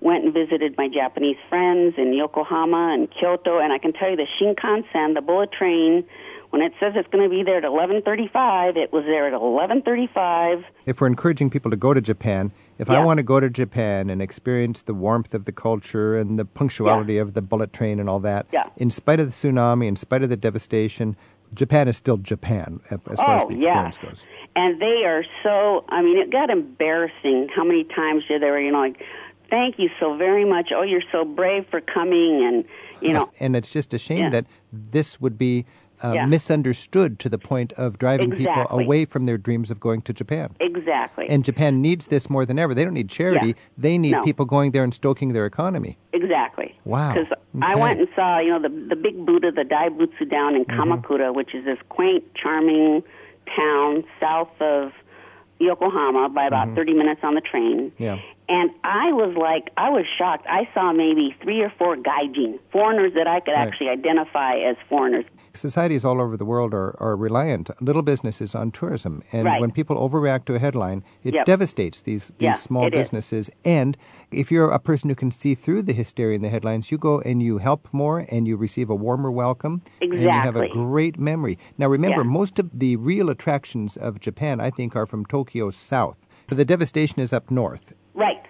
went 0.00 0.24
and 0.24 0.34
visited 0.34 0.76
my 0.76 0.88
Japanese 0.88 1.38
friends 1.48 1.94
in 1.96 2.12
Yokohama 2.12 2.92
and 2.92 3.08
Kyoto. 3.10 3.58
And 3.58 3.72
I 3.72 3.78
can 3.78 3.92
tell 3.92 4.10
you 4.10 4.16
the 4.16 4.26
Shinkansen, 4.38 5.14
the 5.14 5.22
bullet 5.22 5.50
train, 5.52 6.04
when 6.50 6.62
it 6.62 6.72
says 6.80 6.92
it's 6.96 7.08
going 7.08 7.24
to 7.28 7.30
be 7.34 7.42
there 7.42 7.58
at 7.58 7.64
11:35, 7.64 8.76
it 8.76 8.92
was 8.92 9.04
there 9.04 9.26
at 9.26 9.32
11:35. 9.32 10.64
If 10.86 11.00
we're 11.00 11.06
encouraging 11.06 11.50
people 11.50 11.70
to 11.70 11.76
go 11.76 11.92
to 11.94 12.00
Japan, 12.00 12.52
if 12.78 12.90
I 12.90 13.04
want 13.04 13.18
to 13.18 13.22
go 13.22 13.40
to 13.40 13.48
Japan 13.50 14.10
and 14.10 14.20
experience 14.22 14.82
the 14.82 14.94
warmth 14.94 15.34
of 15.34 15.44
the 15.44 15.52
culture 15.52 16.16
and 16.16 16.38
the 16.38 16.44
punctuality 16.44 17.18
of 17.18 17.34
the 17.34 17.42
bullet 17.42 17.72
train 17.72 17.98
and 18.00 18.08
all 18.08 18.20
that, 18.20 18.46
Yeah. 18.52 18.68
in 18.76 18.90
spite 18.90 19.20
of 19.20 19.26
the 19.26 19.32
tsunami, 19.32 19.86
in 19.86 19.96
spite 19.96 20.22
of 20.22 20.28
the 20.30 20.36
devastation, 20.36 21.16
Japan 21.54 21.88
is 21.88 21.96
still 21.96 22.16
Japan 22.16 22.80
as 22.90 22.98
as 23.10 23.20
far 23.20 23.36
as 23.36 23.44
oh, 23.44 23.48
the 23.48 23.54
yeah. 23.56 23.86
experience 23.86 23.98
goes. 23.98 24.26
And 24.56 24.80
they 24.80 25.04
are 25.04 25.24
so, 25.42 25.84
I 25.88 26.02
mean, 26.02 26.18
it 26.18 26.30
got 26.30 26.50
embarrassing 26.50 27.48
how 27.54 27.64
many 27.64 27.84
times 27.84 28.24
they 28.28 28.38
were, 28.38 28.60
you 28.60 28.72
know, 28.72 28.80
like, 28.80 29.02
thank 29.50 29.78
you 29.78 29.88
so 30.00 30.16
very 30.16 30.44
much. 30.44 30.70
Oh, 30.74 30.82
you're 30.82 31.02
so 31.12 31.24
brave 31.24 31.66
for 31.70 31.80
coming. 31.80 32.44
And, 32.44 32.64
you 33.00 33.12
know, 33.12 33.30
and 33.38 33.54
it's 33.54 33.70
just 33.70 33.94
a 33.94 33.98
shame 33.98 34.24
Yeah. 34.24 34.30
that 34.30 34.46
this 34.72 35.20
would 35.20 35.38
be 35.38 35.66
uh, 36.02 36.12
Yeah. 36.14 36.26
misunderstood 36.26 37.18
to 37.20 37.28
the 37.28 37.38
point 37.38 37.72
of 37.74 37.98
driving 37.98 38.30
people 38.32 38.66
away 38.70 39.04
from 39.04 39.24
their 39.24 39.38
dreams 39.38 39.70
of 39.70 39.80
going 39.80 40.02
to 40.02 40.12
Japan. 40.12 40.54
exactly. 40.60 41.26
And 41.28 41.44
Japan 41.44 41.80
needs 41.82 42.06
this 42.08 42.28
more 42.30 42.44
than 42.46 42.58
ever. 42.58 42.74
They 42.74 42.84
don't 42.84 42.94
need 42.94 43.08
charity. 43.08 43.48
Yeah. 43.48 43.52
They 43.78 43.98
need 43.98 44.12
No. 44.12 44.22
people 44.22 44.44
going 44.44 44.70
there 44.72 44.84
and 44.84 44.92
stoking 44.94 45.32
their 45.32 45.46
economy. 45.46 45.96
Exactly. 46.12 46.78
Wow. 46.84 47.12
Because 47.14 47.32
I 47.62 47.74
went 47.74 47.98
and 48.00 48.08
saw, 48.14 48.38
you 48.38 48.50
know, 48.50 48.60
the 48.60 48.68
the 48.68 48.96
big 48.96 49.24
Buddha, 49.26 49.50
the 49.52 49.62
Daibutsu 49.64 50.28
down 50.30 50.54
in 50.56 50.64
Mm-hmm. 50.66 50.80
Kamakura, 50.92 51.34
which 51.34 51.54
is 51.54 51.64
this 51.64 51.78
quaint, 51.88 52.22
charming 52.34 53.02
town 53.56 54.04
south 54.20 54.50
of 54.60 54.92
Yokohama 55.58 56.28
by 56.28 56.46
about 56.46 56.74
30 56.74 56.92
minutes 56.94 57.20
on 57.22 57.34
the 57.34 57.40
train. 57.40 57.90
Mm-hmm. 57.92 58.02
Yeah. 58.02 58.18
And 58.48 58.70
I 58.84 59.12
was 59.12 59.34
like, 59.36 59.72
I 59.76 59.90
was 59.90 60.04
shocked. 60.18 60.46
I 60.48 60.68
saw 60.72 60.92
maybe 60.92 61.34
three 61.42 61.62
or 61.62 61.72
four 61.78 61.96
gaijin, 61.96 62.60
foreigners 62.70 63.12
that 63.14 63.26
I 63.26 63.40
could 63.40 63.52
Right. 63.52 63.66
actually 63.66 63.88
identify 63.88 64.56
as 64.58 64.76
foreigners. 64.88 65.24
Societies 65.52 66.04
all 66.04 66.20
over 66.20 66.36
the 66.36 66.44
world 66.44 66.74
are, 66.74 66.94
are 67.00 67.16
reliant, 67.16 67.70
little 67.80 68.02
businesses, 68.02 68.54
on 68.54 68.70
tourism. 68.70 69.22
And 69.32 69.46
Right. 69.46 69.60
when 69.60 69.70
people 69.72 69.96
overreact 69.96 70.44
to 70.46 70.54
a 70.54 70.58
headline, 70.58 71.02
it 71.24 71.34
Yep. 71.34 71.46
devastates 71.46 72.02
these, 72.02 72.28
these 72.38 72.46
Yeah, 72.46 72.52
small 72.52 72.86
it 72.86 72.94
is. 72.94 73.00
businesses. 73.00 73.50
And 73.64 73.96
if 74.30 74.52
you're 74.52 74.70
a 74.70 74.78
person 74.78 75.08
who 75.08 75.16
can 75.16 75.30
see 75.30 75.54
through 75.54 75.82
the 75.82 75.94
hysteria 75.94 76.36
in 76.36 76.42
the 76.42 76.50
headlines, 76.50 76.92
you 76.92 76.98
go 76.98 77.20
and 77.20 77.42
you 77.42 77.58
help 77.58 77.88
more 77.90 78.26
and 78.30 78.46
you 78.46 78.56
receive 78.56 78.90
a 78.90 78.94
warmer 78.94 79.30
welcome. 79.30 79.80
Exactly. 80.00 80.24
And 80.26 80.34
you 80.34 80.40
have 80.40 80.56
a 80.56 80.68
great 80.68 81.18
memory. 81.18 81.58
Now, 81.78 81.88
remember, 81.88 82.20
Yeah. 82.22 82.28
most 82.28 82.58
of 82.58 82.70
the 82.78 82.96
real 82.96 83.28
attractions 83.30 83.96
of 83.96 84.20
Japan, 84.20 84.60
I 84.60 84.70
think, 84.70 84.94
are 84.94 85.06
from 85.06 85.24
Tokyo 85.24 85.70
south. 85.70 86.18
But 86.48 86.58
the 86.58 86.64
devastation 86.66 87.18
is 87.20 87.32
up 87.32 87.50
north. 87.50 87.94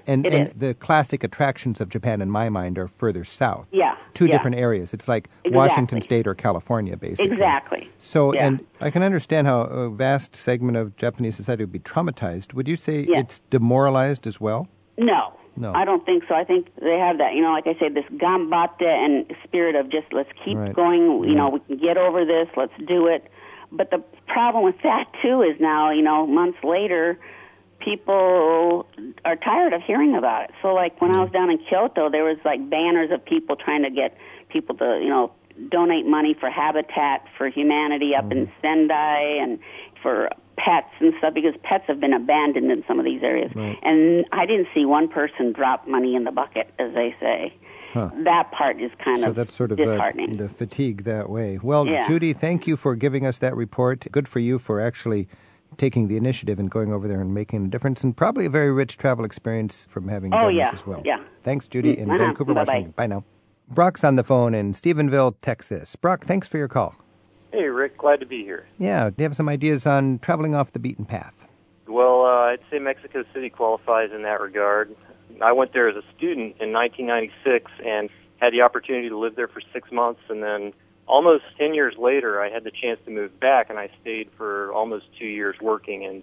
And, 0.06 0.24
and 0.26 0.52
the 0.58 0.74
classic 0.74 1.24
attractions 1.24 1.80
of 1.80 1.88
Japan, 1.88 2.22
in 2.22 2.30
my 2.30 2.48
mind, 2.48 2.78
are 2.78 2.86
further 2.88 3.24
south. 3.24 3.68
Yeah, 3.72 3.96
Two 4.14 4.26
yeah. 4.26 4.32
different 4.32 4.56
areas. 4.56 4.94
It's 4.94 5.08
like 5.08 5.24
Exactly. 5.44 5.52
Washington 5.52 6.00
State 6.00 6.26
or 6.26 6.34
California, 6.34 6.96
basically. 6.96 7.32
Exactly. 7.32 7.90
So, 7.98 8.32
Yeah. 8.34 8.46
and 8.46 8.64
I 8.80 8.90
can 8.90 9.02
understand 9.02 9.46
how 9.46 9.62
a 9.62 9.90
vast 9.90 10.36
segment 10.36 10.76
of 10.76 10.96
Japanese 10.96 11.34
society 11.36 11.64
would 11.64 11.72
be 11.72 11.80
traumatized. 11.80 12.54
Would 12.54 12.68
you 12.68 12.76
say 12.76 13.00
Yeah. 13.08 13.18
it's 13.18 13.40
demoralized 13.50 14.26
as 14.26 14.40
well? 14.40 14.68
No. 14.96 15.32
No. 15.58 15.72
I 15.74 15.84
don't 15.86 16.04
think 16.04 16.24
so. 16.28 16.34
I 16.34 16.44
think 16.44 16.68
they 16.82 16.98
have 16.98 17.16
that, 17.18 17.34
you 17.34 17.40
know, 17.42 17.50
like 17.52 17.66
I 17.66 17.74
said, 17.80 17.94
this 17.94 18.04
gambatte 18.12 18.82
and 18.82 19.24
spirit 19.42 19.74
of 19.74 19.88
just 19.88 20.12
let's 20.12 20.28
keep 20.44 20.56
Right. 20.58 20.74
going, 20.74 21.24
you 21.24 21.34
know, 21.34 21.48
we 21.48 21.60
can 21.60 21.78
get 21.78 21.96
over 21.96 22.24
this, 22.26 22.46
let's 22.56 22.74
do 22.86 23.06
it. 23.06 23.24
But 23.72 23.90
the 23.90 24.02
problem 24.28 24.64
with 24.64 24.80
that 24.82 25.06
too 25.22 25.42
is 25.42 25.58
now, 25.58 25.90
you 25.90 26.02
know, 26.02 26.26
months 26.26 26.58
later, 26.62 27.18
people 27.86 28.84
are 29.24 29.36
tired 29.36 29.72
of 29.72 29.80
hearing 29.80 30.16
about 30.16 30.42
it. 30.44 30.50
So 30.60 30.74
like 30.74 31.00
when 31.00 31.16
I 31.16 31.22
was 31.22 31.30
down 31.30 31.50
in 31.50 31.58
Kyoto, 31.58 32.10
there 32.10 32.24
was 32.24 32.36
like 32.44 32.68
banners 32.68 33.10
of 33.12 33.24
people 33.24 33.54
trying 33.54 33.84
to 33.84 33.90
get 33.90 34.18
people 34.48 34.74
to, 34.76 34.98
you 35.00 35.08
know, 35.08 35.32
donate 35.70 36.04
money 36.04 36.34
for 36.38 36.50
Habitat 36.50 37.24
for 37.38 37.48
Humanity 37.48 38.12
up 38.18 38.30
in 38.32 38.46
mm-hmm. 38.46 38.60
Sendai 38.60 39.38
and 39.40 39.60
for 40.02 40.28
pets 40.58 40.88
and 40.98 41.14
stuff 41.18 41.32
because 41.32 41.54
pets 41.62 41.84
have 41.86 42.00
been 42.00 42.12
abandoned 42.12 42.72
in 42.72 42.82
some 42.88 42.98
of 42.98 43.04
these 43.04 43.22
areas. 43.22 43.52
Right. 43.54 43.78
And 43.82 44.26
I 44.32 44.46
didn't 44.46 44.66
see 44.74 44.84
one 44.84 45.06
person 45.08 45.52
drop 45.52 45.86
money 45.86 46.16
in 46.16 46.24
the 46.24 46.32
bucket, 46.32 46.72
as 46.80 46.92
they 46.92 47.14
say. 47.20 47.54
Huh. 47.92 48.10
That 48.24 48.50
part 48.50 48.80
is 48.82 48.90
kind 49.02 49.18
of 49.18 49.22
So 49.22 49.30
of 49.30 49.36
that's 49.36 49.54
sort 49.54 49.70
of 49.70 49.78
disheartening. 49.78 50.36
the 50.38 50.48
fatigue 50.48 51.04
that 51.04 51.30
way. 51.30 51.60
Well, 51.62 51.86
Yeah. 51.86 52.06
Judy, 52.06 52.32
thank 52.32 52.66
you 52.66 52.76
for 52.76 52.96
giving 52.96 53.24
us 53.24 53.38
that 53.38 53.54
report. 53.54 54.06
Good 54.10 54.26
for 54.26 54.40
you 54.40 54.58
for 54.58 54.80
actually 54.80 55.28
taking 55.76 56.08
the 56.08 56.16
initiative 56.16 56.58
and 56.58 56.70
going 56.70 56.92
over 56.92 57.06
there 57.08 57.20
and 57.20 57.34
making 57.34 57.66
a 57.66 57.68
difference, 57.68 58.02
and 58.04 58.16
probably 58.16 58.46
a 58.46 58.50
very 58.50 58.72
rich 58.72 58.96
travel 58.96 59.24
experience 59.24 59.86
from 59.90 60.08
having 60.08 60.32
Oh, 60.34 60.44
done 60.44 60.54
yeah, 60.56 60.70
this 60.70 60.80
as 60.80 60.86
well. 60.86 61.02
yeah. 61.04 61.20
Thanks, 61.42 61.68
Judy, 61.68 61.98
in 61.98 62.10
Uh-huh. 62.10 62.18
Vancouver, 62.18 62.54
Bye-bye. 62.54 62.72
Washington. 62.72 62.92
Bye 62.96 63.06
now. 63.06 63.24
Brock's 63.68 64.04
on 64.04 64.16
the 64.16 64.24
phone 64.24 64.54
in 64.54 64.72
Stephenville, 64.72 65.34
Texas. 65.42 65.96
Brock, 65.96 66.24
thanks 66.24 66.46
for 66.46 66.56
your 66.58 66.68
call. 66.68 66.94
Hey, 67.52 67.64
Rick, 67.64 67.98
glad 67.98 68.20
to 68.20 68.26
be 68.26 68.42
here. 68.44 68.66
Yeah, 68.78 69.08
do 69.10 69.14
you 69.18 69.24
have 69.24 69.34
some 69.36 69.48
ideas 69.48 69.86
on 69.86 70.18
traveling 70.20 70.54
off 70.54 70.72
the 70.72 70.78
beaten 70.78 71.04
path? 71.04 71.46
Well, 71.88 72.22
uh, 72.24 72.52
I'd 72.52 72.60
say 72.70 72.78
Mexico 72.78 73.24
City 73.34 73.48
qualifies 73.50 74.10
in 74.14 74.22
that 74.22 74.40
regard. 74.40 74.94
I 75.42 75.52
went 75.52 75.72
there 75.72 75.88
as 75.88 75.96
a 75.96 76.02
student 76.16 76.56
in 76.60 76.72
1996 76.72 77.70
and 77.84 78.08
had 78.38 78.52
the 78.52 78.60
opportunity 78.62 79.08
to 79.08 79.16
live 79.18 79.36
there 79.36 79.48
for 79.48 79.60
six 79.72 79.90
months, 79.90 80.20
and 80.28 80.42
then 80.42 80.72
almost 81.06 81.44
10 81.58 81.74
years 81.74 81.94
later, 81.98 82.40
I 82.40 82.50
had 82.50 82.64
the 82.64 82.70
chance 82.70 82.98
to 83.04 83.10
move 83.10 83.38
back, 83.40 83.70
and 83.70 83.78
I 83.78 83.90
stayed 84.00 84.30
for 84.36 84.72
almost 84.72 85.06
two 85.18 85.26
years 85.26 85.56
working. 85.60 86.04
And 86.04 86.22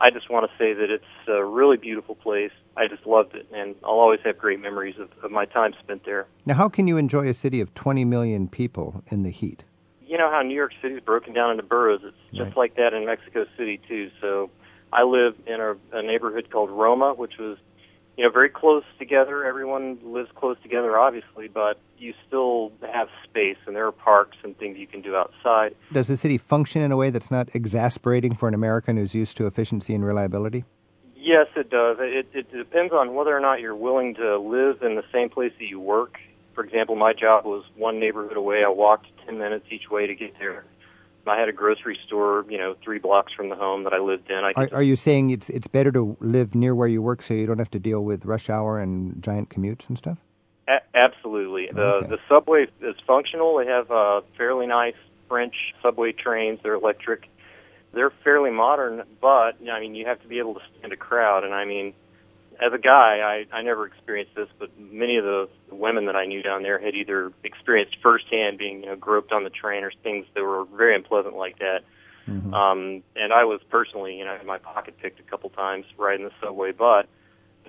I 0.00 0.10
just 0.10 0.30
want 0.30 0.50
to 0.50 0.56
say 0.58 0.72
that 0.74 0.90
it's 0.90 1.04
a 1.28 1.44
really 1.44 1.76
beautiful 1.76 2.14
place. 2.14 2.52
I 2.76 2.86
just 2.88 3.06
loved 3.06 3.34
it, 3.34 3.46
and 3.52 3.74
I'll 3.84 3.98
always 4.00 4.20
have 4.24 4.38
great 4.38 4.60
memories 4.60 4.94
of, 4.98 5.10
of 5.22 5.30
my 5.30 5.44
time 5.44 5.74
spent 5.82 6.04
there. 6.04 6.26
Now, 6.46 6.54
how 6.54 6.68
can 6.68 6.86
you 6.86 6.96
enjoy 6.96 7.28
a 7.28 7.34
city 7.34 7.60
of 7.60 7.74
20 7.74 8.04
million 8.04 8.48
people 8.48 9.02
in 9.08 9.22
the 9.22 9.30
heat? 9.30 9.64
you 10.10 10.16
know 10.16 10.30
how 10.30 10.40
New 10.40 10.54
York 10.54 10.72
City 10.80 10.94
is 10.94 11.02
broken 11.02 11.34
down 11.34 11.50
into 11.50 11.62
boroughs. 11.62 12.00
It's 12.02 12.16
just 12.32 12.40
Right. 12.40 12.56
like 12.56 12.76
that 12.76 12.94
in 12.94 13.04
Mexico 13.04 13.44
City 13.58 13.78
too. 13.86 14.10
So 14.22 14.48
I 14.90 15.02
live 15.02 15.34
in 15.46 15.60
a, 15.60 15.76
a 15.92 16.02
neighborhood 16.02 16.48
called 16.50 16.70
Roma, 16.70 17.12
which 17.12 17.36
was 17.38 17.58
you 18.18 18.24
know 18.24 18.30
very 18.30 18.50
close 18.50 18.82
together. 18.98 19.44
Everyone 19.44 19.96
lives 20.02 20.28
close 20.34 20.56
together, 20.60 20.98
obviously, 20.98 21.46
but 21.46 21.78
you 21.98 22.12
still 22.26 22.72
have 22.92 23.08
space, 23.22 23.56
and 23.64 23.76
there 23.76 23.86
are 23.86 23.92
parks 23.92 24.36
and 24.42 24.58
things 24.58 24.76
you 24.76 24.88
can 24.88 25.00
do 25.00 25.14
outside. 25.14 25.76
Does 25.92 26.08
the 26.08 26.16
city 26.16 26.36
function 26.36 26.82
in 26.82 26.90
a 26.90 26.96
way 26.96 27.10
that's 27.10 27.30
not 27.30 27.48
exasperating 27.54 28.34
for 28.34 28.48
an 28.48 28.54
American 28.54 28.96
who's 28.96 29.14
used 29.14 29.36
to 29.36 29.46
efficiency 29.46 29.94
and 29.94 30.04
reliability? 30.04 30.64
Yes, 31.14 31.46
it 31.56 31.70
does. 31.70 31.98
It, 32.00 32.26
it 32.34 32.50
depends 32.52 32.92
on 32.92 33.14
whether 33.14 33.36
or 33.36 33.40
not 33.40 33.60
you're 33.60 33.76
willing 33.76 34.14
to 34.16 34.38
live 34.38 34.82
in 34.82 34.96
the 34.96 35.04
same 35.12 35.30
place 35.30 35.52
that 35.60 35.66
you 35.66 35.78
work. 35.78 36.18
For 36.54 36.64
example, 36.64 36.96
my 36.96 37.12
job 37.12 37.44
was 37.44 37.64
one 37.76 38.00
neighborhood 38.00 38.36
away. 38.36 38.64
I 38.64 38.68
walked 38.68 39.06
10 39.26 39.38
minutes 39.38 39.66
each 39.70 39.90
way 39.90 40.08
to 40.08 40.14
get 40.16 40.36
there. 40.40 40.64
I 41.30 41.38
had 41.38 41.48
a 41.48 41.52
grocery 41.52 41.98
store, 42.06 42.44
you 42.48 42.58
know, 42.58 42.76
three 42.82 42.98
blocks 42.98 43.32
from 43.32 43.48
the 43.48 43.56
home 43.56 43.84
that 43.84 43.92
I 43.92 43.98
lived 43.98 44.30
in. 44.30 44.38
I 44.44 44.52
Are, 44.56 44.68
are 44.72 44.82
you 44.82 44.96
saying 44.96 45.30
it's 45.30 45.50
it's 45.50 45.66
better 45.66 45.92
to 45.92 46.16
live 46.20 46.54
near 46.54 46.74
where 46.74 46.88
you 46.88 47.02
work 47.02 47.22
so 47.22 47.34
you 47.34 47.46
don't 47.46 47.58
have 47.58 47.70
to 47.72 47.78
deal 47.78 48.04
with 48.04 48.24
rush 48.24 48.48
hour 48.50 48.78
and 48.78 49.22
giant 49.22 49.48
commutes 49.50 49.88
and 49.88 49.96
stuff? 49.98 50.18
A- 50.68 50.82
absolutely. 50.94 51.68
The 51.72 51.80
Okay. 51.80 52.06
the 52.08 52.18
subway 52.28 52.66
is 52.80 52.96
functional. 53.06 53.56
They 53.56 53.66
have 53.66 53.90
uh, 53.90 54.20
fairly 54.36 54.66
nice 54.66 54.96
French 55.28 55.54
subway 55.82 56.12
trains. 56.12 56.60
They're 56.62 56.74
electric. 56.74 57.28
They're 57.92 58.12
fairly 58.22 58.50
modern, 58.50 59.02
but 59.20 59.56
I 59.70 59.80
mean, 59.80 59.94
you 59.94 60.04
have 60.06 60.20
to 60.22 60.28
be 60.28 60.38
able 60.38 60.54
to 60.54 60.60
stand 60.78 60.92
a 60.92 60.96
crowd. 60.96 61.44
And 61.44 61.54
I 61.54 61.64
mean, 61.64 61.94
as 62.60 62.72
a 62.72 62.78
guy, 62.78 63.44
I 63.52 63.56
I 63.56 63.62
never 63.62 63.86
experienced 63.86 64.34
this, 64.34 64.48
but 64.58 64.70
many 64.78 65.16
of 65.16 65.24
the 65.24 65.48
women 65.70 66.06
that 66.06 66.16
I 66.16 66.26
knew 66.26 66.42
down 66.42 66.62
there 66.62 66.78
had 66.78 66.94
either 66.94 67.32
experienced 67.44 67.96
firsthand 68.02 68.58
being 68.58 68.80
you 68.80 68.86
know 68.86 68.96
groped 68.96 69.32
on 69.32 69.44
the 69.44 69.50
train 69.50 69.84
or 69.84 69.92
things 70.02 70.26
that 70.34 70.42
were 70.42 70.64
very 70.64 70.94
unpleasant 70.94 71.36
like 71.36 71.58
that. 71.58 71.80
Um, 72.54 73.02
and 73.16 73.32
I 73.32 73.44
was 73.44 73.60
personally, 73.70 74.18
you 74.18 74.24
know, 74.24 74.36
had 74.36 74.46
my 74.46 74.58
pocket 74.58 74.98
picked 75.00 75.18
a 75.18 75.22
couple 75.22 75.48
times 75.50 75.86
riding 75.96 76.26
the 76.26 76.32
subway, 76.42 76.72
but 76.72 77.08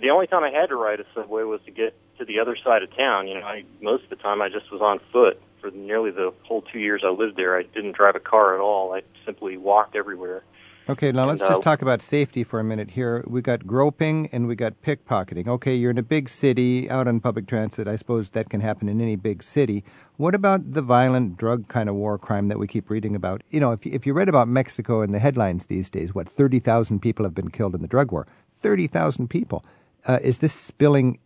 the 0.02 0.10
only 0.10 0.28
time 0.28 0.44
I 0.44 0.52
had 0.52 0.68
to 0.68 0.76
ride 0.76 1.00
a 1.00 1.06
subway 1.14 1.44
was 1.44 1.62
to 1.66 1.72
get 1.72 1.96
to 2.18 2.26
the 2.26 2.40
other 2.40 2.58
side 2.62 2.84
of 2.84 2.96
town. 2.96 3.28
You 3.28 3.36
know, 3.36 3.46
I 3.46 3.64
most 3.82 4.04
of 4.06 4.10
the 4.10 4.16
time 4.18 4.42
I 4.42 4.50
just 4.50 4.72
was 4.72 4.82
on 4.82 5.00
foot 5.12 5.42
for 5.62 5.72
nearly 5.72 6.12
the 6.12 6.34
whole 6.44 6.62
two 6.62 6.80
years 6.80 7.04
I 7.06 7.10
lived 7.10 7.36
there. 7.38 7.58
I 7.58 7.64
didn't 7.64 7.96
drive 7.96 8.16
a 8.16 8.20
car 8.20 8.56
at 8.56 8.62
all. 8.62 8.94
I 8.94 9.02
simply 9.26 9.58
walked 9.58 9.96
everywhere. 9.96 10.44
Okay, 10.90 11.12
now 11.12 11.28
let's 11.28 11.42
just 11.42 11.62
talk 11.62 11.84
about 11.84 12.02
safety 12.02 12.44
for 12.44 12.60
a 12.60 12.64
minute 12.64 12.90
here. 12.90 13.24
We 13.28 13.44
got 13.44 13.68
groping 13.68 14.28
and 14.32 14.48
we 14.48 14.56
got 14.56 14.82
pickpocketing. 14.82 15.48
Okay, 15.48 15.76
you're 15.76 15.92
in 15.92 16.00
a 16.00 16.04
big 16.04 16.28
city 16.28 16.90
out 16.90 17.08
on 17.08 17.20
public 17.20 17.46
transit. 17.46 17.88
I 17.88 17.96
suppose 17.96 18.32
that 18.32 18.50
can 18.50 18.62
happen 18.62 18.90
in 18.90 19.00
any 19.00 19.16
big 19.16 19.44
city. 19.44 19.84
What 20.18 20.34
about 20.34 20.72
the 20.72 20.82
violent 20.82 21.38
drug 21.38 21.68
kind 21.68 21.90
of 21.90 21.96
war 21.96 22.18
crime 22.18 22.48
that 22.48 22.58
we 22.58 22.66
keep 22.66 22.90
reading 22.90 23.16
about? 23.16 23.44
You 23.52 23.60
know, 23.60 23.72
if 23.72 23.86
if 23.86 24.08
you 24.08 24.14
read 24.14 24.30
about 24.30 24.48
Mexico 24.48 25.04
in 25.04 25.12
the 25.12 25.20
headlines 25.20 25.68
these 25.68 25.92
days, 25.92 26.16
what 26.16 26.28
thirty 26.28 26.58
thousand 26.58 27.02
people 27.02 27.24
have 27.24 27.36
been 27.36 27.52
killed 27.52 27.76
in 27.76 27.84
the 27.84 27.88
drug 27.88 28.12
war? 28.12 28.26
Thirty 28.50 28.88
thousand 28.88 29.28
people. 29.28 29.64
Uh, 30.08 30.18
is 30.24 30.40
this 30.40 30.54
spilling 30.54 31.20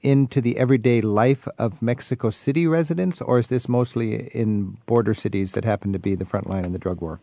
into 0.00 0.40
the 0.40 0.56
everyday 0.58 1.00
life 1.00 1.48
of 1.58 1.82
Mexico 1.82 2.30
City 2.30 2.68
residents, 2.68 3.20
or 3.20 3.40
is 3.40 3.48
this 3.48 3.68
mostly 3.68 4.28
in 4.28 4.78
border 4.86 5.12
cities 5.12 5.54
that 5.54 5.64
happen 5.64 5.92
to 5.92 5.98
be 5.98 6.14
the 6.14 6.24
front 6.24 6.48
line 6.48 6.64
in 6.64 6.72
the 6.72 6.78
drug 6.78 7.00
war? 7.00 7.18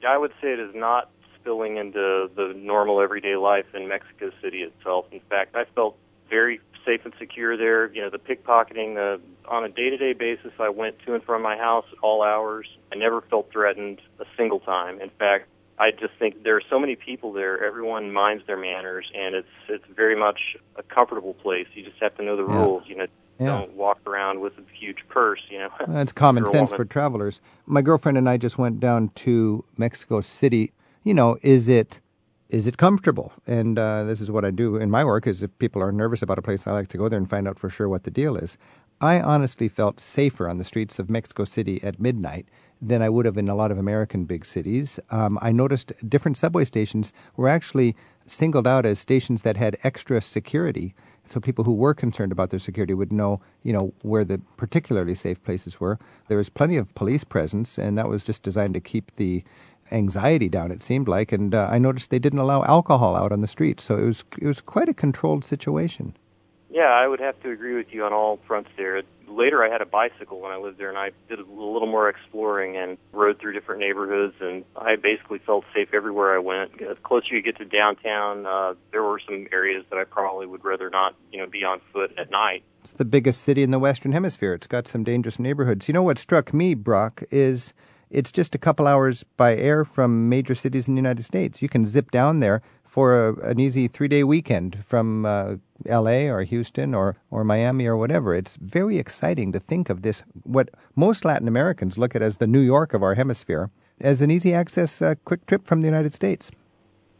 Yeah, 0.00 0.12
I 0.12 0.16
would 0.16 0.32
say 0.40 0.52
it 0.52 0.60
is 0.60 0.74
not 0.76 1.10
spilling 1.40 1.76
into 1.76 2.30
the 2.34 2.52
normal 2.56 3.00
everyday 3.00 3.36
life 3.36 3.66
in 3.74 3.88
Mexico 3.88 4.30
City 4.42 4.62
itself. 4.62 5.06
In 5.12 5.20
fact, 5.28 5.54
I 5.56 5.64
felt 5.74 5.96
very 6.28 6.60
safe 6.84 7.00
and 7.04 7.12
secure 7.18 7.56
there. 7.56 7.92
You 7.92 8.02
know, 8.02 8.10
the 8.10 8.18
pickpocketing, 8.18 8.94
the 8.94 9.20
on 9.48 9.64
a 9.64 9.68
day-to-day 9.68 10.12
basis, 10.14 10.52
I 10.60 10.68
went 10.68 10.98
to 11.06 11.14
and 11.14 11.22
from 11.24 11.42
my 11.42 11.56
house 11.56 11.84
at 11.92 11.98
all 12.02 12.22
hours. 12.22 12.66
I 12.92 12.96
never 12.96 13.20
felt 13.22 13.50
threatened 13.52 14.00
a 14.20 14.24
single 14.36 14.60
time. 14.60 15.00
In 15.00 15.10
fact, 15.18 15.48
I 15.78 15.90
just 15.90 16.12
think 16.18 16.42
there 16.44 16.56
are 16.56 16.62
so 16.70 16.78
many 16.78 16.94
people 16.94 17.32
there. 17.32 17.64
Everyone 17.64 18.12
minds 18.12 18.44
their 18.46 18.56
manners, 18.58 19.10
and 19.14 19.34
it's 19.34 19.48
it's 19.68 19.84
very 19.94 20.16
much 20.18 20.56
a 20.76 20.82
comfortable 20.82 21.34
place. 21.34 21.66
You 21.74 21.84
just 21.84 22.00
have 22.00 22.14
to 22.16 22.22
know 22.22 22.36
the 22.36 22.46
Yeah. 22.46 22.58
rules. 22.62 22.84
You 22.86 22.96
know, 22.96 23.06
Yeah. 23.38 23.46
don't 23.46 23.72
walk 23.72 23.98
around 24.06 24.40
with 24.40 24.52
a 24.58 24.62
huge 24.78 24.98
purse. 25.08 25.40
You 25.50 25.60
know, 25.60 25.70
That's 25.88 26.12
common 26.12 26.44
sense 26.46 26.70
woman. 26.70 26.76
for 26.76 26.84
travelers. 26.84 27.40
My 27.66 27.80
girlfriend 27.82 28.18
and 28.18 28.28
I 28.28 28.36
just 28.36 28.58
went 28.58 28.78
down 28.78 29.08
to 29.16 29.64
Mexico 29.78 30.20
City. 30.20 30.72
You 31.02 31.14
know, 31.14 31.38
is 31.42 31.68
it 31.68 32.00
is 32.50 32.66
it 32.66 32.76
comfortable? 32.76 33.32
And 33.46 33.78
uh, 33.78 34.02
this 34.04 34.20
is 34.20 34.30
what 34.30 34.44
I 34.44 34.50
do 34.50 34.76
in 34.76 34.90
my 34.90 35.04
work: 35.04 35.26
is 35.26 35.42
if 35.42 35.56
people 35.58 35.82
are 35.82 35.92
nervous 35.92 36.20
about 36.22 36.38
a 36.38 36.42
place, 36.42 36.66
I 36.66 36.72
like 36.72 36.88
to 36.88 36.98
go 36.98 37.08
there 37.08 37.18
and 37.18 37.28
find 37.28 37.48
out 37.48 37.58
for 37.58 37.70
sure 37.70 37.88
what 37.88 38.04
the 38.04 38.10
deal 38.10 38.36
is. 38.36 38.58
I 39.00 39.20
honestly 39.20 39.68
felt 39.68 39.98
safer 39.98 40.46
on 40.46 40.58
the 40.58 40.64
streets 40.64 40.98
of 40.98 41.08
Mexico 41.08 41.44
City 41.44 41.82
at 41.82 42.00
midnight 42.00 42.46
than 42.82 43.00
I 43.00 43.08
would 43.08 43.24
have 43.24 43.38
in 43.38 43.48
a 43.48 43.54
lot 43.54 43.70
of 43.70 43.78
American 43.78 44.24
big 44.24 44.44
cities. 44.44 45.00
Um, 45.10 45.38
I 45.40 45.52
noticed 45.52 45.92
different 46.06 46.36
subway 46.36 46.66
stations 46.66 47.12
were 47.34 47.48
actually 47.48 47.96
singled 48.26 48.66
out 48.66 48.84
as 48.84 48.98
stations 48.98 49.40
that 49.42 49.56
had 49.56 49.78
extra 49.82 50.20
security 50.20 50.94
so 51.24 51.38
people 51.38 51.64
who 51.64 51.74
were 51.74 51.94
concerned 51.94 52.32
about 52.32 52.50
their 52.50 52.58
security 52.58 52.94
would 52.94 53.12
know, 53.12 53.40
you 53.62 53.72
know, 53.72 53.92
where 54.02 54.24
the 54.24 54.40
particularly 54.56 55.14
safe 55.14 55.42
places 55.44 55.78
were. 55.78 55.98
There 56.28 56.36
was 56.36 56.48
plenty 56.48 56.76
of 56.76 56.94
police 56.94 57.24
presence, 57.24 57.78
and 57.78 57.96
that 57.96 58.08
was 58.08 58.24
just 58.24 58.42
designed 58.42 58.74
to 58.74 58.80
keep 58.80 59.14
the 59.16 59.44
anxiety 59.92 60.48
down. 60.48 60.70
It 60.70 60.82
seemed 60.82 61.08
like, 61.08 61.32
and 61.32 61.54
uh, 61.54 61.68
I 61.70 61.78
noticed 61.78 62.10
they 62.10 62.18
didn't 62.18 62.38
allow 62.38 62.64
alcohol 62.64 63.16
out 63.16 63.32
on 63.32 63.40
the 63.40 63.48
streets, 63.48 63.84
so 63.84 63.96
it 63.96 64.04
was 64.04 64.24
it 64.38 64.46
was 64.46 64.60
quite 64.60 64.88
a 64.88 64.94
controlled 64.94 65.44
situation. 65.44 66.16
Yeah, 66.70 66.82
I 66.82 67.08
would 67.08 67.20
have 67.20 67.40
to 67.42 67.50
agree 67.50 67.74
with 67.74 67.88
you 67.90 68.04
on 68.04 68.12
all 68.12 68.38
fronts 68.46 68.70
there. 68.76 69.02
Later, 69.26 69.62
I 69.64 69.68
had 69.68 69.80
a 69.80 69.86
bicycle 69.86 70.40
when 70.40 70.52
I 70.52 70.56
lived 70.56 70.78
there, 70.78 70.88
and 70.88 70.98
I 70.98 71.10
did 71.28 71.40
a 71.40 71.44
little 71.44 71.86
more 71.86 72.08
exploring 72.08 72.76
and 72.76 72.96
rode 73.12 73.40
through 73.40 73.52
different 73.52 73.80
neighborhoods, 73.80 74.34
and 74.40 74.64
I 74.76 74.96
basically 74.96 75.38
felt 75.38 75.64
safe 75.74 75.88
everywhere 75.92 76.34
I 76.34 76.38
went. 76.38 76.78
The 76.78 76.96
closer 77.02 77.34
you 77.34 77.42
get 77.42 77.56
to 77.58 77.64
downtown, 77.64 78.46
uh, 78.46 78.74
there 78.92 79.02
were 79.02 79.20
some 79.24 79.46
areas 79.52 79.84
that 79.90 79.98
I 79.98 80.04
probably 80.04 80.46
would 80.46 80.64
rather 80.64 80.90
not, 80.90 81.14
you 81.32 81.38
know, 81.38 81.46
be 81.46 81.64
on 81.64 81.80
foot 81.92 82.12
at 82.16 82.30
night. 82.30 82.62
It's 82.82 82.92
the 82.92 83.04
biggest 83.04 83.42
city 83.42 83.62
in 83.62 83.72
the 83.72 83.78
Western 83.78 84.12
Hemisphere. 84.12 84.54
It's 84.54 84.66
got 84.66 84.88
some 84.88 85.04
dangerous 85.04 85.38
neighborhoods. 85.38 85.88
You 85.88 85.94
know 85.94 86.02
what 86.02 86.18
struck 86.18 86.54
me, 86.54 86.74
Brock, 86.74 87.22
is 87.30 87.72
it's 88.10 88.32
just 88.32 88.54
a 88.54 88.58
couple 88.58 88.86
hours 88.86 89.24
by 89.36 89.56
air 89.56 89.84
from 89.84 90.28
major 90.28 90.54
cities 90.54 90.88
in 90.88 90.94
the 90.94 90.98
United 90.98 91.22
States. 91.22 91.62
You 91.62 91.68
can 91.68 91.86
zip 91.86 92.10
down 92.10 92.40
there 92.40 92.62
for 92.84 93.28
a, 93.28 93.34
an 93.50 93.60
easy 93.60 93.86
three 93.86 94.08
day 94.08 94.24
weekend 94.24 94.84
from 94.84 95.24
uh, 95.24 95.56
L.A. 95.86 96.28
or 96.28 96.42
Houston 96.42 96.94
or, 96.94 97.16
or 97.30 97.44
Miami 97.44 97.86
or 97.86 97.96
whatever. 97.96 98.34
It's 98.34 98.56
very 98.56 98.98
exciting 98.98 99.52
to 99.52 99.60
think 99.60 99.88
of 99.88 100.02
this, 100.02 100.22
what 100.42 100.70
most 100.96 101.24
Latin 101.24 101.46
Americans 101.46 101.96
look 101.96 102.16
at 102.16 102.22
as 102.22 102.38
the 102.38 102.46
New 102.48 102.60
York 102.60 102.92
of 102.92 103.02
our 103.02 103.14
hemisphere, 103.14 103.70
as 104.00 104.20
an 104.20 104.30
easy 104.30 104.52
access, 104.52 105.00
uh, 105.00 105.14
quick 105.24 105.46
trip 105.46 105.66
from 105.66 105.80
the 105.80 105.86
United 105.86 106.12
States. 106.12 106.50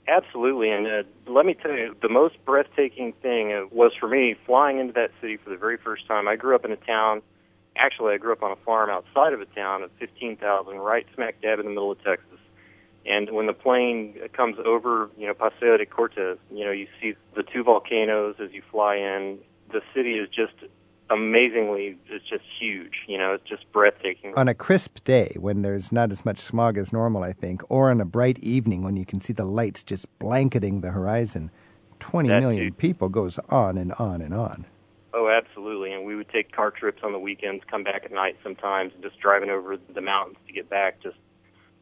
Absolutely, 0.08 0.70
and 0.70 0.88
uh, 0.88 1.02
let 1.28 1.46
me 1.46 1.54
tell 1.54 1.70
you, 1.70 1.94
the 2.02 2.08
most 2.08 2.34
breathtaking 2.44 3.12
thing 3.22 3.52
uh, 3.52 3.66
was 3.70 3.92
for 3.98 4.08
me 4.08 4.34
flying 4.44 4.80
into 4.80 4.92
that 4.94 5.12
city 5.20 5.36
for 5.36 5.50
the 5.50 5.56
very 5.56 5.76
first 5.76 6.04
time. 6.08 6.26
I 6.26 6.34
grew 6.34 6.56
up 6.56 6.64
in 6.64 6.72
a 6.72 6.76
town. 6.76 7.22
Actually, 7.76 8.14
I 8.14 8.18
grew 8.18 8.32
up 8.32 8.42
on 8.42 8.50
a 8.50 8.56
farm 8.56 8.90
outside 8.90 9.32
of 9.32 9.40
a 9.40 9.46
town 9.46 9.82
of 9.82 9.90
15,000, 9.98 10.76
right 10.76 11.06
smack 11.14 11.40
dab 11.40 11.58
in 11.58 11.64
the 11.66 11.70
middle 11.70 11.92
of 11.92 12.02
Texas. 12.02 12.38
And 13.06 13.30
when 13.30 13.46
the 13.46 13.52
plane 13.54 14.16
comes 14.34 14.56
over, 14.64 15.08
you 15.16 15.26
know, 15.26 15.32
Paseo 15.34 15.76
de 15.78 15.86
Cortez, 15.86 16.36
you 16.52 16.64
know, 16.64 16.70
you 16.70 16.86
see 17.00 17.14
the 17.34 17.42
two 17.42 17.62
volcanoes 17.62 18.36
as 18.42 18.52
you 18.52 18.62
fly 18.70 18.96
in. 18.96 19.38
The 19.72 19.80
city 19.94 20.14
is 20.14 20.28
just 20.28 20.52
amazingly, 21.08 21.96
it's 22.08 22.28
just 22.28 22.44
huge. 22.58 22.92
You 23.06 23.18
know, 23.18 23.32
it's 23.34 23.48
just 23.48 23.70
breathtaking. 23.72 24.34
on 24.36 24.48
a 24.48 24.54
crisp 24.54 25.02
day 25.04 25.34
when 25.38 25.62
there's 25.62 25.90
not 25.90 26.12
as 26.12 26.24
much 26.24 26.38
smog 26.38 26.76
as 26.78 26.92
normal, 26.92 27.22
I 27.24 27.32
think, 27.32 27.62
or 27.68 27.90
on 27.90 28.00
a 28.00 28.04
bright 28.04 28.38
evening 28.40 28.82
when 28.82 28.96
you 28.96 29.04
can 29.04 29.20
see 29.20 29.32
the 29.32 29.44
lights 29.44 29.82
just 29.82 30.06
blanketing 30.18 30.82
the 30.82 30.90
horizon, 30.90 31.50
twenty 31.98 32.28
That 32.28 32.40
million 32.40 32.66
too. 32.66 32.72
people 32.74 33.08
goes 33.08 33.38
on 33.48 33.78
and 33.78 33.92
on 33.94 34.20
and 34.22 34.34
on. 34.34 34.66
Oh, 35.12 35.28
absolutely. 35.28 35.49
Would 36.20 36.28
take 36.28 36.52
car 36.52 36.70
trips 36.70 37.02
on 37.02 37.12
the 37.12 37.18
weekends, 37.18 37.64
come 37.70 37.82
back 37.82 38.02
at 38.04 38.12
night 38.12 38.36
sometimes, 38.42 38.92
and 38.92 39.02
just 39.02 39.18
driving 39.20 39.48
over 39.48 39.78
the 39.94 40.02
mountains 40.02 40.36
to 40.46 40.52
get 40.52 40.68
back. 40.68 41.02
Just 41.02 41.16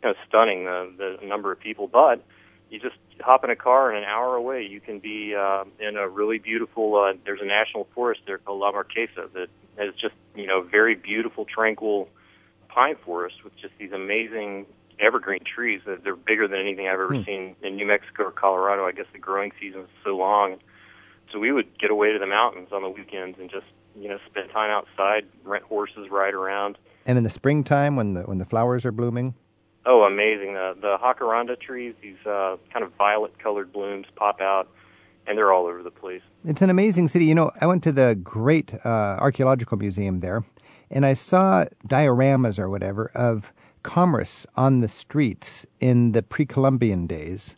you 0.00 0.08
know, 0.08 0.14
stunning 0.28 0.64
the 0.64 1.18
the 1.20 1.26
number 1.26 1.50
of 1.50 1.58
people. 1.58 1.88
But 1.88 2.24
you 2.70 2.78
just 2.78 2.94
hop 3.20 3.42
in 3.42 3.50
a 3.50 3.56
car 3.56 3.90
and 3.90 3.98
an 3.98 4.04
hour 4.04 4.36
away 4.36 4.62
you 4.62 4.80
can 4.80 5.00
be 5.00 5.34
uh, 5.34 5.64
in 5.80 5.96
a 5.96 6.08
really 6.08 6.38
beautiful. 6.38 6.94
Uh, 6.94 7.14
there's 7.24 7.40
a 7.42 7.46
national 7.46 7.88
forest 7.96 8.20
there 8.28 8.38
called 8.38 8.60
La 8.60 8.70
Marquesa 8.70 9.28
that 9.34 9.48
has 9.76 9.92
just 10.00 10.14
you 10.36 10.46
know 10.46 10.62
very 10.62 10.94
beautiful, 10.94 11.44
tranquil 11.44 12.08
pine 12.68 12.94
forest 13.04 13.42
with 13.42 13.56
just 13.56 13.74
these 13.80 13.90
amazing 13.90 14.66
evergreen 15.00 15.40
trees 15.42 15.80
that 15.84 16.04
they're 16.04 16.14
bigger 16.14 16.46
than 16.46 16.60
anything 16.60 16.86
I've 16.86 17.00
ever 17.00 17.16
Hmm. 17.16 17.24
seen 17.24 17.56
in 17.64 17.74
New 17.74 17.86
Mexico 17.86 18.22
or 18.22 18.30
Colorado. 18.30 18.86
I 18.86 18.92
guess 18.92 19.06
the 19.12 19.18
growing 19.18 19.50
season 19.58 19.80
is 19.80 19.88
so 20.04 20.16
long. 20.16 20.58
So 21.32 21.40
we 21.40 21.50
would 21.50 21.76
get 21.76 21.90
away 21.90 22.12
to 22.12 22.20
the 22.20 22.26
mountains 22.26 22.68
on 22.70 22.82
the 22.82 22.88
weekends 22.88 23.36
and 23.40 23.50
just 23.50 23.66
you 24.00 24.08
know 24.08 24.18
spend 24.26 24.50
time 24.50 24.70
outside, 24.70 25.26
rent 25.44 25.64
horses, 25.64 26.08
ride 26.10 26.34
around. 26.34 26.78
And 27.06 27.16
in 27.18 27.24
the 27.24 27.30
springtime, 27.30 27.96
when 27.96 28.14
the 28.14 28.22
when 28.22 28.38
the 28.38 28.44
flowers 28.44 28.84
are 28.84 28.92
blooming, 28.92 29.34
Oh, 29.86 30.02
amazing! 30.02 30.52
The 30.52 30.76
the 30.78 30.98
jacaranda 30.98 31.58
trees, 31.58 31.94
these 32.02 32.18
uh, 32.26 32.56
kind 32.72 32.84
of 32.84 32.92
violet 32.98 33.38
colored 33.38 33.72
blooms 33.72 34.06
pop 34.16 34.40
out, 34.40 34.68
and 35.26 35.38
they're 35.38 35.52
all 35.52 35.66
over 35.66 35.82
the 35.82 35.90
place. 35.90 36.20
It's 36.44 36.60
an 36.60 36.68
amazing 36.68 37.08
city. 37.08 37.24
You 37.24 37.34
know, 37.34 37.50
I 37.60 37.66
went 37.66 37.82
to 37.84 37.92
the 37.92 38.14
great 38.22 38.74
uh, 38.84 39.16
archaeological 39.18 39.78
museum 39.78 40.20
there, 40.20 40.44
and 40.90 41.06
I 41.06 41.14
saw 41.14 41.64
dioramas 41.86 42.58
or 42.58 42.68
whatever 42.68 43.10
of 43.14 43.52
commerce 43.82 44.46
on 44.56 44.80
the 44.80 44.88
streets 44.88 45.64
in 45.80 46.12
the 46.12 46.22
pre-Columbian 46.22 47.06
days. 47.06 47.56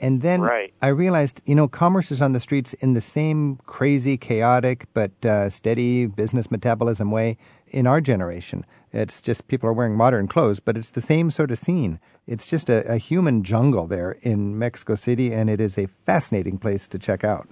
And 0.00 0.20
then 0.20 0.42
Right. 0.42 0.72
I 0.82 0.88
realized, 0.88 1.40
you 1.44 1.54
know, 1.54 1.68
commerce 1.68 2.10
is 2.10 2.20
on 2.20 2.32
the 2.32 2.40
streets 2.40 2.74
in 2.74 2.94
the 2.94 3.00
same 3.00 3.58
crazy, 3.66 4.16
chaotic, 4.16 4.86
but 4.94 5.12
uh, 5.24 5.48
steady 5.48 6.06
business 6.06 6.50
metabolism 6.50 7.10
way 7.10 7.36
in 7.68 7.86
our 7.86 8.00
generation. 8.00 8.64
It's 8.92 9.20
just 9.20 9.48
people 9.48 9.68
are 9.68 9.72
wearing 9.72 9.94
modern 9.94 10.28
clothes, 10.28 10.60
but 10.60 10.76
it's 10.76 10.90
the 10.90 11.00
same 11.00 11.30
sort 11.30 11.50
of 11.50 11.58
scene. 11.58 11.98
It's 12.26 12.46
just 12.46 12.68
a, 12.68 12.90
a 12.90 12.96
human 12.96 13.42
jungle 13.42 13.86
there 13.86 14.16
in 14.22 14.58
Mexico 14.58 14.94
City, 14.94 15.32
and 15.32 15.50
it 15.50 15.60
is 15.60 15.78
a 15.78 15.86
fascinating 16.04 16.58
place 16.58 16.88
to 16.88 16.98
check 16.98 17.24
out. 17.24 17.48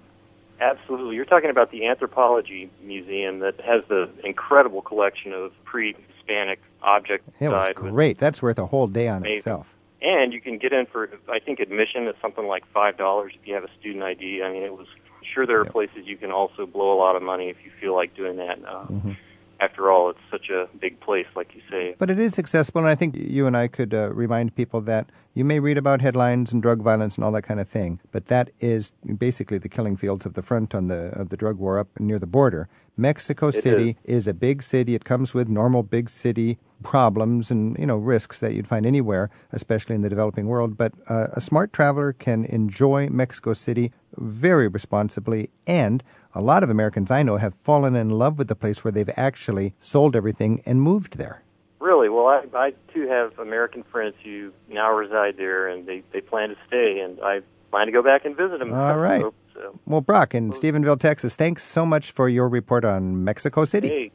Absolutely, 0.61 1.17
you're 1.17 1.25
talking 1.25 1.51
about 1.51 1.71
the 1.71 1.87
Anthropology 1.87 2.71
Museum 2.83 3.41
that 3.41 3.61
has 3.61 3.83
the 3.89 4.09
incredible 4.25 4.81
collection 4.81 5.33
of 5.33 5.53
pre-Hispanic 5.65 6.61
objects 6.83 7.29
It 7.41 7.49
was 7.49 7.69
great. 7.75 8.19
That's 8.19 8.41
worth 8.41 8.59
a 8.59 8.67
whole 8.67 8.87
day 8.87 9.09
on 9.09 9.19
Amazing. 9.19 9.39
itself. 9.39 9.77
And 10.05 10.35
you 10.35 10.41
can 10.41 10.59
get 10.59 10.75
in 10.75 10.85
for, 10.85 11.09
I 11.33 11.39
think, 11.39 11.61
admission 11.61 12.07
is 12.07 12.15
something 12.21 12.47
like 12.47 12.65
five 12.75 12.99
dollars 12.99 13.33
if 13.41 13.49
you 13.49 13.55
have 13.55 13.65
a 13.65 13.71
student 13.81 14.05
ID. 14.05 14.43
I 14.45 14.53
mean, 14.53 14.63
it 14.63 14.77
was 14.77 14.87
sure 15.33 15.47
there 15.47 15.61
are 15.61 15.65
places 15.65 16.05
you 16.05 16.19
can 16.19 16.31
also 16.31 16.67
blow 16.67 16.93
a 16.93 16.99
lot 16.99 17.17
of 17.17 17.23
money 17.23 17.49
if 17.49 17.57
you 17.65 17.71
feel 17.81 17.95
like 17.95 18.15
doing 18.15 18.37
that. 18.37 18.59
Uh, 18.69 18.85
Mm-hmm. 18.85 19.13
After 19.61 19.91
all, 19.91 20.11
it's 20.11 20.19
such 20.31 20.51
a 20.51 20.69
big 20.79 21.01
place, 21.01 21.27
like 21.37 21.55
you 21.55 21.63
say. 21.71 21.95
But 21.99 22.11
it 22.11 22.19
is 22.19 22.39
accessible, 22.39 22.81
and 22.81 22.89
I 22.89 22.95
think 22.95 23.17
you 23.17 23.47
and 23.47 23.57
I 23.57 23.69
could 23.69 23.95
uh, 23.95 24.13
remind 24.13 24.55
people 24.55 24.81
that 24.83 25.11
you 25.35 25.45
may 25.45 25.59
read 25.59 25.79
about 25.79 26.01
headlines 26.01 26.53
and 26.53 26.63
drug 26.63 26.83
violence 26.83 27.17
and 27.17 27.25
all 27.25 27.33
that 27.33 27.43
kind 27.43 27.61
of 27.61 27.69
thing, 27.69 28.01
but 28.13 28.27
that 28.27 28.51
is 28.61 28.93
basically 29.19 29.59
the 29.59 29.69
killing 29.69 29.97
fields 29.97 30.25
of 30.25 30.35
the 30.35 30.43
front 30.43 30.75
on 30.75 30.89
the 30.89 31.07
of 31.21 31.31
the 31.31 31.37
drug 31.37 31.59
war 31.59 31.79
up 31.79 31.89
near 31.99 32.19
the 32.19 32.27
border. 32.27 32.69
Mexico 32.97 33.51
City 33.51 33.97
is. 34.05 34.29
a 34.29 34.35
big 34.35 34.63
city. 34.63 34.95
It 34.95 35.05
comes 35.05 35.35
with 35.35 35.49
normal 35.49 35.83
big 35.83 36.09
city 36.09 36.59
problems 36.83 37.51
and 37.51 37.77
you 37.79 37.87
know 37.87 37.97
risks 37.97 38.41
that 38.41 38.55
you'd 38.55 38.69
find 38.69 38.87
anywhere, 38.87 39.31
especially 39.53 39.95
in 39.95 40.03
the 40.03 40.09
developing 40.09 40.47
world. 40.47 40.77
But 40.77 40.93
uh, 41.09 41.29
a 41.33 41.41
smart 41.41 41.73
traveler 41.73 42.13
can 42.13 42.45
enjoy 42.45 43.09
Mexico 43.09 43.53
City 43.53 43.93
very 44.17 44.69
responsibly, 44.69 45.51
and 45.67 46.03
a 46.35 46.41
lot 46.41 46.63
of 46.63 46.71
Americans 46.71 47.11
I 47.11 47.23
know 47.23 47.37
have 47.37 47.55
fallen 47.55 47.95
in 47.97 48.11
love 48.11 48.39
with 48.39 48.49
the 48.49 48.57
place 48.57 48.83
where 48.85 48.93
they've 48.93 49.11
actually 49.17 49.75
sold 49.81 50.17
everything 50.17 50.63
and 50.67 50.81
moved 50.83 51.17
there. 51.19 51.43
Really? 51.81 52.09
Well, 52.09 52.27
I, 52.27 52.45
I 52.55 52.73
too 52.93 53.07
have 53.09 53.39
American 53.39 53.83
friends 53.83 54.15
who 54.25 54.53
now 54.69 54.93
reside 54.93 55.37
there, 55.37 55.69
and 55.69 55.87
they 55.87 56.03
they 56.13 56.21
plan 56.21 56.49
to 56.49 56.57
stay, 56.67 57.01
and 57.01 57.19
I 57.23 57.41
plan 57.71 57.87
to 57.87 57.93
go 57.93 58.03
back 58.03 58.25
and 58.25 58.37
visit 58.37 58.59
them. 58.59 58.73
All 58.73 58.99
right. 58.99 59.23
So, 59.53 59.79
Well, 59.87 60.01
Brock 60.01 60.35
in 60.35 60.51
Stephenville, 60.51 60.99
Texas, 60.99 61.37
thanks 61.37 61.63
so 61.63 61.85
much 61.87 62.11
for 62.11 62.29
your 62.29 62.49
report 62.49 62.85
on 62.85 63.23
Mexico 63.23 63.65
City. 63.65 63.89
hey, 63.89 64.11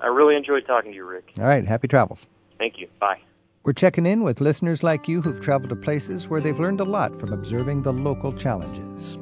I 0.00 0.08
really 0.08 0.34
enjoyed 0.36 0.66
talking 0.66 0.90
to 0.90 0.96
you, 0.96 1.04
Rick. 1.06 1.32
All 1.38 1.44
right, 1.46 1.64
happy 1.64 1.88
travels. 1.88 2.26
Thank 2.58 2.78
you. 2.78 2.88
Bye. 3.00 3.20
We're 3.64 3.72
checking 3.72 4.06
in 4.06 4.24
with 4.24 4.40
listeners 4.40 4.82
like 4.82 5.06
you 5.06 5.22
who've 5.22 5.40
traveled 5.40 5.70
to 5.70 5.76
places 5.76 6.28
where 6.28 6.40
they've 6.40 6.58
learned 6.58 6.80
a 6.80 6.84
lot 6.84 7.18
from 7.20 7.32
observing 7.32 7.82
the 7.82 7.92
local 7.92 8.32
challenges. 8.32 9.16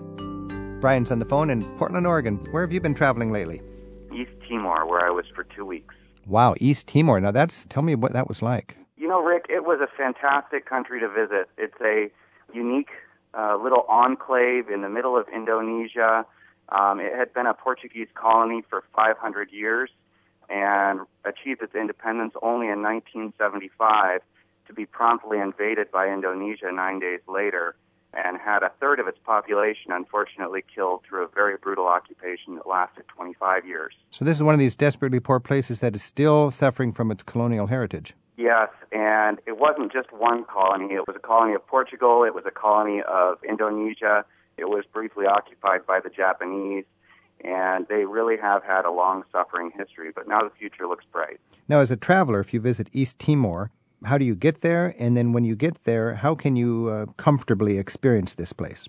Brian's 0.81 1.11
on 1.11 1.19
the 1.19 1.27
phone 1.27 1.51
in 1.51 1.63
Portland, 1.77 2.07
Oregon. 2.07 2.37
Where 2.53 2.63
have 2.63 2.73
you 2.73 2.81
been 2.81 2.95
traveling 2.95 3.31
lately? 3.31 3.61
East 4.15 4.31
Timor, 4.49 4.87
where 4.87 5.05
I 5.05 5.11
was 5.11 5.27
for 5.35 5.45
two 5.45 5.67
weeks. 5.67 5.95
Wow, 6.27 6.55
East 6.59 6.87
Timor. 6.87 7.21
Now 7.21 7.33
that's 7.33 7.67
tell 7.67 7.83
me 7.83 7.95
what 7.95 8.15
that 8.15 8.29
was 8.29 8.41
like. 8.41 8.77
You 8.97 9.07
know, 9.07 9.23
Rick, 9.23 9.47
it 9.51 9.65
was 9.65 9.81
a 9.83 9.89
fantastic 9.95 10.65
country 10.65 10.99
to 11.01 11.09
visit. 11.09 11.51
It's 11.59 11.79
a 11.83 12.11
unique 12.55 12.91
uh, 13.35 13.59
little 13.63 13.85
enclave 13.89 14.71
in 14.71 14.81
the 14.81 14.89
middle 14.89 15.19
of 15.19 15.27
Indonesia. 15.29 16.25
Um, 16.71 16.99
it 16.99 17.15
had 17.15 17.35
been 17.35 17.47
a 17.47 17.55
Portuguese 17.55 18.09
colony 18.15 18.63
for 18.69 18.83
500 18.97 19.53
years 19.53 19.91
and 20.49 21.01
achieved 21.25 21.63
its 21.63 21.75
independence 21.75 22.33
only 22.43 22.69
in 22.69 22.83
1975 22.83 24.21
to 24.67 24.73
be 24.73 24.87
promptly 24.87 25.39
invaded 25.39 25.91
by 25.91 26.09
Indonesia 26.09 26.73
nine 26.73 27.01
days 27.01 27.21
later 27.29 27.75
and 28.15 28.39
had 28.39 28.63
a 28.63 28.71
third 28.81 28.99
of 28.99 29.07
its 29.07 29.19
population 29.25 29.93
unfortunately 29.93 30.65
killed 30.75 31.03
through 31.09 31.25
a 31.25 31.29
very 31.29 31.57
brutal 31.57 31.87
occupation 31.87 32.57
that 32.57 32.67
lasted 32.67 33.05
25 33.09 33.67
years. 33.67 33.95
So 34.11 34.25
this 34.25 34.37
is 34.37 34.43
one 34.43 34.55
of 34.55 34.59
these 34.59 34.75
desperately 34.75 35.21
poor 35.21 35.41
places 35.41 35.81
that 35.81 35.95
is 35.95 36.03
still 36.03 36.51
suffering 36.51 36.93
from 36.93 37.11
its 37.11 37.23
colonial 37.23 37.69
heritage. 37.69 38.15
Yes, 38.37 38.71
and 38.91 39.39
it 39.47 39.59
wasn't 39.59 39.93
just 39.93 40.13
one 40.13 40.45
colony. 40.45 40.95
It 40.95 41.07
was 41.07 41.15
a 41.15 41.21
colony 41.21 41.55
of 41.55 41.67
Portugal. 41.67 42.25
It 42.25 42.35
was 42.35 42.45
a 42.47 42.51
colony 42.51 43.03
of 43.03 43.39
Indonesia. 43.47 44.25
It 44.57 44.65
was 44.65 44.85
briefly 44.93 45.27
occupied 45.27 45.87
by 45.87 46.01
the 46.01 46.09
Japanese, 46.09 46.85
and 47.45 47.87
they 47.89 48.07
really 48.07 48.37
have 48.39 48.65
had 48.65 48.87
a 48.87 48.91
long 48.91 49.25
suffering 49.31 49.71
history. 49.77 50.11
But 50.15 50.27
now 50.27 50.41
the 50.41 50.51
future 50.59 50.87
looks 50.87 51.05
bright. 51.13 51.39
Now, 51.69 51.81
as 51.81 51.91
a 51.91 51.97
traveler, 51.97 52.41
if 52.41 52.53
you 52.55 52.61
visit 52.61 52.89
East 52.93 53.19
Timor, 53.19 53.71
how 54.05 54.19
do 54.19 54.25
you 54.25 54.35
get 54.35 54.61
there? 54.61 54.95
And 54.99 55.17
then 55.17 55.33
when 55.33 55.45
you 55.45 55.57
get 55.57 55.85
there, 55.85 56.15
how 56.15 56.35
can 56.35 56.57
you 56.57 56.89
uh, 56.89 57.07
comfortably 57.17 57.79
experience 57.79 58.35
this 58.35 58.53
place? 58.53 58.89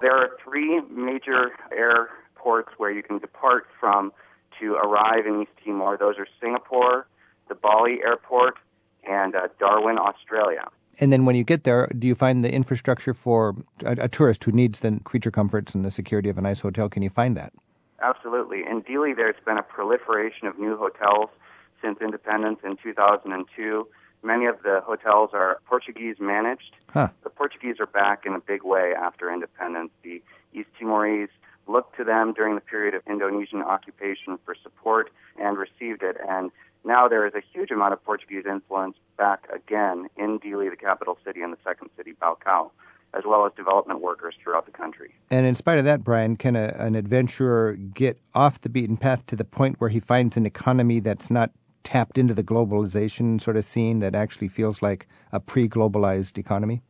There 0.00 0.12
are 0.12 0.30
three 0.42 0.80
major 0.90 1.50
airports 1.76 2.72
where 2.78 2.90
you 2.90 3.02
can 3.02 3.18
depart 3.18 3.66
from 3.78 4.12
to 4.60 4.74
arrive 4.74 5.26
in 5.26 5.42
East 5.42 5.52
Timor. 5.64 5.96
Those 5.96 6.16
are 6.18 6.26
Singapore, 6.40 7.06
the 7.48 7.54
Bali 7.54 7.98
Airport, 8.04 8.54
and 9.08 9.34
uh, 9.34 9.48
Darwin, 9.58 9.98
Australia. 9.98 10.68
And 10.98 11.12
then 11.12 11.24
when 11.24 11.36
you 11.36 11.44
get 11.44 11.64
there, 11.64 11.88
do 11.98 12.06
you 12.06 12.14
find 12.14 12.44
the 12.44 12.52
infrastructure 12.52 13.14
for 13.14 13.56
a, 13.84 13.92
a 14.00 14.08
tourist 14.08 14.44
who 14.44 14.52
needs 14.52 14.80
the 14.80 15.00
creature 15.04 15.30
comforts 15.30 15.74
and 15.74 15.84
the 15.84 15.90
security 15.90 16.28
of 16.28 16.36
a 16.36 16.42
nice 16.42 16.60
hotel? 16.60 16.88
Can 16.88 17.02
you 17.02 17.10
find 17.10 17.36
that? 17.36 17.52
Absolutely. 18.02 18.64
In 18.68 18.82
Dili, 18.82 19.14
there's 19.14 19.36
been 19.44 19.58
a 19.58 19.62
proliferation 19.62 20.46
of 20.46 20.58
new 20.58 20.76
hotels 20.76 21.30
since 21.82 21.98
independence 22.00 22.60
in 22.64 22.76
2002. 22.82 23.86
Many 24.22 24.46
of 24.46 24.62
the 24.62 24.80
hotels 24.84 25.30
are 25.32 25.60
Portuguese 25.66 26.16
managed. 26.20 26.76
Huh. 26.88 27.08
The 27.24 27.30
Portuguese 27.30 27.76
are 27.80 27.86
back 27.86 28.26
in 28.26 28.34
a 28.34 28.40
big 28.40 28.62
way 28.64 28.92
after 28.94 29.32
independence. 29.32 29.90
The 30.02 30.22
East 30.52 30.68
Timorese 30.78 31.30
looked 31.66 31.96
to 31.96 32.04
them 32.04 32.32
during 32.32 32.54
the 32.54 32.60
period 32.60 32.94
of 32.94 33.02
Indonesian 33.06 33.62
occupation 33.62 34.38
for 34.44 34.54
support 34.62 35.10
and 35.40 35.56
received 35.56 36.02
it. 36.02 36.16
And 36.28 36.50
now 36.84 37.08
there 37.08 37.26
is 37.26 37.34
a 37.34 37.42
huge 37.52 37.70
amount 37.70 37.92
of 37.92 38.04
Portuguese 38.04 38.44
influence 38.46 38.96
back 39.16 39.46
again 39.54 40.08
in 40.16 40.38
Dili, 40.38 40.70
the 40.70 40.76
capital 40.76 41.18
city, 41.24 41.42
and 41.42 41.52
the 41.52 41.58
second 41.64 41.90
city, 41.96 42.14
Baucau, 42.20 42.70
as 43.14 43.24
well 43.26 43.46
as 43.46 43.52
development 43.56 44.00
workers 44.00 44.34
throughout 44.42 44.66
the 44.66 44.72
country. 44.72 45.14
And 45.30 45.46
in 45.46 45.54
spite 45.54 45.78
of 45.78 45.84
that, 45.84 46.02
Brian, 46.02 46.36
can 46.36 46.56
a, 46.56 46.74
an 46.78 46.94
adventurer 46.94 47.74
get 47.74 48.18
off 48.34 48.60
the 48.60 48.68
beaten 48.68 48.96
path 48.96 49.26
to 49.26 49.36
the 49.36 49.44
point 49.44 49.80
where 49.80 49.90
he 49.90 50.00
finds 50.00 50.36
an 50.36 50.46
economy 50.46 51.00
that's 51.00 51.30
not 51.30 51.50
tapped 51.84 52.18
into 52.18 52.34
the 52.34 52.44
globalization 52.44 53.40
sort 53.40 53.56
of 53.56 53.64
scene 53.64 54.00
that 54.00 54.14
actually 54.14 54.48
feels 54.48 54.82
like 54.82 55.06
a 55.32 55.40
pre 55.40 55.68
globalized 55.68 56.38
economy? 56.38 56.82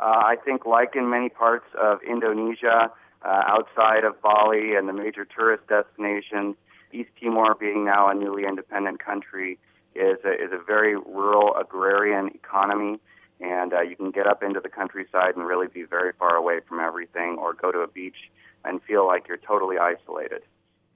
Uh, 0.00 0.04
I 0.04 0.36
think, 0.44 0.66
like 0.66 0.96
in 0.96 1.08
many 1.08 1.28
parts 1.28 1.66
of 1.80 1.98
Indonesia, 2.02 2.90
uh, 3.24 3.42
outside 3.46 4.04
of 4.04 4.20
Bali 4.20 4.74
and 4.74 4.88
the 4.88 4.92
major 4.92 5.24
tourist 5.24 5.66
destinations, 5.68 6.56
East 6.92 7.10
Timor, 7.20 7.54
being 7.54 7.84
now 7.84 8.08
a 8.08 8.14
newly 8.14 8.44
independent 8.44 9.02
country, 9.02 9.58
is 9.94 10.18
a, 10.24 10.32
is 10.32 10.52
a 10.52 10.62
very 10.64 10.96
rural 10.96 11.54
agrarian 11.56 12.28
economy. 12.34 13.00
And 13.40 13.72
uh, 13.72 13.82
you 13.82 13.96
can 13.96 14.10
get 14.10 14.26
up 14.26 14.42
into 14.42 14.60
the 14.60 14.68
countryside 14.68 15.36
and 15.36 15.46
really 15.46 15.66
be 15.66 15.84
very 15.84 16.12
far 16.18 16.36
away 16.36 16.60
from 16.68 16.80
everything, 16.80 17.36
or 17.40 17.52
go 17.54 17.72
to 17.72 17.80
a 17.80 17.88
beach 17.88 18.30
and 18.64 18.82
feel 18.82 19.06
like 19.06 19.26
you're 19.28 19.36
totally 19.36 19.76
isolated. 19.78 20.42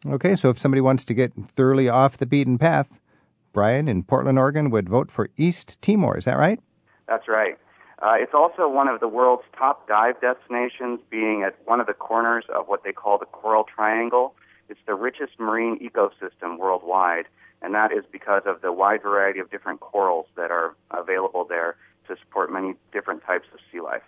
Okay, 0.07 0.37
so 0.37 0.49
if 0.51 0.59
somebody 0.59 0.81
wants 0.81 1.05
to 1.05 1.15
get 1.15 1.33
thoroughly 1.35 1.89
off 1.89 2.17
the 2.17 2.27
beaten 2.27 2.59
path, 2.59 3.01
Brian 3.59 3.89
in 3.89 4.05
Portland, 4.05 4.39
Oregon 4.39 4.71
would 4.71 4.89
vote 4.89 5.11
for 5.11 5.31
East 5.37 5.83
Timor. 5.83 6.17
Is 6.17 6.27
that 6.27 6.39
right? 6.39 6.61
That's 7.09 7.27
right. 7.27 7.59
Uh, 8.01 8.13
it's 8.15 8.33
also 8.33 8.69
one 8.69 8.87
of 8.87 9.01
the 9.01 9.09
world's 9.09 9.43
top 9.59 9.89
dive 9.89 10.15
destinations, 10.21 11.01
being 11.11 11.43
at 11.43 11.57
one 11.65 11.81
of 11.81 11.89
the 11.89 11.93
corners 11.93 12.45
of 12.55 12.69
what 12.69 12.85
they 12.85 12.93
call 12.93 13.19
the 13.19 13.27
Coral 13.27 13.65
Triangle. 13.65 14.37
It's 14.69 14.79
the 14.87 14.95
richest 14.95 15.41
marine 15.41 15.77
ecosystem 15.81 16.57
worldwide, 16.57 17.25
and 17.61 17.75
that 17.75 17.91
is 17.91 18.05
because 18.13 18.43
of 18.47 18.61
the 18.61 18.73
wide 18.73 19.03
variety 19.03 19.41
of 19.41 19.51
different 19.51 19.81
corals 19.81 20.27
that 20.37 20.53
are 20.53 20.77
available 20.93 21.45
there 21.45 21.75
to 22.07 22.15
support 22.17 22.53
many 22.53 22.75
different 22.93 23.25
types 23.25 23.49
of 23.53 23.59
sea 23.73 23.81
life. 23.81 24.07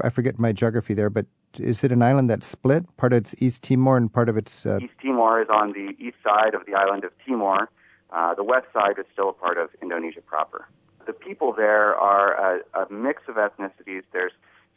I 0.00 0.10
forget 0.10 0.38
my 0.38 0.52
geography 0.52 0.94
there, 0.94 1.10
but 1.10 1.26
is 1.58 1.82
it 1.82 1.90
an 1.90 2.02
island 2.02 2.30
that's 2.30 2.46
split? 2.46 2.84
Part 2.96 3.12
of 3.12 3.16
it's 3.16 3.34
East 3.40 3.62
Timor 3.62 3.96
and 3.96 4.12
part 4.12 4.28
of 4.28 4.36
it's. 4.36 4.64
Uh... 4.64 4.78
East 4.80 4.94
Timor 5.02 5.42
is 5.42 5.48
on 5.50 5.72
the 5.72 5.96
east 5.98 6.18
side 6.22 6.54
of 6.54 6.66
the 6.66 6.74
island 6.74 7.02
of 7.02 7.10
Timor. 7.26 7.68
Uh, 8.10 8.34
the 8.34 8.44
west 8.44 8.66
side 8.72 8.98
is 8.98 9.04
still 9.12 9.28
a 9.28 9.32
part 9.32 9.58
of 9.58 9.70
Indonesia 9.82 10.20
proper. 10.20 10.68
The 11.06 11.12
people 11.12 11.52
there 11.52 11.94
are 11.94 12.56
a, 12.56 12.60
a 12.74 12.92
mix 12.92 13.22
of 13.28 13.36
ethnicities. 13.36 14.02
There's 14.12 14.32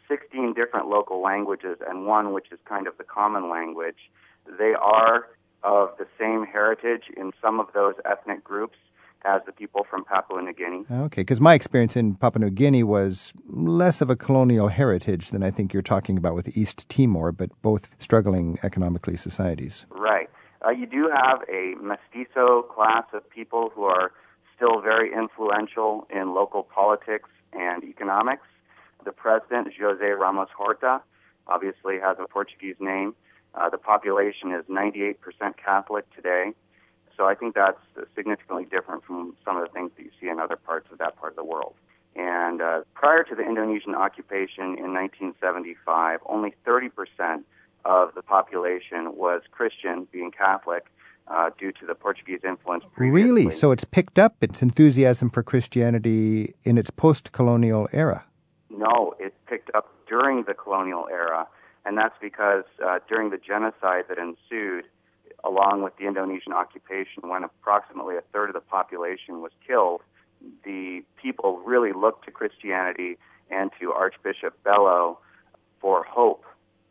16 0.08 0.54
different 0.54 0.88
local 0.88 1.22
languages 1.22 1.78
and 1.88 2.06
one 2.06 2.34
which 2.34 2.52
is 2.52 2.60
kind 2.66 2.88
of 2.88 2.98
the 2.98 3.04
common 3.04 3.50
language. 3.50 4.10
They 4.58 4.74
are 4.74 5.28
of 5.64 5.90
the 5.98 6.08
same 6.18 6.46
heritage 6.46 7.04
in 7.16 7.32
some 7.42 7.60
of 7.60 7.68
those 7.74 7.96
ethnic 8.06 8.44
groups 8.44 8.78
as 9.26 9.42
the 9.46 9.52
people 9.52 9.86
from 9.90 10.06
Papua 10.06 10.42
New 10.42 10.54
Guinea. 10.54 10.86
Okay, 10.90 11.22
because 11.22 11.42
my 11.42 11.54
experience 11.54 11.98
in 11.98 12.16
Papua 12.16 12.46
New 12.46 12.52
Guinea 12.52 12.84
was 12.84 13.34
less 13.50 14.00
of 14.02 14.10
a 14.10 14.16
colonial 14.16 14.70
heritage 14.70 15.32
than 15.32 15.44
I 15.44 15.52
think 15.52 15.74
you're 15.74 15.82
talking 15.82 16.18
about 16.18 16.36
with 16.36 16.56
East 16.58 16.88
Timor, 16.88 17.32
but 17.32 17.50
both 17.62 17.96
struggling 18.00 18.58
economically 18.64 19.18
societies. 19.18 19.86
Right. 19.90 20.30
Uh, 20.66 20.72
you 20.72 20.86
do 20.86 21.10
have 21.10 21.42
a 21.50 21.76
mestizo 21.82 22.64
class 22.64 23.06
of 23.14 23.30
people 23.30 23.72
who 23.74 23.84
are 23.84 24.12
still 24.56 24.82
very 24.82 25.14
influential 25.14 26.06
in 26.10 26.34
local 26.34 26.64
politics 26.64 27.30
and 27.54 27.84
economics. 27.84 28.46
The 29.06 29.14
president, 29.14 29.70
Jose 29.80 30.04
Ramos 30.06 30.50
Horta, 30.56 31.02
obviously 31.48 32.00
has 32.00 32.18
a 32.20 32.28
Portuguese 32.28 32.76
name. 32.80 33.16
Uh, 33.56 33.70
the 33.70 33.78
population 33.78 34.52
is 34.52 34.66
98% 34.66 35.16
Catholic 35.64 36.06
today. 36.14 36.52
So 37.16 37.26
I 37.26 37.36
think 37.36 37.56
that's 37.56 37.80
significantly 38.16 38.66
different 38.66 39.04
from 39.04 39.36
some 39.44 39.58
of 39.58 39.68
the 39.68 39.74
things 39.74 39.92
that 39.98 40.04
you 40.04 40.12
see 40.22 40.28
in 40.28 40.40
other 40.40 40.56
parts 40.56 40.88
of 40.92 41.00
that 41.00 41.18
part 41.18 41.34
of 41.34 41.36
the 41.38 41.44
world. 41.44 41.74
And 42.16 42.62
uh, 42.62 42.82
prior 42.94 43.24
to 43.24 43.36
the 43.36 43.44
Indonesian 43.44 43.96
occupation 43.96 44.78
in 44.78 44.94
1975, 44.94 46.20
only 46.26 46.54
30% 46.66 47.44
of 47.86 48.14
the 48.16 48.22
population 48.22 49.16
was 49.16 49.42
Christian, 49.52 50.08
being 50.12 50.32
Catholic, 50.32 50.86
uh, 51.30 51.52
due 51.58 51.72
to 51.72 51.86
the 51.86 51.96
Portuguese 51.96 52.40
influence. 52.44 52.84
Previously. 52.96 53.30
Really? 53.30 53.52
So 53.52 53.72
it's 53.72 53.84
picked 53.84 54.18
up 54.18 54.36
its 54.42 54.62
enthusiasm 54.62 55.30
for 55.30 55.44
Christianity 55.44 56.56
in 56.64 56.78
its 56.78 56.90
post 56.90 57.32
colonial 57.32 57.88
era? 57.94 58.26
No, 58.70 59.14
it 59.20 59.34
picked 59.48 59.70
up 59.76 59.94
during 60.08 60.44
the 60.44 60.54
colonial 60.54 61.08
era. 61.12 61.48
And 61.86 61.98
that's 61.98 62.16
because 62.22 62.66
uh, 62.86 63.00
during 63.08 63.30
the 63.30 63.38
genocide 63.38 64.06
that 64.10 64.18
ensued, 64.18 64.86
along 65.44 65.82
with 65.84 65.96
the 65.98 66.06
Indonesian 66.06 66.54
occupation, 66.54 67.30
when 67.30 67.44
approximately 67.44 68.16
a 68.16 68.22
third 68.34 68.50
of 68.50 68.54
the 68.54 68.62
population 68.62 69.42
was 69.42 69.52
killed, 69.66 70.02
the 70.64 71.04
people 71.22 71.60
really 71.66 71.94
looked 71.94 72.26
to 72.26 72.32
Christianity 72.32 73.18
and 73.50 73.72
to 73.80 73.92
Archbishop 73.92 74.62
Belo 74.64 75.18
for 75.80 76.04
hope 76.04 76.44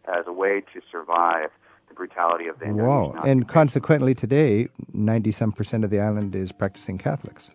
as 0.08 0.26
a 0.26 0.32
way 0.32 0.60
to 0.72 0.80
survive 0.90 1.50
the 1.88 1.94
brutality 1.94 2.46
of 2.46 2.58
the 2.58 2.66
Indonesian. 2.66 3.18
And 3.24 3.48
consequently, 3.48 4.14
today, 4.14 4.68
90 4.92 5.32
some 5.32 5.52
percent 5.52 5.84
of 5.84 5.90
the 5.90 6.00
island 6.00 6.34
is 6.34 6.52
practicing 6.52 6.98
Catholics. 6.98 7.50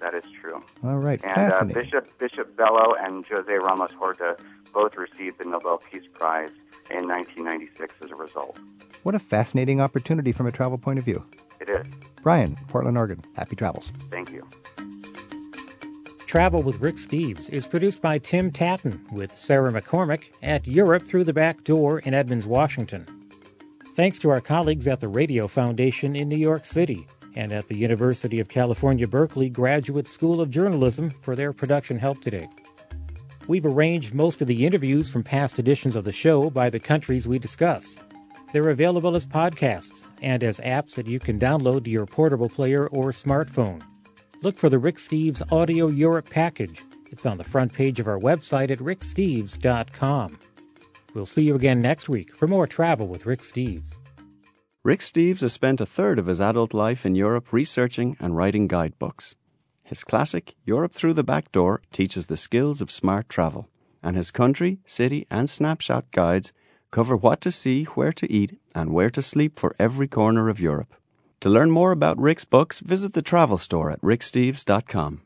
That 0.00 0.14
is 0.14 0.24
true. 0.40 0.62
All 0.82 0.98
right, 0.98 1.22
And 1.24 1.52
uh. 1.52 1.64
Bishop 1.64 2.18
Bishop 2.18 2.56
Belo 2.56 2.92
and 3.02 3.24
Jose 3.26 3.50
Ramos 3.52 3.90
Horta 3.98 4.36
both 4.72 4.96
received 4.96 5.38
the 5.38 5.44
Nobel 5.44 5.80
Peace 5.90 6.06
Prize 6.12 6.50
in 6.90 7.08
1996 7.08 7.94
as 8.04 8.10
a 8.10 8.14
result. 8.14 8.58
What 9.02 9.14
a 9.14 9.18
fascinating 9.18 9.80
opportunity 9.80 10.32
from 10.32 10.46
a 10.46 10.52
travel 10.52 10.76
point 10.78 10.98
of 10.98 11.04
view. 11.04 11.24
It 11.60 11.68
is. 11.70 11.86
Brian, 12.22 12.58
Portland, 12.68 12.98
Oregon. 12.98 13.22
Happy 13.34 13.56
travels. 13.56 13.92
Thank 14.10 14.30
you. 14.30 14.46
Travel 16.34 16.64
with 16.64 16.80
Rick 16.80 16.96
Steves 16.96 17.48
is 17.50 17.68
produced 17.68 18.02
by 18.02 18.18
Tim 18.18 18.50
Tattan 18.50 19.06
with 19.12 19.38
Sarah 19.38 19.70
McCormick 19.70 20.30
at 20.42 20.66
Europe 20.66 21.06
Through 21.06 21.22
the 21.22 21.32
Back 21.32 21.62
Door 21.62 22.00
in 22.00 22.12
Edmonds, 22.12 22.44
Washington. 22.44 23.06
Thanks 23.94 24.18
to 24.18 24.30
our 24.30 24.40
colleagues 24.40 24.88
at 24.88 24.98
the 24.98 25.06
Radio 25.06 25.46
Foundation 25.46 26.16
in 26.16 26.28
New 26.28 26.34
York 26.34 26.66
City 26.66 27.06
and 27.36 27.52
at 27.52 27.68
the 27.68 27.76
University 27.76 28.40
of 28.40 28.48
California, 28.48 29.06
Berkeley 29.06 29.48
Graduate 29.48 30.08
School 30.08 30.40
of 30.40 30.50
Journalism 30.50 31.10
for 31.10 31.36
their 31.36 31.52
production 31.52 32.00
help 32.00 32.20
today. 32.20 32.48
We've 33.46 33.64
arranged 33.64 34.12
most 34.12 34.42
of 34.42 34.48
the 34.48 34.66
interviews 34.66 35.08
from 35.08 35.22
past 35.22 35.60
editions 35.60 35.94
of 35.94 36.02
the 36.02 36.10
show 36.10 36.50
by 36.50 36.68
the 36.68 36.80
countries 36.80 37.28
we 37.28 37.38
discuss. 37.38 37.96
They're 38.52 38.70
available 38.70 39.14
as 39.14 39.24
podcasts 39.24 40.08
and 40.20 40.42
as 40.42 40.58
apps 40.58 40.96
that 40.96 41.06
you 41.06 41.20
can 41.20 41.38
download 41.38 41.84
to 41.84 41.90
your 41.90 42.06
portable 42.06 42.48
player 42.48 42.88
or 42.88 43.12
smartphone. 43.12 43.82
Look 44.44 44.58
for 44.58 44.68
the 44.68 44.78
Rick 44.78 44.98
Steves 44.98 45.40
Audio 45.50 45.86
Europe 45.86 46.28
package. 46.28 46.84
It's 47.10 47.24
on 47.24 47.38
the 47.38 47.44
front 47.44 47.72
page 47.72 47.98
of 47.98 48.06
our 48.06 48.18
website 48.18 48.70
at 48.70 48.78
ricksteves.com. 48.78 50.38
We'll 51.14 51.24
see 51.24 51.44
you 51.44 51.54
again 51.54 51.80
next 51.80 52.10
week 52.10 52.36
for 52.36 52.46
more 52.46 52.66
travel 52.66 53.06
with 53.06 53.24
Rick 53.24 53.40
Steves. 53.40 53.96
Rick 54.82 55.00
Steves 55.00 55.40
has 55.40 55.54
spent 55.54 55.80
a 55.80 55.86
third 55.86 56.18
of 56.18 56.26
his 56.26 56.42
adult 56.42 56.74
life 56.74 57.06
in 57.06 57.14
Europe 57.14 57.54
researching 57.54 58.18
and 58.20 58.36
writing 58.36 58.68
guidebooks. 58.68 59.34
His 59.82 60.04
classic, 60.04 60.54
Europe 60.66 60.92
Through 60.92 61.14
the 61.14 61.24
Back 61.24 61.50
Door, 61.50 61.80
teaches 61.90 62.26
the 62.26 62.36
skills 62.36 62.82
of 62.82 62.90
smart 62.90 63.30
travel, 63.30 63.70
and 64.02 64.14
his 64.14 64.30
country, 64.30 64.78
city, 64.84 65.26
and 65.30 65.48
snapshot 65.48 66.10
guides 66.10 66.52
cover 66.90 67.16
what 67.16 67.40
to 67.40 67.50
see, 67.50 67.84
where 67.84 68.12
to 68.12 68.30
eat, 68.30 68.60
and 68.74 68.92
where 68.92 69.08
to 69.08 69.22
sleep 69.22 69.58
for 69.58 69.74
every 69.78 70.06
corner 70.06 70.50
of 70.50 70.60
Europe. 70.60 70.94
To 71.40 71.50
learn 71.50 71.70
more 71.70 71.92
about 71.92 72.18
Rick's 72.18 72.44
books, 72.44 72.80
visit 72.80 73.12
the 73.12 73.22
travel 73.22 73.58
store 73.58 73.90
at 73.90 74.00
ricksteves.com. 74.00 75.20